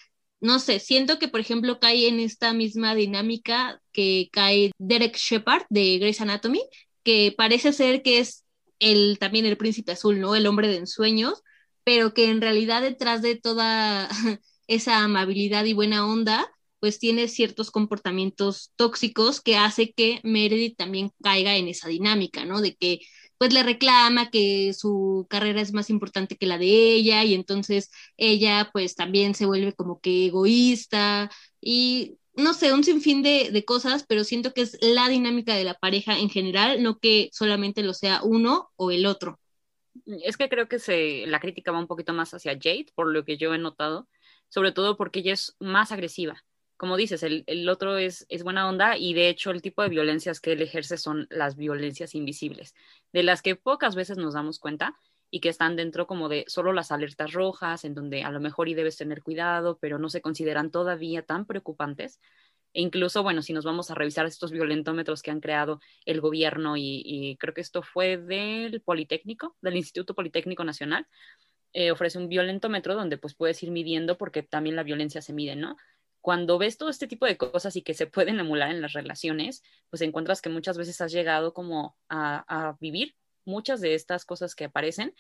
no 0.41 0.59
sé, 0.59 0.81
siento 0.81 1.19
que, 1.19 1.29
por 1.29 1.41
ejemplo, 1.41 1.81
cae 1.81 2.09
en 2.09 2.21
esta 2.21 2.53
misma 2.53 2.95
dinámica 2.95 3.81
que 3.93 4.29
cae 4.33 4.73
Derek 4.79 5.17
Shepard 5.17 5.65
de 5.71 5.99
Grey's 5.99 6.21
Anatomy, 6.21 6.63
que 7.05 7.35
parece 7.37 7.73
ser 7.73 8.03
que 8.03 8.19
es 8.21 8.45
el, 8.79 9.19
también 9.19 9.47
el 9.47 9.57
príncipe 9.57 9.93
azul, 9.93 10.21
¿no? 10.21 10.35
El 10.35 10.47
hombre 10.47 10.69
de 10.69 10.77
ensueños, 10.79 11.43
pero 11.85 12.15
que 12.15 12.31
en 12.31 12.41
realidad 12.41 12.83
detrás 12.83 13.23
de 13.23 13.37
toda 13.37 14.09
esa 14.67 15.03
amabilidad 15.05 15.65
y 15.65 15.75
buena 15.75 16.07
onda, 16.07 16.51
pues 16.81 16.99
tiene 16.99 17.29
ciertos 17.29 17.71
comportamientos 17.71 18.73
tóxicos 18.77 19.41
que 19.43 19.57
hace 19.57 19.93
que 19.93 20.21
Meredith 20.25 20.77
también 20.77 21.13
caiga 21.23 21.57
en 21.57 21.69
esa 21.69 21.89
dinámica, 21.89 22.45
¿no? 22.47 22.61
De 22.63 22.75
que 22.75 23.01
pues 23.41 23.55
le 23.55 23.63
reclama 23.63 24.31
que 24.31 24.75
su 24.75 25.27
carrera 25.31 25.63
es 25.63 25.73
más 25.73 25.89
importante 25.89 26.37
que 26.37 26.47
la 26.47 26.59
de 26.59 26.67
ella 26.67 27.25
y 27.25 27.35
entonces 27.35 27.91
ella 28.19 28.69
pues 28.71 28.97
también 28.97 29.35
se 29.35 29.47
vuelve 29.47 29.73
como 29.75 29.99
que 30.01 30.27
egoísta 30.27 31.31
y 31.61 32.19
no 32.35 32.53
sé, 32.55 32.75
un 32.75 32.85
sinfín 32.85 33.23
de, 33.23 33.51
de 33.51 33.65
cosas, 33.65 34.05
pero 34.07 34.25
siento 34.25 34.53
que 34.53 34.63
es 34.63 34.77
la 34.83 35.09
dinámica 35.09 35.55
de 35.55 35.65
la 35.65 35.75
pareja 35.75 36.19
en 36.19 36.29
general, 36.29 36.83
no 36.83 36.99
que 36.99 37.31
solamente 37.33 37.83
lo 37.83 37.95
sea 37.95 38.21
uno 38.23 38.71
o 38.77 38.91
el 38.91 39.07
otro. 39.07 39.41
Es 40.23 40.37
que 40.37 40.51
creo 40.51 40.69
que 40.69 40.79
se, 40.79 41.27
la 41.27 41.41
crítica 41.41 41.73
va 41.73 41.79
un 41.79 41.87
poquito 41.87 42.13
más 42.13 42.35
hacia 42.35 42.53
Jade, 42.55 42.89
por 42.95 43.09
lo 43.13 43.25
que 43.25 43.39
yo 43.39 43.55
he 43.55 43.59
notado, 43.59 44.07
sobre 44.51 44.73
todo 44.73 44.99
porque 44.99 45.21
ella 45.21 45.33
es 45.35 45.57
más 45.61 45.93
agresiva 45.93 46.43
como 46.81 46.97
dices, 46.97 47.23
el, 47.23 47.69
otro 47.69 47.99
es, 47.99 48.27
buena 48.43 48.67
onda 48.67 48.97
y 48.97 49.13
de 49.13 49.29
hecho 49.29 49.51
el 49.51 49.61
tipo 49.61 49.83
de 49.83 49.91
violencias 49.91 50.41
que 50.41 50.53
él 50.53 50.63
ejerce 50.63 50.97
son 50.97 51.27
las 51.29 51.55
violencias 51.57 52.15
invisibles, 52.15 52.75
de 53.13 53.23
las 53.23 53.43
que 53.43 53.55
pocas 53.55 53.95
veces 53.95 54.17
nos 54.17 54.33
damos 54.33 54.59
cuenta 54.59 54.97
y 55.31 55.41
que 55.41 55.51
están 55.51 55.77
dentro 55.77 56.07
como 56.07 56.31
de 56.31 56.47
solo 56.49 56.73
las 56.73 56.91
alertas 56.91 57.35
rojas, 57.35 57.85
en 57.85 57.93
donde 57.95 58.23
a 58.23 58.31
lo 58.31 58.41
mejor 58.41 58.71
y 58.71 58.73
debes 58.73 58.97
tener 58.97 59.23
cuidado, 59.23 59.77
pero 59.79 59.99
no 59.99 60.09
se 60.09 60.23
consideran 60.23 60.71
todavía 60.71 61.21
tan 61.21 61.45
preocupantes. 61.45 62.19
E 62.73 62.81
incluso, 62.81 63.23
bueno, 63.23 63.43
si 63.43 63.53
nos 63.53 63.67
vamos 63.67 63.91
a 63.91 63.95
revisar 63.95 64.25
estos 64.25 64.51
violentómetros 64.51 65.21
que 65.21 65.31
han 65.31 65.41
creado 65.41 65.81
el 66.07 66.23
gobierno 66.23 66.79
y, 66.79 67.03
y 67.05 67.37
creo 67.37 67.53
que 67.53 67.61
esto 67.61 67.83
fue 67.83 68.17
del 68.17 68.81
Politécnico, 68.81 69.55
del 69.61 69.77
Instituto 69.77 70.15
Politécnico 70.15 70.65
Nacional, 70.65 71.07
eh, 71.73 71.91
ofrece 71.91 72.19
un 72.19 72.29
violentómetro 72.29 72.95
donde 72.95 73.19
pues 73.19 73.35
puedes 73.35 73.63
ir 73.63 73.71
midiendo 73.71 74.19
porque 74.19 74.43
también 74.43 74.77
la 74.77 74.83
violencia 74.83 75.21
se 75.21 75.35
mide, 75.35 75.55
¿no? 75.57 75.77
Cuando 76.21 76.59
ves 76.59 76.77
todo 76.77 76.91
este 76.91 77.07
tipo 77.07 77.27
de 77.27 77.37
cosas 77.37 77.77
y 77.77 77.83
que 77.83 77.95
se 77.95 78.07
pueden 78.07 78.39
emular 78.39 78.71
en 78.71 78.83
las 78.83 78.93
relaciones, 78.93 79.63
pues 79.89 80.03
encuentras 80.03 80.43
que 80.43 80.51
muchas 80.51 80.77
veces 80.77 81.01
has 81.01 81.13
llegado 81.13 81.55
como 81.55 81.97
a, 82.09 82.77
vivir 82.81 83.15
muchas 83.45 83.81
de 83.81 83.95
estas 83.95 84.25
cosas 84.25 84.55
que 84.55 84.65
aparecen 84.65 85.15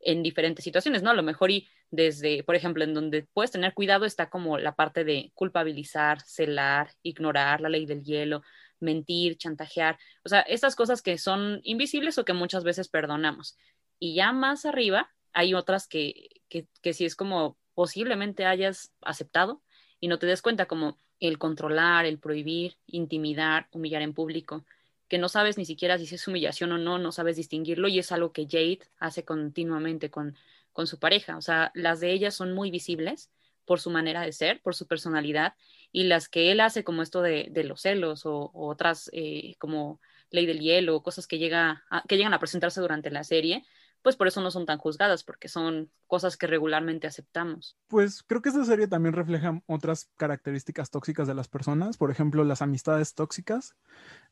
en 0.00 0.22
diferentes 0.22 0.64
situaciones, 0.64 1.02
¿no? 1.02 1.10
A 1.10 1.14
lo 1.14 1.22
mejor 1.22 1.50
y 1.50 1.68
desde, 1.90 2.42
por 2.42 2.54
ejemplo, 2.54 2.84
en 2.84 2.92
donde 2.92 3.26
puedes 3.32 3.50
tener 3.50 3.72
cuidado 3.72 4.04
está 4.04 4.28
como 4.28 4.58
la 4.58 4.74
parte 4.74 5.04
de 5.04 5.30
culpabilizar, 5.34 6.20
celar, 6.20 6.90
ignorar 7.02 7.60
la 7.60 7.68
ley 7.68 7.86
del 7.86 8.02
hielo, 8.02 8.42
mentir, 8.80 9.38
chantajear, 9.38 9.98
o 10.24 10.28
sea, 10.28 10.40
estas 10.40 10.74
cosas 10.74 11.02
que 11.02 11.18
son 11.18 11.60
invisibles 11.62 12.18
o 12.18 12.24
que 12.24 12.32
muchas 12.32 12.64
veces 12.64 12.88
perdonamos. 12.88 13.56
Y 13.98 14.14
ya 14.16 14.32
más 14.32 14.66
arriba 14.66 15.10
hay 15.32 15.54
otras 15.54 15.86
que, 15.86 16.42
que, 16.48 16.66
que 16.82 16.92
si 16.92 17.04
es 17.04 17.14
como 17.14 17.56
posiblemente 17.74 18.44
hayas 18.44 18.92
aceptado, 19.02 19.62
y 20.02 20.08
no 20.08 20.18
te 20.18 20.26
des 20.26 20.42
cuenta 20.42 20.66
como 20.66 20.98
el 21.20 21.38
controlar, 21.38 22.06
el 22.06 22.18
prohibir, 22.18 22.74
intimidar, 22.88 23.68
humillar 23.70 24.02
en 24.02 24.14
público, 24.14 24.64
que 25.06 25.16
no 25.16 25.28
sabes 25.28 25.56
ni 25.58 25.64
siquiera 25.64 25.96
si 25.96 26.12
es 26.12 26.26
humillación 26.26 26.72
o 26.72 26.78
no, 26.78 26.98
no 26.98 27.12
sabes 27.12 27.36
distinguirlo 27.36 27.86
y 27.86 28.00
es 28.00 28.10
algo 28.10 28.32
que 28.32 28.48
Jade 28.50 28.80
hace 28.98 29.24
continuamente 29.24 30.10
con, 30.10 30.36
con 30.72 30.88
su 30.88 30.98
pareja. 30.98 31.36
O 31.36 31.40
sea, 31.40 31.70
las 31.74 32.00
de 32.00 32.10
ellas 32.10 32.34
son 32.34 32.52
muy 32.52 32.72
visibles 32.72 33.30
por 33.64 33.78
su 33.78 33.90
manera 33.90 34.22
de 34.22 34.32
ser, 34.32 34.60
por 34.60 34.74
su 34.74 34.88
personalidad, 34.88 35.54
y 35.92 36.02
las 36.02 36.28
que 36.28 36.50
él 36.50 36.58
hace 36.58 36.82
como 36.82 37.02
esto 37.02 37.22
de, 37.22 37.52
los 37.64 37.82
celos 37.82 38.26
o, 38.26 38.50
otras 38.54 39.08
eh, 39.12 39.54
como 39.58 40.00
ley 40.30 40.46
del 40.46 40.58
hielo, 40.58 41.04
cosas 41.04 41.28
que, 41.28 41.38
llega 41.38 41.84
que 42.08 42.16
llegan 42.16 42.34
a 42.34 42.40
presentarse 42.40 42.80
durante 42.80 43.12
la 43.12 43.22
serie, 43.22 43.64
pues 44.02 44.16
por 44.16 44.26
eso 44.26 44.40
no 44.40 44.50
son 44.50 44.66
tan 44.66 44.78
juzgadas, 44.78 45.24
porque 45.24 45.48
son 45.48 45.90
cosas 46.06 46.36
que 46.36 46.46
regularmente 46.46 47.06
aceptamos. 47.06 47.76
Pues 47.88 48.22
creo 48.22 48.42
que 48.42 48.48
esta 48.48 48.64
serie 48.64 48.88
también 48.88 49.14
refleja 49.14 49.62
otras 49.66 50.10
características 50.16 50.90
tóxicas 50.90 51.28
de 51.28 51.34
las 51.34 51.48
personas, 51.48 51.96
por 51.96 52.10
ejemplo, 52.10 52.44
las 52.44 52.62
amistades 52.62 53.14
tóxicas, 53.14 53.76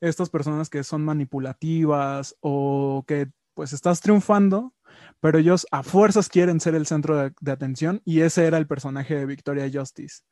estas 0.01 0.29
personas 0.29 0.68
que 0.68 0.83
son 0.83 1.05
manipulativas 1.05 2.37
o 2.41 3.05
que 3.07 3.31
pues 3.55 3.73
estás 3.73 4.01
triunfando, 4.01 4.75
pero 5.21 5.39
ellos 5.39 5.66
a 5.71 5.83
fuerzas 5.83 6.29
quieren 6.29 6.61
ser 6.61 6.75
el 6.75 6.87
centro 6.87 7.31
de, 7.41 7.53
atención 7.53 8.01
y 8.05 8.21
ese 8.21 8.47
era 8.47 8.59
el 8.59 8.66
personaje 8.66 9.14
de 9.14 9.27
Victoria 9.27 9.71
Justice. 9.73 10.23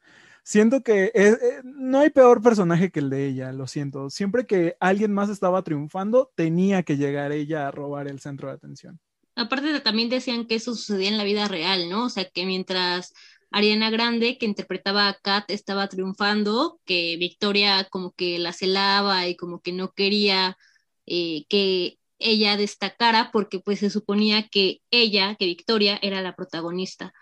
Siento 0.43 0.83
que 0.83 1.13
eh, 1.15 1.37
no 1.63 1.99
hay 2.01 2.11
peor 2.11 2.41
personaje 2.43 2.91
que 2.91 3.01
el 3.01 3.11
de 3.11 3.27
ella, 3.27 3.53
lo 3.53 3.67
siento. 3.67 4.09
Siempre 4.09 4.47
que 4.47 4.77
alguien 4.81 5.13
más 5.13 5.29
estaba 5.29 5.63
triunfando, 5.63 6.33
tenía 6.35 6.85
que 6.85 6.97
llegar 6.97 7.33
ella 7.33 7.69
a 7.69 7.71
robar 7.71 8.09
el 8.09 8.19
centro 8.19 8.49
de 8.49 8.55
atención. 8.55 8.99
Aparte 9.39 9.79
también 9.79 10.09
decían 10.09 10.47
que 10.47 10.57
eso 10.57 10.75
sucedía 10.75 11.09
en 11.09 11.17
la 11.17 11.23
vida 11.23 11.47
real, 11.47 11.89
¿no? 11.89 12.07
O 12.07 12.11
sea, 12.11 12.29
que 12.29 12.45
mientras 12.45 13.15
Ariana 13.53 13.89
Grande, 13.89 14.37
que 14.37 14.47
interpretaba 14.47 15.07
a 15.07 15.15
Kat, 15.15 15.49
estaba 15.53 15.87
triunfando, 15.89 16.81
que 16.85 17.17
Victoria 17.19 17.87
como 17.89 18.11
que 18.11 18.41
la 18.41 18.53
celaba 18.53 19.29
y 19.29 19.37
como 19.37 19.61
que 19.61 19.73
no 19.73 19.93
quería 19.93 20.59
eh, 21.07 21.45
que 21.49 21.99
ella 22.19 22.57
destacara 22.57 23.31
porque 23.33 23.61
pues 23.61 23.79
se 23.79 23.91
suponía 23.91 24.49
que 24.49 24.81
ella, 24.91 25.37
que 25.37 25.47
Victoria, 25.47 26.01
era 26.03 26.21
la 26.21 26.35
protagonista. 26.35 27.13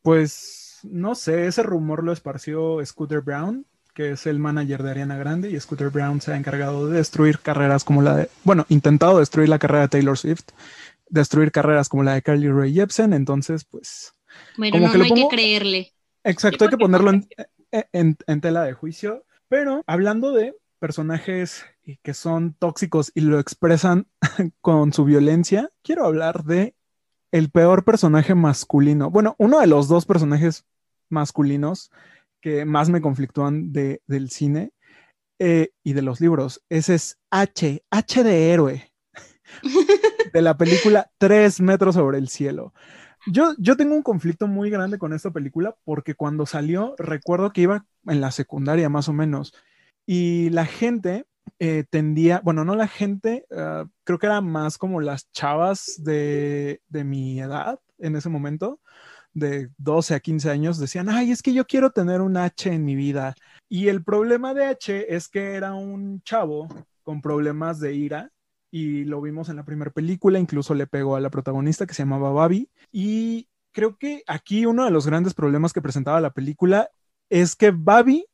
Pues 0.00 0.78
no 0.82 1.14
sé, 1.14 1.46
ese 1.46 1.62
rumor 1.62 2.02
lo 2.02 2.12
esparció 2.12 2.82
Scooter 2.86 3.20
Brown, 3.20 3.66
que 3.92 4.12
es 4.12 4.26
el 4.26 4.38
manager 4.38 4.82
de 4.82 4.92
Ariana 4.92 5.18
Grande, 5.18 5.50
y 5.50 5.60
Scooter 5.60 5.90
Brown 5.90 6.22
se 6.22 6.32
ha 6.32 6.36
encargado 6.36 6.88
de 6.88 6.96
destruir 6.96 7.38
carreras 7.40 7.84
como 7.84 8.00
la 8.00 8.16
de, 8.16 8.30
bueno, 8.44 8.64
intentado 8.70 9.18
destruir 9.18 9.50
la 9.50 9.58
carrera 9.58 9.82
de 9.82 9.88
Taylor 9.88 10.16
Swift 10.16 10.46
destruir 11.10 11.52
carreras 11.52 11.88
como 11.88 12.02
la 12.02 12.14
de 12.14 12.22
Carly 12.22 12.48
Rae 12.48 12.72
Jepsen, 12.72 13.12
entonces 13.12 13.64
pues... 13.64 14.14
Bueno, 14.56 14.78
no, 14.78 15.02
hay 15.02 15.12
que 15.12 15.28
creerle. 15.28 15.92
Exacto, 16.22 16.64
hay 16.64 16.70
que 16.70 16.78
ponerlo 16.78 17.10
en, 17.70 18.40
tela 18.40 18.64
de 18.64 18.72
juicio, 18.72 19.24
pero 19.48 19.82
hablando 19.86 20.32
de 20.32 20.56
personajes 20.78 21.64
que 22.02 22.14
son 22.14 22.54
tóxicos 22.54 23.10
y 23.14 23.20
lo 23.20 23.38
expresan 23.38 24.06
con 24.60 24.92
su 24.92 25.04
violencia, 25.04 25.70
quiero 25.82 26.06
hablar 26.06 26.44
de 26.44 26.74
el 27.32 27.50
peor 27.50 27.84
personaje 27.84 28.34
masculino. 28.34 29.10
Bueno, 29.10 29.34
uno 29.38 29.60
de 29.60 29.66
los 29.66 29.88
dos 29.88 30.06
personajes 30.06 30.64
masculinos 31.08 31.90
que 32.40 32.64
más 32.64 32.88
me 32.88 33.00
conflictúan 33.00 33.72
de, 33.72 34.02
del 34.06 34.30
cine 34.30 34.72
eh, 35.38 35.70
y 35.82 35.92
de 35.92 36.02
los 36.02 36.20
libros. 36.20 36.62
Ese 36.68 36.94
es 36.94 37.18
H, 37.30 37.82
H 37.90 38.24
de 38.24 38.52
héroe. 38.52 38.92
de 40.32 40.42
la 40.42 40.56
película 40.56 41.10
Tres 41.18 41.60
metros 41.60 41.94
sobre 41.94 42.18
el 42.18 42.28
cielo. 42.28 42.72
Yo, 43.26 43.54
yo 43.58 43.76
tengo 43.76 43.94
un 43.94 44.02
conflicto 44.02 44.46
muy 44.46 44.70
grande 44.70 44.98
con 44.98 45.12
esta 45.12 45.30
película 45.30 45.76
porque 45.84 46.14
cuando 46.14 46.46
salió, 46.46 46.94
recuerdo 46.98 47.52
que 47.52 47.62
iba 47.62 47.84
en 48.06 48.20
la 48.20 48.30
secundaria 48.30 48.88
más 48.88 49.08
o 49.08 49.12
menos 49.12 49.52
y 50.06 50.48
la 50.50 50.64
gente 50.64 51.26
eh, 51.58 51.84
tendía, 51.90 52.40
bueno, 52.42 52.64
no 52.64 52.74
la 52.74 52.88
gente, 52.88 53.44
ah, 53.54 53.84
creo 54.04 54.18
que 54.18 54.26
era 54.26 54.40
más 54.40 54.78
como 54.78 55.00
las 55.00 55.30
chavas 55.32 56.00
de, 56.02 56.80
de 56.88 57.04
mi 57.04 57.40
edad 57.40 57.78
en 57.98 58.16
ese 58.16 58.30
momento, 58.30 58.80
de 59.32 59.70
12 59.78 60.14
a 60.14 60.20
15 60.20 60.50
años, 60.50 60.78
decían, 60.78 61.08
ay, 61.08 61.30
es 61.30 61.42
que 61.42 61.52
yo 61.52 61.66
quiero 61.66 61.90
tener 61.90 62.20
un 62.20 62.36
H 62.36 62.72
en 62.72 62.84
mi 62.84 62.94
vida. 62.94 63.34
Y 63.68 63.88
el 63.88 64.02
problema 64.02 64.54
de 64.54 64.66
H 64.66 65.14
es 65.14 65.28
que 65.28 65.54
era 65.54 65.74
un 65.74 66.22
chavo 66.22 66.68
con 67.02 67.20
problemas 67.20 67.78
de 67.80 67.94
ira 67.94 68.30
y 68.70 69.04
lo 69.04 69.20
vimos 69.20 69.48
en 69.48 69.56
la 69.56 69.64
primera 69.64 69.90
película, 69.90 70.38
incluso 70.38 70.74
le 70.74 70.86
pegó 70.86 71.16
a 71.16 71.20
la 71.20 71.30
protagonista 71.30 71.86
que 71.86 71.94
se 71.94 72.02
llamaba 72.02 72.30
Babi. 72.30 72.70
Y 72.92 73.48
creo 73.72 73.96
que 73.96 74.22
aquí 74.26 74.66
uno 74.66 74.84
de 74.84 74.90
los 74.90 75.06
grandes 75.06 75.34
problemas 75.34 75.72
que 75.72 75.82
presentaba 75.82 76.20
la 76.20 76.32
película 76.32 76.90
es 77.28 77.56
que 77.56 77.72
Babi, 77.72 78.26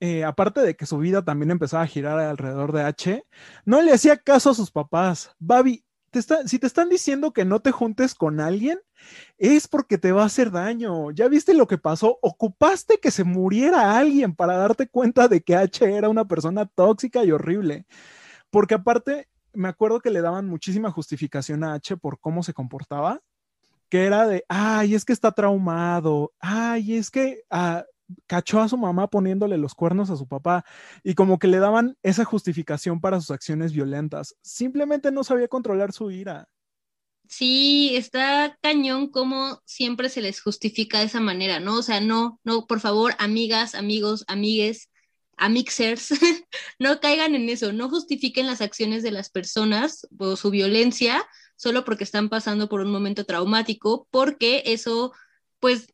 eh, 0.00 0.24
aparte 0.24 0.60
de 0.60 0.76
que 0.76 0.86
su 0.86 0.98
vida 0.98 1.24
también 1.24 1.50
empezaba 1.50 1.84
a 1.84 1.88
girar 1.88 2.18
alrededor 2.18 2.72
de 2.72 2.82
H, 2.82 3.24
no 3.64 3.82
le 3.82 3.92
hacía 3.92 4.16
caso 4.16 4.50
a 4.50 4.54
sus 4.54 4.70
papás. 4.70 5.34
Babi, 5.38 5.84
si 6.46 6.58
te 6.58 6.66
están 6.66 6.88
diciendo 6.88 7.32
que 7.32 7.44
no 7.44 7.60
te 7.60 7.72
juntes 7.72 8.14
con 8.14 8.40
alguien, 8.40 8.78
es 9.38 9.68
porque 9.68 9.98
te 9.98 10.12
va 10.12 10.22
a 10.22 10.26
hacer 10.26 10.50
daño. 10.50 11.10
¿Ya 11.10 11.28
viste 11.28 11.54
lo 11.54 11.66
que 11.66 11.78
pasó? 11.78 12.18
Ocupaste 12.22 12.98
que 12.98 13.10
se 13.10 13.24
muriera 13.24 13.98
alguien 13.98 14.34
para 14.34 14.56
darte 14.56 14.88
cuenta 14.88 15.28
de 15.28 15.42
que 15.42 15.56
H 15.56 15.84
era 15.84 16.08
una 16.08 16.26
persona 16.26 16.66
tóxica 16.66 17.24
y 17.24 17.32
horrible. 17.32 17.86
Porque 18.50 18.74
aparte, 18.74 19.28
me 19.56 19.68
acuerdo 19.68 20.00
que 20.00 20.10
le 20.10 20.20
daban 20.20 20.46
muchísima 20.46 20.90
justificación 20.90 21.64
a 21.64 21.74
H 21.74 21.96
por 21.96 22.20
cómo 22.20 22.42
se 22.42 22.54
comportaba, 22.54 23.20
que 23.88 24.04
era 24.04 24.26
de, 24.26 24.44
ay, 24.48 24.94
es 24.94 25.04
que 25.04 25.12
está 25.12 25.32
traumado, 25.32 26.32
ay, 26.40 26.96
es 26.96 27.10
que 27.10 27.42
ah, 27.50 27.84
cachó 28.26 28.60
a 28.60 28.68
su 28.68 28.76
mamá 28.76 29.08
poniéndole 29.08 29.58
los 29.58 29.74
cuernos 29.74 30.10
a 30.10 30.16
su 30.16 30.26
papá 30.26 30.64
y 31.02 31.14
como 31.14 31.38
que 31.38 31.48
le 31.48 31.58
daban 31.58 31.96
esa 32.02 32.24
justificación 32.24 33.00
para 33.00 33.20
sus 33.20 33.30
acciones 33.30 33.72
violentas. 33.72 34.36
Simplemente 34.42 35.10
no 35.10 35.24
sabía 35.24 35.48
controlar 35.48 35.92
su 35.92 36.10
ira. 36.10 36.48
Sí, 37.28 37.96
está 37.96 38.56
cañón 38.62 39.10
como 39.10 39.60
siempre 39.64 40.08
se 40.08 40.20
les 40.20 40.40
justifica 40.40 41.00
de 41.00 41.06
esa 41.06 41.20
manera, 41.20 41.58
¿no? 41.58 41.78
O 41.78 41.82
sea, 41.82 42.00
no, 42.00 42.40
no, 42.44 42.66
por 42.66 42.78
favor, 42.78 43.14
amigas, 43.18 43.74
amigos, 43.74 44.24
amigues, 44.28 44.90
amixers, 45.36 46.10
no 46.78 47.00
caigan 47.00 47.34
en 47.34 47.48
eso, 47.48 47.72
no 47.72 47.88
justifiquen 47.90 48.46
las 48.46 48.60
acciones 48.60 49.02
de 49.02 49.10
las 49.12 49.30
personas 49.30 50.06
o 50.18 50.36
su 50.36 50.50
violencia 50.50 51.26
solo 51.56 51.84
porque 51.84 52.04
están 52.04 52.28
pasando 52.28 52.68
por 52.68 52.80
un 52.82 52.90
momento 52.92 53.24
traumático, 53.24 54.06
porque 54.10 54.62
eso, 54.66 55.12
pues, 55.60 55.88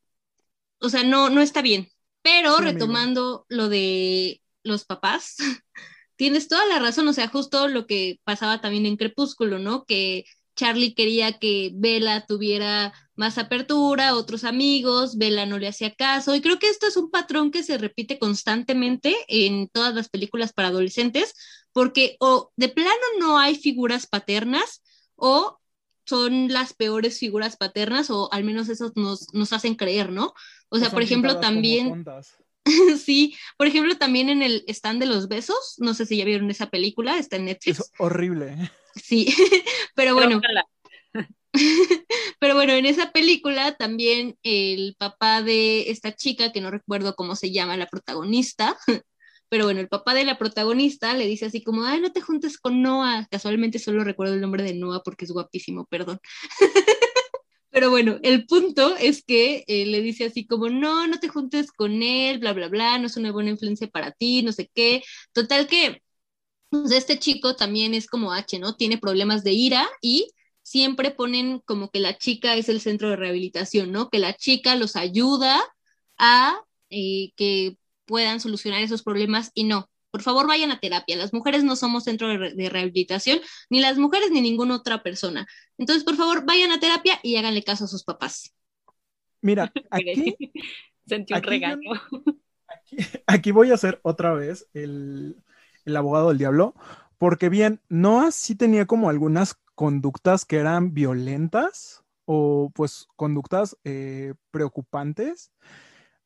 o 0.81 0.89
sea, 0.89 1.05
no, 1.05 1.31
no 1.31 1.41
está 1.41 1.63
bien. 1.63 1.89
Pero 2.23 2.59
Sí, 2.59 2.65
amigo. 2.65 2.69
retomando 2.73 3.47
lo 3.49 3.69
de 3.69 4.43
los 4.65 4.85
papás, 4.85 5.37
tienes 6.17 6.49
toda 6.49 6.65
la 6.67 6.79
razón, 6.79 7.09
o 7.09 7.13
sea, 7.13 7.29
justo 7.29 7.69
lo 7.69 7.87
que 7.87 8.21
pasaba 8.25 8.61
también 8.61 8.87
en 8.87 8.97
Crepúsculo, 8.97 9.59
¿no? 9.59 9.85
Que 9.85 10.25
Charlie 10.55 10.95
quería 10.95 11.39
que 11.39 11.71
Bella 11.75 12.27
tuviera 12.27 12.93
más 13.15 13.39
apertura, 13.39 14.15
otros 14.15 14.45
amigos, 14.45 15.17
Bella 15.17 15.47
no 15.47 15.59
le 15.59 15.69
hacía 15.69 15.95
caso, 15.95 16.35
y 16.35 16.41
creo 16.41 16.59
que 16.59 16.69
esto 16.69 16.87
es 16.87 16.97
un 16.97 17.11
patrón 17.11 17.51
que 17.51 17.63
se 17.63 17.79
repite 17.79 18.19
constantemente 18.19 19.15
en 19.29 19.69
todas 19.69 19.95
las 19.95 20.09
películas 20.09 20.53
para 20.53 20.69
adolescentes, 20.69 21.35
porque 21.73 22.17
o 22.21 22.53
de 22.57 22.69
plano 22.69 22.91
no 23.19 23.39
hay 23.39 23.57
figuras 23.57 24.07
paternas, 24.07 24.83
o 25.15 25.59
son 26.05 26.49
las 26.49 26.75
peores 26.75 27.19
figuras 27.19 27.57
paternas, 27.57 28.11
o 28.11 28.33
al 28.33 28.45
menos 28.45 28.69
eso 28.69 28.93
nos, 28.97 29.33
nos 29.33 29.53
hacen 29.53 29.77
creer, 29.77 30.11
¿no? 30.11 30.35
O 30.69 30.79
sea, 30.79 30.91
por 30.91 31.03
ejemplo, 31.03 31.39
también, 31.39 32.05
sí, 33.05 33.37
por 33.57 33.67
ejemplo, 33.67 33.97
también 33.97 34.29
en 34.29 34.43
el 34.43 34.65
stand 34.69 35.01
de 35.01 35.07
los 35.07 35.29
besos, 35.29 35.77
no 35.79 35.95
sé 35.95 36.07
si 36.07 36.17
ya 36.17 36.25
vieron 36.25 36.51
esa 36.51 36.71
película, 36.71 37.19
está 37.19 37.37
en 37.37 37.45
Netflix. 37.45 37.81
Es 37.81 37.93
horrible. 37.99 38.71
Sí, 38.95 39.27
pero 39.95 40.15
bueno, 40.15 40.41
pero 42.39 42.55
bueno, 42.55 42.73
en 42.73 42.87
esa 42.87 43.13
película 43.13 43.77
también 43.77 44.37
el 44.43 44.95
papá 44.99 45.43
de 45.43 45.91
esta 45.91 46.15
chica, 46.15 46.53
que 46.53 46.61
no 46.61 46.71
recuerdo 46.71 47.15
cómo 47.15 47.37
se 47.37 47.53
llama 47.53 47.77
la 47.77 47.87
protagonista, 47.87 48.77
pero 49.49 49.65
bueno, 49.65 49.81
el 49.81 49.89
papá 49.89 50.15
de 50.15 50.25
la 50.25 50.39
protagonista 50.39 51.15
le 51.15 51.27
dice 51.27 51.47
así 51.47 51.63
como, 51.63 51.85
ay, 51.85 52.01
no 52.01 52.11
te 52.11 52.23
juntes 52.23 52.59
con 52.59 52.81
Noah. 52.81 53.27
Casualmente 53.31 53.79
solo 53.79 54.03
recuerdo 54.03 54.35
el 54.35 54.41
nombre 54.41 54.63
de 54.63 54.75
Noah 54.75 55.03
porque 55.05 55.27
es 55.27 55.31
guapísimo, 55.31 55.85
perdón. 55.87 56.19
Pero 57.73 57.89
bueno, 57.89 58.19
el 58.23 58.47
punto 58.47 58.97
es 58.97 59.25
que 59.25 59.65
eh, 59.67 59.87
le 59.87 60.03
dice 60.03 60.27
así 60.27 60.47
como, 60.47 60.69
no, 60.69 61.07
no 61.07 61.19
te 61.19 61.29
juntes 61.29 61.73
con 61.73 62.03
él, 62.03 62.39
bla, 62.39 62.53
bla, 62.53 62.69
bla, 62.69 62.99
no 62.99 63.07
es 63.07 63.17
una 63.17 63.33
buena 63.33 63.51
influencia 63.51 63.89
para 63.89 64.13
ti, 64.13 64.43
no 64.43 64.53
sé 64.53 64.71
qué. 64.75 65.03
Total 65.33 65.67
que 65.67 66.03
pues, 66.73 66.93
este 66.93 67.19
chico 67.21 67.57
también 67.57 67.95
es 67.95 68.09
como 68.09 68.33
H, 68.35 68.59
¿no? 68.61 68.77
Tiene 68.77 68.99
problemas 68.99 69.45
de 69.45 69.53
ira 69.53 69.89
y 70.03 70.33
siempre 70.63 71.13
ponen 71.13 71.61
como 71.67 71.91
que 71.91 72.01
la 72.01 72.19
chica 72.19 72.57
es 72.57 72.69
el 72.71 72.81
centro 72.81 73.11
de 73.11 73.17
rehabilitación, 73.17 73.93
¿no? 73.93 74.11
Que 74.11 74.21
la 74.21 74.35
chica 74.37 74.77
los 74.77 74.97
ayuda 74.97 75.61
a 76.19 76.57
eh, 76.91 77.33
que 77.37 77.77
puedan 78.07 78.41
solucionar 78.41 78.83
esos 78.83 79.03
problemas 79.05 79.53
y 79.55 79.65
no. 79.65 79.91
Por 80.11 80.23
favor, 80.23 80.47
vayan 80.49 80.71
a 80.73 80.81
terapia. 80.81 81.17
Las 81.17 81.33
mujeres 81.35 81.65
no 81.65 81.77
somos 81.77 82.05
centro 82.05 82.29
de, 82.29 82.39
re- 82.39 82.55
de 82.55 82.71
rehabilitación, 82.71 83.41
ni 83.71 83.81
las 83.81 83.99
mujeres 83.99 84.31
ni 84.31 84.41
ninguna 84.43 84.77
otra 84.77 85.03
persona. 85.03 85.47
Entonces, 85.79 86.05
por 86.05 86.17
favor, 86.17 86.45
vayan 86.47 86.73
a 86.73 86.81
terapia 86.81 87.21
y 87.23 87.37
háganle 87.37 87.63
caso 87.65 87.85
a 87.87 87.89
sus 87.89 88.05
papás. 88.05 88.55
Mira, 89.43 89.73
aquí, 89.91 90.37
Sentí 91.07 91.35
un 91.35 91.39
aquí 91.39 91.49
yo 91.49 91.51
regaño. 91.51 91.91
aquí, 92.69 92.97
aquí 93.27 93.51
voy 93.53 93.71
a 93.73 93.77
ser 93.77 94.01
otra 94.03 94.35
vez 94.35 94.69
el, 94.75 95.37
el 95.85 95.97
abogado 95.97 96.29
del 96.29 96.39
diablo, 96.39 96.75
porque 97.19 97.49
bien, 97.49 97.81
Noah 97.89 98.31
sí 98.33 98.55
tenía 98.55 98.87
como 98.87 99.11
algunas 99.11 99.57
conductas 99.75 100.45
que 100.45 100.57
eran 100.59 100.95
violentas 100.95 102.03
o 102.25 102.71
pues 102.75 103.09
conductas 103.17 103.77
eh, 103.85 104.35
preocupantes. 104.51 105.51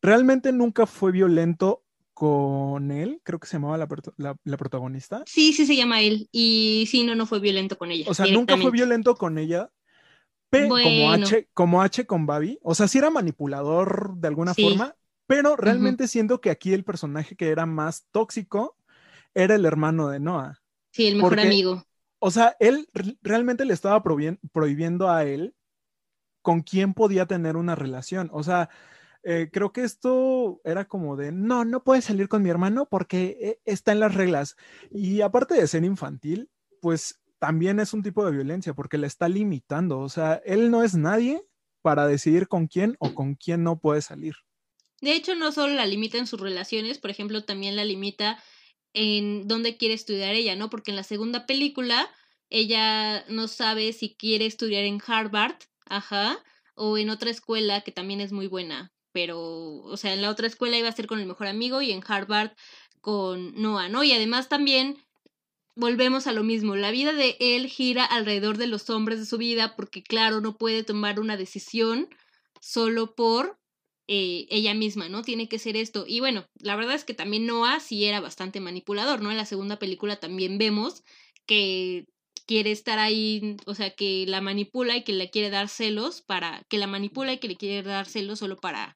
Realmente 0.02 0.52
nunca 0.52 0.86
fue 0.86 1.12
violento 1.12 1.82
con 2.14 2.90
él, 2.90 3.20
creo 3.24 3.38
que 3.38 3.46
se 3.46 3.54
llamaba 3.54 3.76
la, 3.76 3.88
la- 4.16 4.36
la 4.44 4.56
protagonista. 4.56 5.22
Sí, 5.26 5.52
sí 5.52 5.66
se 5.66 5.76
llama 5.76 6.00
él. 6.00 6.28
Y 6.32 6.86
sí, 6.90 7.04
no, 7.04 7.14
no 7.14 7.26
fue 7.26 7.40
violento 7.40 7.76
con 7.76 7.90
ella. 7.90 8.06
O 8.08 8.14
sea, 8.14 8.26
nunca 8.26 8.56
fue 8.56 8.70
violento 8.70 9.16
con 9.16 9.38
ella, 9.38 9.70
pe- 10.50 10.68
como. 10.68 11.10
H, 11.12 11.48
como 11.54 11.82
H 11.82 12.06
con 12.06 12.26
Babi. 12.26 12.58
O 12.62 12.74
sea, 12.74 12.88
sí 12.88 12.98
era 12.98 13.10
manipulador 13.10 14.16
de 14.16 14.28
alguna 14.28 14.54
Sí. 14.54 14.62
forma, 14.62 14.94
pero 15.26 15.56
realmente 15.56 16.08
siento 16.08 16.40
que 16.40 16.50
aquí 16.50 16.72
el 16.72 16.84
personaje 16.84 17.36
que 17.36 17.48
era 17.50 17.66
más 17.66 18.06
tóxico 18.12 18.76
era 19.36 19.54
el 19.54 19.64
hermano 19.66 20.08
de 20.08 20.18
Noah. 20.18 20.58
Sí, 20.90 21.06
el 21.06 21.16
mejor 21.16 21.30
porque- 21.32 21.46
amigo. 21.46 21.84
O 22.18 22.30
sea, 22.30 22.56
él 22.58 22.88
re- 22.94 23.16
realmente 23.22 23.64
le 23.66 23.74
estaba 23.74 24.02
prohibien- 24.02 24.40
prohibiendo 24.50 25.10
a 25.10 25.24
él 25.24 25.54
con 26.42 26.62
quién 26.62 26.94
podía 26.94 27.26
tener 27.26 27.56
una 27.56 27.74
relación. 27.74 28.30
O 28.32 28.42
sea, 28.42 28.70
eh, 29.22 29.50
creo 29.52 29.72
que 29.72 29.82
esto 29.84 30.60
era 30.64 30.86
como 30.86 31.16
de, 31.16 31.30
no, 31.32 31.64
no 31.64 31.84
puedes 31.84 32.04
salir 32.06 32.28
con 32.28 32.42
mi 32.42 32.48
hermano 32.48 32.86
porque 32.88 33.36
eh, 33.40 33.60
está 33.66 33.92
en 33.92 34.00
las 34.00 34.14
reglas. 34.14 34.56
Y 34.90 35.20
aparte 35.20 35.54
de 35.54 35.66
ser 35.66 35.84
infantil, 35.84 36.48
pues 36.80 37.20
también 37.38 37.80
es 37.80 37.92
un 37.92 38.02
tipo 38.02 38.24
de 38.24 38.30
violencia 38.32 38.72
porque 38.72 38.96
le 38.96 39.06
está 39.06 39.28
limitando. 39.28 39.98
O 39.98 40.08
sea, 40.08 40.40
él 40.46 40.70
no 40.70 40.82
es 40.82 40.94
nadie 40.94 41.44
para 41.82 42.06
decidir 42.06 42.48
con 42.48 42.66
quién 42.66 42.96
o 42.98 43.14
con 43.14 43.34
quién 43.34 43.62
no 43.62 43.78
puede 43.78 44.00
salir. 44.00 44.34
De 45.02 45.12
hecho, 45.14 45.34
no 45.34 45.52
solo 45.52 45.74
la 45.74 45.84
limita 45.84 46.16
en 46.16 46.26
sus 46.26 46.40
relaciones, 46.40 46.98
por 46.98 47.10
ejemplo, 47.10 47.44
también 47.44 47.76
la 47.76 47.84
limita 47.84 48.38
en 48.96 49.46
dónde 49.46 49.76
quiere 49.76 49.94
estudiar 49.94 50.34
ella, 50.34 50.56
¿no? 50.56 50.70
Porque 50.70 50.90
en 50.90 50.96
la 50.96 51.02
segunda 51.02 51.46
película 51.46 52.10
ella 52.48 53.24
no 53.28 53.46
sabe 53.46 53.92
si 53.92 54.14
quiere 54.14 54.46
estudiar 54.46 54.84
en 54.84 55.02
Harvard, 55.06 55.56
ajá, 55.84 56.42
o 56.74 56.96
en 56.96 57.10
otra 57.10 57.30
escuela 57.30 57.82
que 57.82 57.92
también 57.92 58.22
es 58.22 58.32
muy 58.32 58.46
buena, 58.46 58.92
pero, 59.12 59.38
o 59.40 59.96
sea, 59.98 60.14
en 60.14 60.22
la 60.22 60.30
otra 60.30 60.46
escuela 60.46 60.78
iba 60.78 60.88
a 60.88 60.92
ser 60.92 61.06
con 61.06 61.20
el 61.20 61.26
mejor 61.26 61.46
amigo 61.46 61.82
y 61.82 61.92
en 61.92 62.02
Harvard 62.06 62.52
con 63.02 63.54
Noah, 63.60 63.90
¿no? 63.90 64.02
Y 64.02 64.12
además 64.12 64.48
también 64.48 64.96
volvemos 65.74 66.26
a 66.26 66.32
lo 66.32 66.42
mismo, 66.42 66.74
la 66.74 66.90
vida 66.90 67.12
de 67.12 67.36
él 67.38 67.66
gira 67.66 68.02
alrededor 68.06 68.56
de 68.56 68.66
los 68.66 68.88
hombres 68.88 69.18
de 69.18 69.26
su 69.26 69.36
vida 69.36 69.76
porque, 69.76 70.02
claro, 70.02 70.40
no 70.40 70.56
puede 70.56 70.84
tomar 70.84 71.20
una 71.20 71.36
decisión 71.36 72.08
solo 72.62 73.14
por 73.14 73.58
eh, 74.08 74.46
ella 74.50 74.74
misma, 74.74 75.08
¿no? 75.08 75.22
Tiene 75.22 75.48
que 75.48 75.58
ser 75.58 75.76
esto. 75.76 76.04
Y 76.06 76.20
bueno, 76.20 76.46
la 76.60 76.76
verdad 76.76 76.94
es 76.94 77.04
que 77.04 77.14
también 77.14 77.46
Noah 77.46 77.80
sí 77.80 78.04
era 78.04 78.20
bastante 78.20 78.60
manipulador, 78.60 79.20
¿no? 79.20 79.30
En 79.30 79.36
la 79.36 79.46
segunda 79.46 79.78
película 79.78 80.16
también 80.16 80.58
vemos 80.58 81.02
que 81.46 82.06
quiere 82.46 82.70
estar 82.70 82.98
ahí, 82.98 83.56
o 83.66 83.74
sea, 83.74 83.90
que 83.90 84.24
la 84.28 84.40
manipula 84.40 84.96
y 84.96 85.02
que 85.02 85.12
le 85.12 85.30
quiere 85.30 85.50
dar 85.50 85.68
celos 85.68 86.22
para, 86.22 86.62
que 86.68 86.78
la 86.78 86.86
manipula 86.86 87.32
y 87.32 87.38
que 87.38 87.48
le 87.48 87.56
quiere 87.56 87.82
dar 87.82 88.06
celos 88.06 88.38
solo 88.38 88.56
para, 88.56 88.94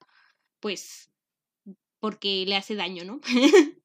pues, 0.61 1.11
porque 1.99 2.45
le 2.47 2.57
hace 2.57 2.75
daño, 2.75 3.05
¿no? 3.05 3.21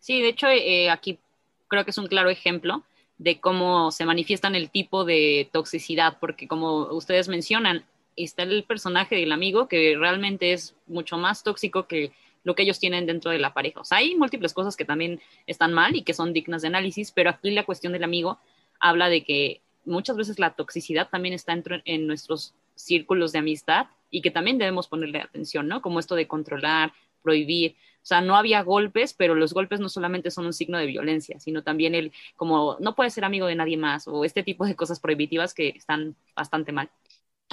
Sí, 0.00 0.20
de 0.20 0.28
hecho, 0.28 0.48
eh, 0.48 0.90
aquí 0.90 1.18
creo 1.66 1.82
que 1.86 1.90
es 1.90 1.96
un 1.96 2.08
claro 2.08 2.28
ejemplo 2.28 2.84
de 3.16 3.40
cómo 3.40 3.90
se 3.90 4.04
manifiestan 4.04 4.54
el 4.54 4.68
tipo 4.68 5.06
de 5.06 5.48
toxicidad, 5.50 6.18
porque 6.20 6.46
como 6.46 6.92
ustedes 6.92 7.28
mencionan, 7.28 7.86
está 8.16 8.42
el 8.44 8.64
personaje 8.64 9.16
del 9.16 9.32
amigo 9.32 9.68
que 9.68 9.96
realmente 9.98 10.52
es 10.52 10.74
mucho 10.86 11.16
más 11.16 11.42
tóxico 11.42 11.86
que 11.86 12.12
lo 12.44 12.54
que 12.54 12.62
ellos 12.62 12.78
tienen 12.78 13.06
dentro 13.06 13.30
de 13.30 13.38
la 13.38 13.54
pareja. 13.54 13.80
O 13.80 13.84
sea, 13.84 13.98
hay 13.98 14.14
múltiples 14.14 14.52
cosas 14.52 14.76
que 14.76 14.84
también 14.84 15.20
están 15.46 15.72
mal 15.72 15.96
y 15.96 16.02
que 16.02 16.14
son 16.14 16.32
dignas 16.32 16.62
de 16.62 16.68
análisis, 16.68 17.10
pero 17.10 17.30
aquí 17.30 17.50
la 17.50 17.64
cuestión 17.64 17.92
del 17.92 18.04
amigo 18.04 18.38
habla 18.78 19.08
de 19.08 19.24
que 19.24 19.60
muchas 19.84 20.16
veces 20.16 20.38
la 20.38 20.54
toxicidad 20.54 21.08
también 21.08 21.34
está 21.34 21.58
en 21.84 22.06
nuestros 22.06 22.54
círculos 22.74 23.32
de 23.32 23.38
amistad 23.38 23.86
y 24.10 24.20
que 24.20 24.30
también 24.30 24.58
debemos 24.58 24.88
ponerle 24.88 25.20
atención, 25.20 25.66
¿no? 25.68 25.82
Como 25.82 25.98
esto 25.98 26.14
de 26.14 26.28
controlar, 26.28 26.92
prohibir. 27.22 27.72
O 28.02 28.06
sea, 28.06 28.20
no 28.20 28.36
había 28.36 28.62
golpes, 28.62 29.14
pero 29.14 29.34
los 29.34 29.54
golpes 29.54 29.80
no 29.80 29.88
solamente 29.88 30.30
son 30.30 30.44
un 30.44 30.52
signo 30.52 30.76
de 30.76 30.86
violencia, 30.86 31.40
sino 31.40 31.62
también 31.62 31.94
el 31.94 32.12
como 32.36 32.76
no 32.78 32.94
puedes 32.94 33.14
ser 33.14 33.24
amigo 33.24 33.46
de 33.46 33.54
nadie 33.54 33.78
más 33.78 34.06
o 34.06 34.24
este 34.24 34.42
tipo 34.42 34.66
de 34.66 34.76
cosas 34.76 35.00
prohibitivas 35.00 35.54
que 35.54 35.68
están 35.70 36.14
bastante 36.36 36.70
mal. 36.70 36.90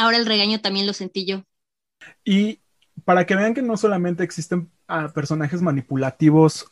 Ahora 0.01 0.17
el 0.17 0.25
regaño 0.25 0.59
también 0.61 0.87
lo 0.87 0.93
sentí 0.93 1.25
yo. 1.25 1.43
Y 2.23 2.59
para 3.05 3.25
que 3.25 3.35
vean 3.35 3.53
que 3.53 3.61
no 3.61 3.77
solamente 3.77 4.23
existen 4.23 4.71
ah, 4.87 5.11
personajes 5.13 5.61
manipulativos 5.61 6.71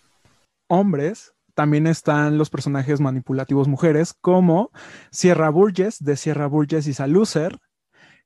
hombres, 0.67 1.34
también 1.53 1.86
están 1.86 2.39
los 2.39 2.49
personajes 2.49 2.99
manipulativos 2.99 3.67
mujeres, 3.67 4.15
como 4.19 4.71
Sierra 5.11 5.49
Burgess, 5.49 6.03
de 6.03 6.15
Sierra 6.15 6.47
Burgess 6.47 6.88
y 6.88 6.93
Salucer, 6.93 7.59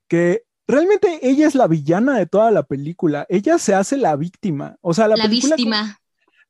que 0.08 0.44
realmente 0.68 1.20
ella 1.22 1.48
es 1.48 1.56
la 1.56 1.68
villana 1.68 2.18
de 2.18 2.26
toda 2.26 2.52
la 2.52 2.64
película. 2.64 3.26
Ella 3.28 3.58
se 3.58 3.74
hace 3.74 3.98
la 3.98 4.16
víctima. 4.16 4.78
O 4.80 4.94
sea, 4.94 5.10
la, 5.10 5.18
La, 5.18 5.26
película, 5.26 5.56
víctima. 5.56 6.00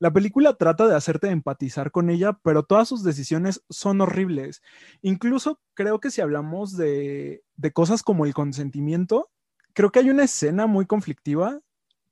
La 0.04 0.12
película 0.12 0.56
trata 0.56 0.86
de 0.86 0.98
hacerte 0.98 1.30
empatizar 1.30 1.90
con 1.90 2.10
ella, 2.10 2.38
pero 2.44 2.64
todas 2.64 2.90
sus 2.90 3.06
decisiones 3.06 3.64
son 3.70 4.02
horribles. 4.02 4.62
Incluso 5.02 5.62
creo 5.76 6.02
que 6.02 6.12
si 6.12 6.20
hablamos 6.20 6.76
de, 6.76 7.42
de 7.56 7.72
cosas 7.72 8.04
como 8.04 8.26
el 8.26 8.34
consentimiento, 8.34 9.32
creo 9.72 9.94
que 9.94 10.00
hay 10.00 10.10
una 10.10 10.26
escena 10.26 10.68
muy 10.68 10.86
conflictiva 10.86 11.62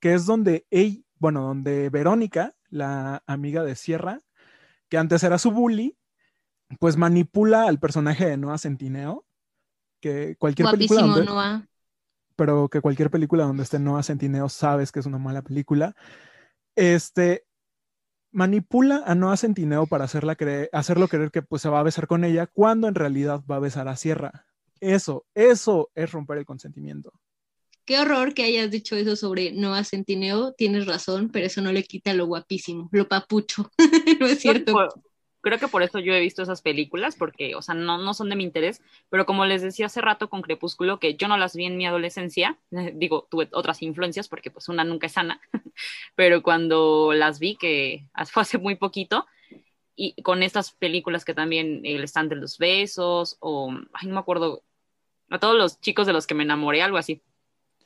que 0.00 0.14
es 0.14 0.24
donde 0.24 0.66
ella, 0.70 1.02
bueno, 1.18 1.42
donde 1.42 1.90
Verónica, 1.90 2.56
la 2.70 3.22
amiga 3.26 3.62
de 3.62 3.76
Sierra, 3.76 4.22
que 4.88 4.96
antes 4.96 5.22
era 5.22 5.36
su 5.36 5.50
bully, 5.50 5.98
pues 6.80 6.96
manipula 6.96 7.64
al 7.68 7.78
personaje 7.78 8.24
de 8.24 8.38
Noah 8.38 8.56
Centineo 8.56 9.26
que 10.00 10.36
cualquier 10.38 10.70
película 10.70 11.02
Guapísimo, 11.02 11.26
donde, 11.26 11.30
Noah. 11.30 11.68
pero 12.36 12.70
que 12.70 12.80
cualquier 12.80 13.10
película 13.10 13.44
donde 13.44 13.64
esté 13.64 13.78
Noah 13.78 14.02
Centineo 14.02 14.48
sabes 14.48 14.90
que 14.92 15.00
es 15.00 15.04
una 15.04 15.18
mala 15.18 15.42
película. 15.42 15.94
Este 16.74 17.44
manipula 18.32 19.02
a 19.06 19.14
Noah 19.14 19.36
Centineo 19.36 19.86
para 19.86 20.04
hacerla 20.04 20.34
creer, 20.34 20.68
hacerlo 20.72 21.08
creer 21.08 21.30
que 21.30 21.42
pues 21.42 21.62
se 21.62 21.68
va 21.68 21.80
a 21.80 21.84
besar 21.84 22.06
con 22.06 22.24
ella 22.24 22.46
cuando 22.46 22.88
en 22.88 22.94
realidad 22.94 23.42
va 23.50 23.56
a 23.56 23.60
besar 23.60 23.88
a 23.88 23.96
Sierra. 23.96 24.46
Eso, 24.80 25.26
eso 25.34 25.90
es 25.94 26.10
romper 26.10 26.38
el 26.38 26.46
consentimiento. 26.46 27.12
Qué 27.84 27.98
horror 27.98 28.32
que 28.34 28.44
hayas 28.44 28.70
dicho 28.70 28.96
eso 28.96 29.16
sobre 29.16 29.52
Noah 29.52 29.84
Centineo. 29.84 30.52
Tienes 30.52 30.86
razón, 30.86 31.30
pero 31.30 31.46
eso 31.46 31.60
no 31.62 31.72
le 31.72 31.82
quita 31.82 32.14
lo 32.14 32.26
guapísimo, 32.26 32.88
lo 32.92 33.08
papucho. 33.08 33.70
no 34.20 34.26
es 34.26 34.40
cierto. 34.40 34.88
Creo 35.42 35.58
que 35.58 35.68
por 35.68 35.82
eso 35.82 35.98
yo 35.98 36.14
he 36.14 36.20
visto 36.20 36.42
esas 36.42 36.62
películas, 36.62 37.16
porque, 37.16 37.54
o 37.54 37.62
sea, 37.62 37.74
no, 37.74 37.98
no 37.98 38.14
son 38.14 38.30
de 38.30 38.36
mi 38.36 38.44
interés, 38.44 38.80
pero 39.10 39.26
como 39.26 39.44
les 39.44 39.60
decía 39.60 39.86
hace 39.86 40.00
rato 40.00 40.30
con 40.30 40.40
Crepúsculo, 40.40 40.98
que 40.98 41.14
yo 41.16 41.28
no 41.28 41.36
las 41.36 41.54
vi 41.54 41.66
en 41.66 41.76
mi 41.76 41.84
adolescencia, 41.84 42.58
digo, 42.94 43.26
tuve 43.30 43.48
otras 43.52 43.82
influencias, 43.82 44.28
porque 44.28 44.50
pues 44.50 44.68
una 44.68 44.84
nunca 44.84 45.08
es 45.08 45.12
sana, 45.12 45.40
pero 46.14 46.42
cuando 46.42 47.12
las 47.12 47.38
vi, 47.40 47.56
que 47.56 48.06
fue 48.30 48.42
hace 48.42 48.58
muy 48.58 48.76
poquito, 48.76 49.26
y 49.94 50.20
con 50.22 50.42
estas 50.42 50.70
películas 50.72 51.24
que 51.24 51.34
también 51.34 51.82
el 51.84 52.04
stand 52.04 52.30
de 52.30 52.36
los 52.36 52.56
besos, 52.56 53.36
o, 53.40 53.70
ay, 53.92 54.08
no 54.08 54.14
me 54.14 54.20
acuerdo, 54.20 54.62
a 55.28 55.38
todos 55.38 55.56
los 55.56 55.80
chicos 55.80 56.06
de 56.06 56.12
los 56.12 56.26
que 56.26 56.34
me 56.34 56.44
enamoré, 56.44 56.82
algo 56.82 56.98
así. 56.98 57.20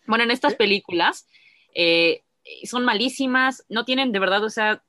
Bueno, 0.07 0.25
en 0.25 0.31
estas 0.31 0.55
películas 0.55 1.27
eh, 1.75 2.23
son 2.65 2.85
malísimas, 2.85 3.65
no 3.69 3.85
tienen 3.85 4.13
de 4.13 4.19
verdad, 4.19 4.45
o 4.45 4.51
sea, 4.51 4.83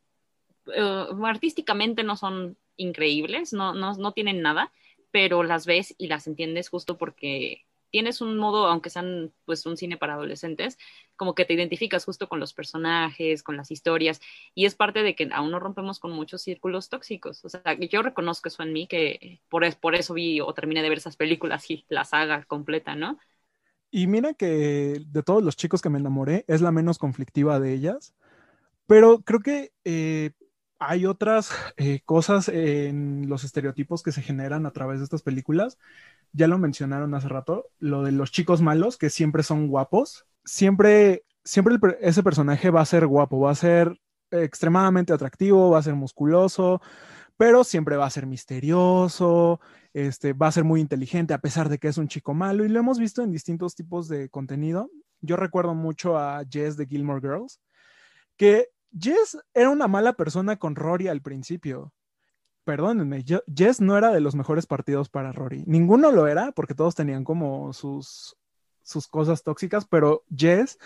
uh, 0.68 1.26
artísticamente 1.26 2.04
no 2.04 2.16
son 2.16 2.58
increíbles, 2.76 3.54
no, 3.54 3.74
no, 3.74 3.94
no 3.96 4.12
tienen 4.12 4.42
nada, 4.42 4.72
pero 5.12 5.44
las 5.44 5.66
ves 5.66 5.96
y 5.98 6.08
las 6.08 6.28
entiendes 6.28 6.70
justo 6.70 6.98
porque 6.98 7.66
tienes 7.90 8.22
un 8.22 8.38
modo, 8.38 8.68
aunque 8.68 8.90
sean 8.90 9.32
pues 9.46 9.66
un 9.66 9.78
cine 9.78 9.98
para 9.98 10.14
adolescentes, 10.14 10.78
como 11.16 11.36
que 11.36 11.46
te 11.46 11.54
identificas 11.54 12.06
justo 12.06 12.28
con 12.30 12.40
los 12.40 12.54
personajes, 12.54 13.44
con 13.44 13.58
las 13.58 13.72
historias, 13.72 14.22
y 14.54 14.66
es 14.66 14.76
parte 14.76 15.04
de 15.04 15.16
que 15.16 15.30
aún 15.32 15.52
no 15.52 15.60
rompemos 15.60 16.00
con 16.00 16.12
muchos 16.12 16.42
círculos 16.42 16.90
tóxicos. 16.90 17.44
O 17.46 17.50
sea, 17.50 17.62
yo 17.80 18.02
reconozco 18.02 18.50
eso 18.50 18.64
en 18.64 18.74
mí, 18.74 18.88
que 18.88 19.40
por, 19.50 19.64
por 19.78 19.96
eso 19.96 20.14
vi 20.14 20.42
o 20.42 20.54
terminé 20.54 20.82
de 20.82 20.90
ver 20.90 20.98
esas 20.98 21.16
películas 21.16 21.70
y 21.72 21.86
la 21.90 22.04
saga 22.04 22.44
completa, 22.44 22.96
¿no? 22.96 23.18
Y 23.90 24.08
mira 24.08 24.34
que 24.34 25.02
de 25.06 25.24
todos 25.24 25.42
los 25.42 25.56
chicos 25.56 25.82
que 25.82 25.90
me 25.90 26.00
enamoré, 26.00 26.44
es 26.48 26.62
la 26.62 26.72
menos 26.72 26.98
conflictiva 26.98 27.60
de 27.60 27.74
ellas, 27.74 28.14
pero 28.86 29.22
creo 29.22 29.40
que 29.40 29.72
eh, 29.86 30.32
hay 30.80 31.06
otras 31.06 31.52
eh, 31.78 32.02
cosas 32.06 32.50
en 32.50 33.28
los 33.30 33.44
estereotipos 33.44 34.04
que 34.04 34.12
se 34.12 34.22
generan 34.22 34.66
a 34.66 34.72
través 34.72 35.00
de 35.00 35.06
estas 35.06 35.24
películas. 35.24 35.78
Ya 36.34 36.48
lo 36.48 36.58
mencionaron 36.58 37.14
hace 37.16 37.30
rato, 37.30 37.70
lo 37.80 38.04
de 38.04 38.12
los 38.12 38.32
chicos 38.32 38.62
malos 38.62 38.98
que 38.98 39.10
siempre 39.10 39.44
son 39.44 39.68
guapos. 39.68 40.26
Siempre, 40.46 41.24
siempre 41.44 41.78
ese 42.02 42.24
personaje 42.24 42.70
va 42.70 42.82
a 42.82 42.86
ser 42.86 43.08
guapo, 43.08 43.40
va 43.40 43.52
a 43.52 43.56
ser 43.56 44.00
extremadamente 44.32 45.14
atractivo, 45.14 45.72
va 45.72 45.80
a 45.80 45.84
ser 45.84 45.96
musculoso, 45.96 46.82
pero 47.38 47.64
siempre 47.64 47.98
va 47.98 48.06
a 48.06 48.12
ser 48.12 48.26
misterioso, 48.26 49.60
este, 49.94 50.34
va 50.34 50.48
a 50.48 50.52
ser 50.52 50.64
muy 50.64 50.82
inteligente 50.82 51.34
a 51.34 51.40
pesar 51.40 51.70
de 51.70 51.80
que 51.80 51.88
es 51.88 51.98
un 51.98 52.08
chico 52.08 52.34
malo 52.34 52.66
y 52.66 52.70
lo 52.70 52.80
hemos 52.80 53.00
visto 53.00 53.24
en 53.24 53.32
distintos 53.32 53.76
tipos 53.76 54.08
de 54.08 54.30
contenido. 54.30 54.90
Yo 55.22 55.38
recuerdo 55.38 55.74
mucho 55.74 56.18
a 56.18 56.44
Jess 56.50 56.78
de 56.78 56.86
Gilmore 56.86 57.22
Girls, 57.22 57.60
que 58.38 58.70
Jess 59.00 59.38
era 59.54 59.70
una 59.70 59.88
mala 59.88 60.14
persona 60.14 60.58
con 60.58 60.76
Rory 60.76 61.08
al 61.08 61.22
principio. 61.22 61.94
Perdónenme, 62.64 63.24
Jess 63.24 63.80
no 63.80 63.98
era 63.98 64.12
de 64.12 64.20
los 64.20 64.36
mejores 64.36 64.66
partidos 64.66 65.10
para 65.10 65.32
Rory. 65.32 65.64
Ninguno 65.66 66.12
lo 66.12 66.28
era 66.28 66.52
porque 66.52 66.76
todos 66.76 66.96
tenían 66.96 67.24
como 67.24 67.72
sus, 67.72 68.36
sus 68.84 69.08
cosas 69.08 69.44
tóxicas, 69.44 69.86
pero 69.86 70.24
Jess, 70.36 70.78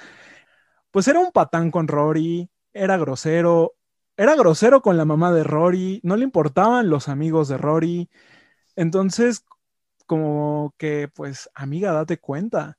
pues 0.92 1.08
era 1.08 1.20
un 1.20 1.32
patán 1.32 1.72
con 1.72 1.88
Rory, 1.88 2.50
era 2.74 2.98
grosero, 2.98 3.74
era 4.16 4.36
grosero 4.36 4.82
con 4.82 4.98
la 4.98 5.06
mamá 5.06 5.32
de 5.32 5.44
Rory, 5.44 6.00
no 6.04 6.16
le 6.18 6.24
importaban 6.24 6.90
los 6.90 7.08
amigos 7.10 7.48
de 7.48 7.58
Rory. 7.58 8.10
Entonces, 8.76 9.46
como 10.06 10.76
que, 10.78 11.08
pues, 11.08 11.50
amiga, 11.56 11.94
date 11.94 12.20
cuenta. 12.20 12.78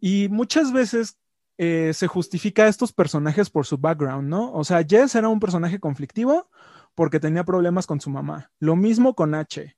Y 0.00 0.28
muchas 0.28 0.72
veces 0.72 1.16
eh, 1.58 1.92
se 1.94 2.06
justifica 2.06 2.64
a 2.64 2.68
estos 2.68 2.92
personajes 2.92 3.50
por 3.50 3.66
su 3.66 3.78
background, 3.78 4.28
¿no? 4.28 4.52
O 4.52 4.64
sea, 4.64 4.84
Jess 4.84 5.14
era 5.14 5.28
un 5.28 5.40
personaje 5.40 5.78
conflictivo 5.78 6.48
porque 6.94 7.20
tenía 7.20 7.44
problemas 7.44 7.86
con 7.86 8.00
su 8.00 8.10
mamá. 8.10 8.50
Lo 8.58 8.76
mismo 8.76 9.14
con 9.14 9.34
H. 9.34 9.76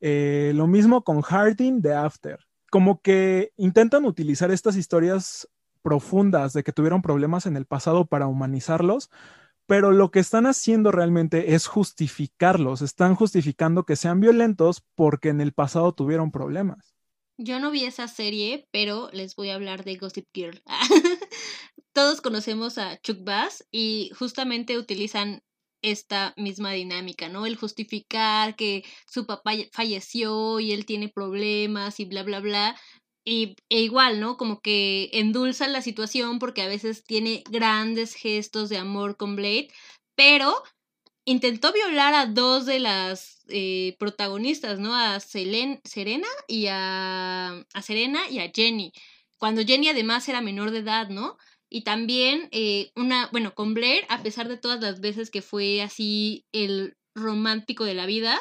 Eh, 0.00 0.52
lo 0.54 0.66
mismo 0.66 1.02
con 1.02 1.22
Harding 1.22 1.80
de 1.80 1.94
After. 1.94 2.38
Como 2.70 3.00
que 3.00 3.52
intentan 3.56 4.04
utilizar 4.04 4.50
estas 4.50 4.76
historias 4.76 5.48
profundas 5.82 6.52
de 6.52 6.62
que 6.64 6.72
tuvieron 6.72 7.02
problemas 7.02 7.46
en 7.46 7.56
el 7.56 7.66
pasado 7.66 8.06
para 8.06 8.26
humanizarlos, 8.26 9.10
pero 9.66 9.92
lo 9.92 10.10
que 10.10 10.20
están 10.20 10.46
haciendo 10.46 10.90
realmente 10.90 11.54
es 11.54 11.66
justificarlos, 11.66 12.82
están 12.82 13.14
justificando 13.14 13.84
que 13.84 13.96
sean 13.96 14.20
violentos 14.20 14.84
porque 14.94 15.28
en 15.28 15.40
el 15.40 15.52
pasado 15.52 15.92
tuvieron 15.92 16.30
problemas. 16.30 16.93
Yo 17.38 17.58
no 17.58 17.70
vi 17.70 17.84
esa 17.84 18.06
serie, 18.06 18.68
pero 18.70 19.10
les 19.12 19.34
voy 19.34 19.50
a 19.50 19.56
hablar 19.56 19.84
de 19.84 19.96
Gossip 19.96 20.26
Girl. 20.32 20.62
Todos 21.92 22.20
conocemos 22.20 22.78
a 22.78 23.00
Chuck 23.00 23.24
Bass 23.24 23.66
y 23.72 24.10
justamente 24.16 24.78
utilizan 24.78 25.42
esta 25.82 26.32
misma 26.36 26.72
dinámica, 26.72 27.28
¿no? 27.28 27.44
El 27.44 27.56
justificar 27.56 28.56
que 28.56 28.84
su 29.06 29.26
papá 29.26 29.52
falleció 29.72 30.60
y 30.60 30.72
él 30.72 30.86
tiene 30.86 31.08
problemas 31.08 31.98
y 32.00 32.04
bla, 32.04 32.22
bla, 32.22 32.40
bla. 32.40 32.76
Y 33.24 33.56
e 33.68 33.80
igual, 33.80 34.20
¿no? 34.20 34.36
Como 34.36 34.60
que 34.60 35.10
endulzan 35.12 35.72
la 35.72 35.82
situación 35.82 36.38
porque 36.38 36.62
a 36.62 36.68
veces 36.68 37.04
tiene 37.04 37.42
grandes 37.50 38.14
gestos 38.14 38.68
de 38.68 38.78
amor 38.78 39.16
con 39.16 39.34
Blade, 39.34 39.68
pero 40.14 40.62
intentó 41.26 41.72
violar 41.72 42.14
a 42.14 42.26
dos 42.26 42.66
de 42.66 42.78
las 42.80 43.33
eh, 43.48 43.96
protagonistas, 43.98 44.78
¿no? 44.78 44.94
A 44.94 45.20
Selen 45.20 45.80
Serena 45.84 46.28
y 46.48 46.66
a, 46.68 47.64
a, 47.72 47.82
Serena 47.82 48.28
y 48.30 48.38
a 48.38 48.50
Jenny. 48.54 48.92
Cuando 49.38 49.62
Jenny 49.64 49.88
además 49.88 50.28
era 50.28 50.40
menor 50.40 50.70
de 50.70 50.78
edad, 50.78 51.08
¿no? 51.08 51.36
Y 51.68 51.82
también 51.82 52.48
eh, 52.52 52.92
una, 52.94 53.28
bueno, 53.32 53.54
con 53.54 53.74
Blair, 53.74 54.04
a 54.08 54.22
pesar 54.22 54.48
de 54.48 54.56
todas 54.56 54.80
las 54.80 55.00
veces 55.00 55.30
que 55.30 55.42
fue 55.42 55.82
así 55.82 56.46
el 56.52 56.96
romántico 57.14 57.84
de 57.84 57.94
la 57.94 58.06
vida, 58.06 58.40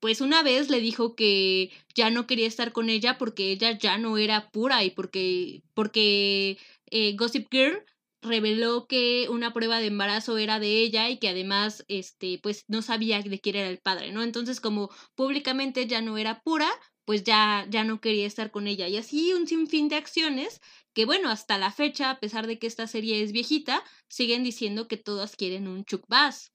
pues 0.00 0.20
una 0.20 0.42
vez 0.42 0.70
le 0.70 0.80
dijo 0.80 1.14
que 1.16 1.70
ya 1.94 2.10
no 2.10 2.26
quería 2.26 2.46
estar 2.46 2.72
con 2.72 2.88
ella 2.90 3.18
porque 3.18 3.50
ella 3.52 3.76
ya 3.78 3.98
no 3.98 4.18
era 4.18 4.50
pura 4.50 4.84
y 4.84 4.90
porque, 4.90 5.62
porque 5.74 6.58
eh, 6.90 7.16
Gossip 7.16 7.48
Girl 7.50 7.84
reveló 8.22 8.86
que 8.86 9.28
una 9.30 9.52
prueba 9.52 9.78
de 9.80 9.86
embarazo 9.86 10.38
era 10.38 10.58
de 10.58 10.80
ella 10.80 11.08
y 11.08 11.18
que 11.18 11.28
además 11.28 11.84
este 11.88 12.38
pues 12.42 12.64
no 12.68 12.82
sabía 12.82 13.22
de 13.22 13.40
quién 13.40 13.56
era 13.56 13.68
el 13.68 13.78
padre, 13.78 14.12
¿no? 14.12 14.22
Entonces 14.22 14.60
como 14.60 14.90
públicamente 15.14 15.86
ya 15.86 16.00
no 16.00 16.18
era 16.18 16.42
pura, 16.42 16.68
pues 17.04 17.24
ya 17.24 17.66
ya 17.70 17.84
no 17.84 18.00
quería 18.00 18.26
estar 18.26 18.50
con 18.50 18.66
ella 18.66 18.88
y 18.88 18.96
así 18.96 19.32
un 19.32 19.46
sinfín 19.46 19.88
de 19.88 19.96
acciones 19.96 20.60
que 20.94 21.04
bueno, 21.04 21.30
hasta 21.30 21.58
la 21.58 21.70
fecha, 21.70 22.10
a 22.10 22.18
pesar 22.18 22.46
de 22.46 22.58
que 22.58 22.66
esta 22.66 22.86
serie 22.88 23.22
es 23.22 23.30
viejita, 23.32 23.84
siguen 24.08 24.42
diciendo 24.42 24.88
que 24.88 24.96
todas 24.96 25.36
quieren 25.36 25.68
un 25.68 25.84
Chuck 25.84 26.04
Bass. 26.08 26.52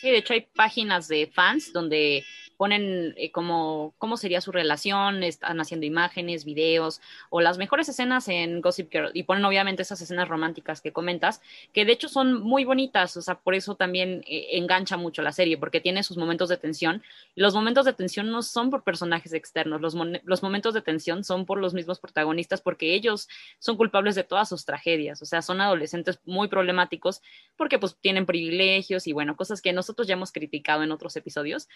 Sí, 0.00 0.10
de 0.10 0.18
hecho 0.18 0.32
hay 0.32 0.48
páginas 0.54 1.06
de 1.06 1.30
fans 1.32 1.72
donde 1.72 2.24
ponen 2.56 3.14
eh, 3.16 3.30
como 3.30 3.94
cómo 3.98 4.16
sería 4.16 4.40
su 4.40 4.52
relación, 4.52 5.22
están 5.22 5.60
haciendo 5.60 5.86
imágenes, 5.86 6.44
videos 6.44 7.00
o 7.30 7.40
las 7.40 7.58
mejores 7.58 7.88
escenas 7.88 8.28
en 8.28 8.60
Gossip 8.60 8.90
Girl 8.90 9.10
y 9.14 9.24
ponen 9.24 9.44
obviamente 9.44 9.82
esas 9.82 10.00
escenas 10.00 10.28
románticas 10.28 10.80
que 10.80 10.92
comentas, 10.92 11.42
que 11.72 11.84
de 11.84 11.92
hecho 11.92 12.08
son 12.08 12.42
muy 12.42 12.64
bonitas, 12.64 13.16
o 13.16 13.22
sea, 13.22 13.36
por 13.36 13.54
eso 13.54 13.74
también 13.74 14.24
eh, 14.26 14.48
engancha 14.52 14.96
mucho 14.96 15.22
la 15.22 15.32
serie, 15.32 15.58
porque 15.58 15.80
tiene 15.80 16.02
sus 16.02 16.16
momentos 16.16 16.48
de 16.48 16.56
tensión 16.56 17.02
y 17.34 17.40
los 17.40 17.54
momentos 17.54 17.84
de 17.84 17.92
tensión 17.92 18.30
no 18.30 18.42
son 18.42 18.70
por 18.70 18.82
personajes 18.82 19.32
externos, 19.32 19.80
los, 19.80 19.94
los 20.24 20.42
momentos 20.42 20.74
de 20.74 20.82
tensión 20.82 21.24
son 21.24 21.46
por 21.46 21.58
los 21.58 21.74
mismos 21.74 22.00
protagonistas 22.00 22.60
porque 22.60 22.94
ellos 22.94 23.28
son 23.58 23.76
culpables 23.76 24.14
de 24.14 24.24
todas 24.24 24.48
sus 24.48 24.64
tragedias, 24.64 25.22
o 25.22 25.26
sea, 25.26 25.42
son 25.42 25.60
adolescentes 25.60 26.20
muy 26.24 26.48
problemáticos 26.48 27.22
porque 27.56 27.78
pues 27.78 27.96
tienen 28.00 28.26
privilegios 28.26 29.06
y 29.06 29.12
bueno, 29.12 29.36
cosas 29.36 29.60
que 29.60 29.72
nosotros 29.72 30.06
ya 30.06 30.14
hemos 30.14 30.32
criticado 30.32 30.82
en 30.82 30.92
otros 30.92 31.16
episodios, 31.16 31.68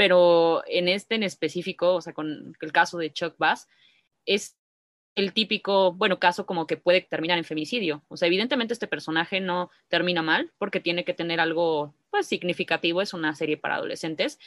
pero 0.00 0.62
en 0.66 0.88
este 0.88 1.16
en 1.16 1.22
específico, 1.24 1.96
o 1.96 2.00
sea, 2.00 2.14
con 2.14 2.56
el 2.58 2.72
caso 2.72 2.96
de 2.96 3.12
Chuck 3.12 3.34
Bass, 3.36 3.68
es 4.24 4.56
el 5.14 5.34
típico, 5.34 5.92
bueno, 5.92 6.18
caso 6.18 6.46
como 6.46 6.66
que 6.66 6.78
puede 6.78 7.02
terminar 7.02 7.36
en 7.36 7.44
femicidio. 7.44 8.02
O 8.08 8.16
sea, 8.16 8.26
evidentemente 8.26 8.72
este 8.72 8.86
personaje 8.86 9.40
no 9.40 9.70
termina 9.88 10.22
mal 10.22 10.52
porque 10.56 10.80
tiene 10.80 11.04
que 11.04 11.12
tener 11.12 11.38
algo, 11.38 11.94
pues, 12.08 12.26
significativo, 12.26 13.02
es 13.02 13.12
una 13.12 13.34
serie 13.34 13.58
para 13.58 13.74
adolescentes, 13.74 14.38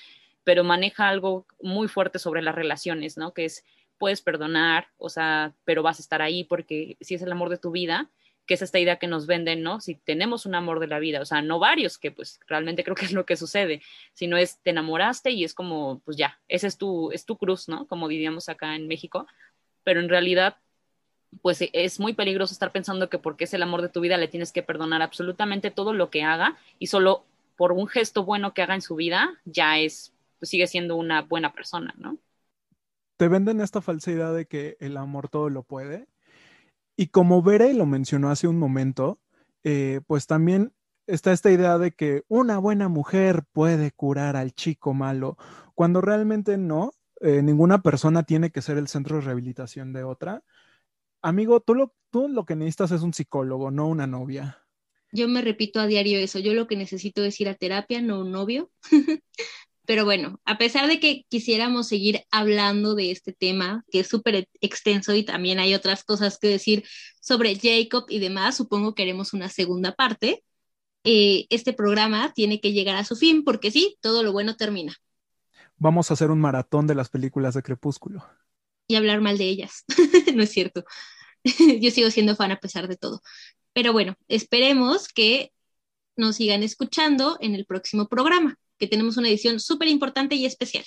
pero 0.43 0.63
maneja 0.63 1.07
algo 1.07 1.45
muy 1.61 1.87
fuerte 1.87 2.17
sobre 2.17 2.41
las 2.41 2.55
relaciones, 2.55 3.15
¿no? 3.15 3.35
Que 3.35 3.45
es, 3.45 3.63
puedes 3.99 4.23
perdonar, 4.23 4.87
o 4.97 5.09
sea, 5.09 5.53
pero 5.65 5.83
vas 5.83 5.99
a 5.99 6.01
estar 6.01 6.23
ahí 6.23 6.45
porque 6.45 6.97
si 6.99 7.13
es 7.13 7.21
el 7.21 7.31
amor 7.31 7.49
de 7.49 7.59
tu 7.59 7.69
vida, 7.69 8.09
que 8.45 8.55
es 8.55 8.61
esta 8.61 8.79
idea 8.79 8.97
que 8.97 9.07
nos 9.07 9.25
venden, 9.25 9.63
¿no? 9.63 9.79
Si 9.79 9.95
tenemos 9.95 10.45
un 10.45 10.55
amor 10.55 10.79
de 10.79 10.87
la 10.87 10.99
vida, 10.99 11.21
o 11.21 11.25
sea, 11.25 11.41
no 11.41 11.59
varios, 11.59 11.97
que 11.97 12.11
pues 12.11 12.39
realmente 12.47 12.83
creo 12.83 12.95
que 12.95 13.05
es 13.05 13.13
lo 13.13 13.25
que 13.25 13.37
sucede, 13.37 13.81
sino 14.13 14.37
es 14.37 14.59
te 14.59 14.71
enamoraste 14.71 15.31
y 15.31 15.43
es 15.43 15.53
como, 15.53 16.01
pues 16.05 16.17
ya, 16.17 16.39
esa 16.47 16.67
es 16.67 16.77
tu, 16.77 17.11
es 17.11 17.25
tu 17.25 17.37
cruz, 17.37 17.69
¿no? 17.69 17.87
Como 17.87 18.07
diríamos 18.07 18.49
acá 18.49 18.75
en 18.75 18.87
México, 18.87 19.27
pero 19.83 20.01
en 20.01 20.09
realidad, 20.09 20.57
pues 21.41 21.61
e, 21.61 21.69
es 21.73 21.99
muy 21.99 22.13
peligroso 22.13 22.53
estar 22.53 22.71
pensando 22.71 23.09
que 23.09 23.17
porque 23.17 23.45
es 23.45 23.53
el 23.53 23.63
amor 23.63 23.81
de 23.81 23.89
tu 23.89 24.01
vida 24.01 24.17
le 24.17 24.27
tienes 24.27 24.51
que 24.51 24.63
perdonar 24.63 25.01
absolutamente 25.01 25.71
todo 25.71 25.93
lo 25.93 26.09
que 26.09 26.23
haga 26.23 26.57
y 26.79 26.87
solo 26.87 27.25
por 27.55 27.71
un 27.71 27.87
gesto 27.87 28.25
bueno 28.25 28.53
que 28.53 28.61
haga 28.61 28.75
en 28.75 28.81
su 28.81 28.95
vida 28.95 29.39
ya 29.45 29.79
es, 29.79 30.13
pues 30.39 30.49
sigue 30.49 30.67
siendo 30.67 30.97
una 30.97 31.21
buena 31.21 31.53
persona, 31.53 31.93
¿no? 31.97 32.17
Te 33.15 33.27
venden 33.29 33.61
esta 33.61 33.79
falsa 33.79 34.11
idea 34.11 34.31
de 34.31 34.47
que 34.47 34.75
el 34.79 34.97
amor 34.97 35.29
todo 35.29 35.49
lo 35.49 35.63
puede 35.63 36.07
y 36.95 37.07
como 37.07 37.41
Bere 37.41 37.73
lo 37.73 37.85
mencionó 37.85 38.29
hace 38.29 38.47
un 38.47 38.57
momento, 38.57 39.19
eh, 39.63 40.01
pues 40.07 40.27
también 40.27 40.73
está 41.07 41.31
esta 41.31 41.51
idea 41.51 41.77
de 41.77 41.91
que 41.91 42.23
una 42.27 42.57
buena 42.57 42.87
mujer 42.87 43.43
puede 43.51 43.91
curar 43.91 44.35
al 44.35 44.53
chico 44.53 44.93
malo, 44.93 45.37
cuando 45.75 46.01
realmente 46.01 46.57
no, 46.57 46.93
eh, 47.21 47.41
ninguna 47.41 47.81
persona 47.81 48.23
tiene 48.23 48.51
que 48.51 48.61
ser 48.61 48.77
el 48.77 48.87
centro 48.87 49.17
de 49.17 49.23
rehabilitación 49.23 49.93
de 49.93 50.03
otra. 50.03 50.43
Amigo, 51.21 51.61
tú 51.61 51.75
lo, 51.75 51.93
tú 52.09 52.27
lo 52.27 52.45
que 52.45 52.55
necesitas 52.55 52.91
es 52.91 53.01
un 53.01 53.13
psicólogo, 53.13 53.71
no 53.71 53.87
una 53.87 54.07
novia. 54.07 54.59
Yo 55.11 55.27
me 55.27 55.41
repito 55.41 55.79
a 55.79 55.87
diario 55.87 56.19
eso, 56.19 56.39
yo 56.39 56.53
lo 56.53 56.67
que 56.67 56.75
necesito 56.75 57.23
es 57.23 57.39
ir 57.39 57.47
a 57.47 57.55
terapia, 57.55 58.01
no 58.01 58.21
un 58.21 58.31
novio. 58.31 58.71
Pero 59.85 60.05
bueno, 60.05 60.39
a 60.45 60.57
pesar 60.57 60.87
de 60.87 60.99
que 60.99 61.25
quisiéramos 61.27 61.87
seguir 61.87 62.23
hablando 62.31 62.95
de 62.95 63.11
este 63.11 63.33
tema, 63.33 63.83
que 63.91 63.99
es 63.99 64.07
súper 64.07 64.47
extenso 64.61 65.13
y 65.13 65.23
también 65.23 65.59
hay 65.59 65.73
otras 65.73 66.05
cosas 66.05 66.39
que 66.39 66.47
decir 66.47 66.85
sobre 67.19 67.59
Jacob 67.59 68.05
y 68.07 68.19
demás, 68.19 68.55
supongo 68.55 68.95
que 68.95 69.03
haremos 69.03 69.33
una 69.33 69.49
segunda 69.49 69.93
parte. 69.93 70.43
Eh, 71.03 71.47
este 71.49 71.73
programa 71.73 72.31
tiene 72.33 72.61
que 72.61 72.71
llegar 72.71 72.95
a 72.95 73.03
su 73.03 73.17
fin 73.17 73.43
porque 73.43 73.71
sí, 73.71 73.97
todo 73.99 74.23
lo 74.23 74.31
bueno 74.31 74.55
termina. 74.55 74.95
Vamos 75.75 76.09
a 76.09 76.13
hacer 76.13 76.31
un 76.31 76.39
maratón 76.39 76.87
de 76.87 76.95
las 76.95 77.09
películas 77.09 77.55
de 77.55 77.63
Crepúsculo. 77.63 78.25
Y 78.87 78.95
hablar 78.95 79.19
mal 79.19 79.37
de 79.37 79.45
ellas. 79.45 79.83
no 80.33 80.43
es 80.43 80.51
cierto. 80.51 80.85
Yo 81.81 81.91
sigo 81.91 82.09
siendo 82.09 82.37
fan 82.37 82.53
a 82.53 82.59
pesar 82.59 82.87
de 82.87 82.95
todo. 82.95 83.21
Pero 83.73 83.91
bueno, 83.91 84.15
esperemos 84.29 85.09
que 85.09 85.51
nos 86.15 86.37
sigan 86.37 86.63
escuchando 86.63 87.37
en 87.41 87.53
el 87.55 87.65
próximo 87.65 88.07
programa 88.07 88.57
que 88.83 88.89
tenemos 88.89 89.15
una 89.15 89.29
edición 89.29 89.61
súper 89.61 89.87
importante 89.87 90.35
y 90.35 90.45
especial. 90.45 90.83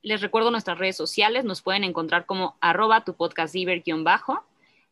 Les 0.00 0.22
recuerdo 0.22 0.50
nuestras 0.50 0.78
redes 0.78 0.96
sociales, 0.96 1.44
nos 1.44 1.60
pueden 1.60 1.84
encontrar 1.84 2.24
como 2.24 2.56
arroba 2.62 3.04
tu 3.04 3.14
podcast 3.14 3.54
bajo 4.02 4.42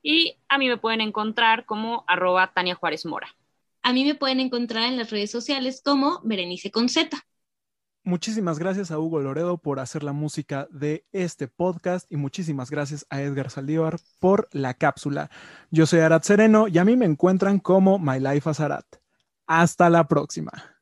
y 0.03 0.37
a 0.51 0.59
mí 0.59 0.69
me 0.69 0.77
pueden 0.77 1.01
encontrar 1.01 1.65
como 1.65 2.05
arroba 2.07 2.53
Tania 2.53 2.75
Juárez 2.75 3.07
Mora. 3.07 3.35
A 3.83 3.95
mí 3.95 4.05
me 4.05 4.15
pueden 4.15 4.39
encontrar 4.39 4.85
en 4.85 4.99
las 4.99 5.11
redes 5.11 5.31
sociales 5.31 5.81
como 5.83 6.21
Berenice 6.25 6.71
con 6.71 6.91
Z. 6.91 7.17
Muchísimas 8.05 8.59
gracias 8.59 8.91
a 8.91 8.99
Hugo 8.99 9.21
Loredo 9.21 9.57
por 9.57 9.81
hacer 9.81 10.03
la 10.03 10.13
música 10.13 10.69
de 10.71 11.07
este 11.11 11.49
podcast 11.49 12.07
y 12.13 12.17
muchísimas 12.17 12.71
gracias 12.71 13.07
a 13.09 13.23
Edgar 13.23 13.51
Saldívar 13.51 13.99
por 14.19 14.47
la 14.53 14.75
cápsula. 14.75 15.31
Yo 15.71 15.87
soy 15.87 16.01
Arat 16.01 16.23
Sereno 16.23 16.69
y 16.69 16.77
a 16.77 16.85
mí 16.85 16.99
me 16.99 17.07
encuentran 17.07 17.61
como 17.61 17.99
My 17.99 18.21
Life 18.21 18.51
as 18.51 18.61
Arat. 18.61 18.85
Hasta 19.47 19.89
la 19.89 20.07
próxima. 20.07 20.80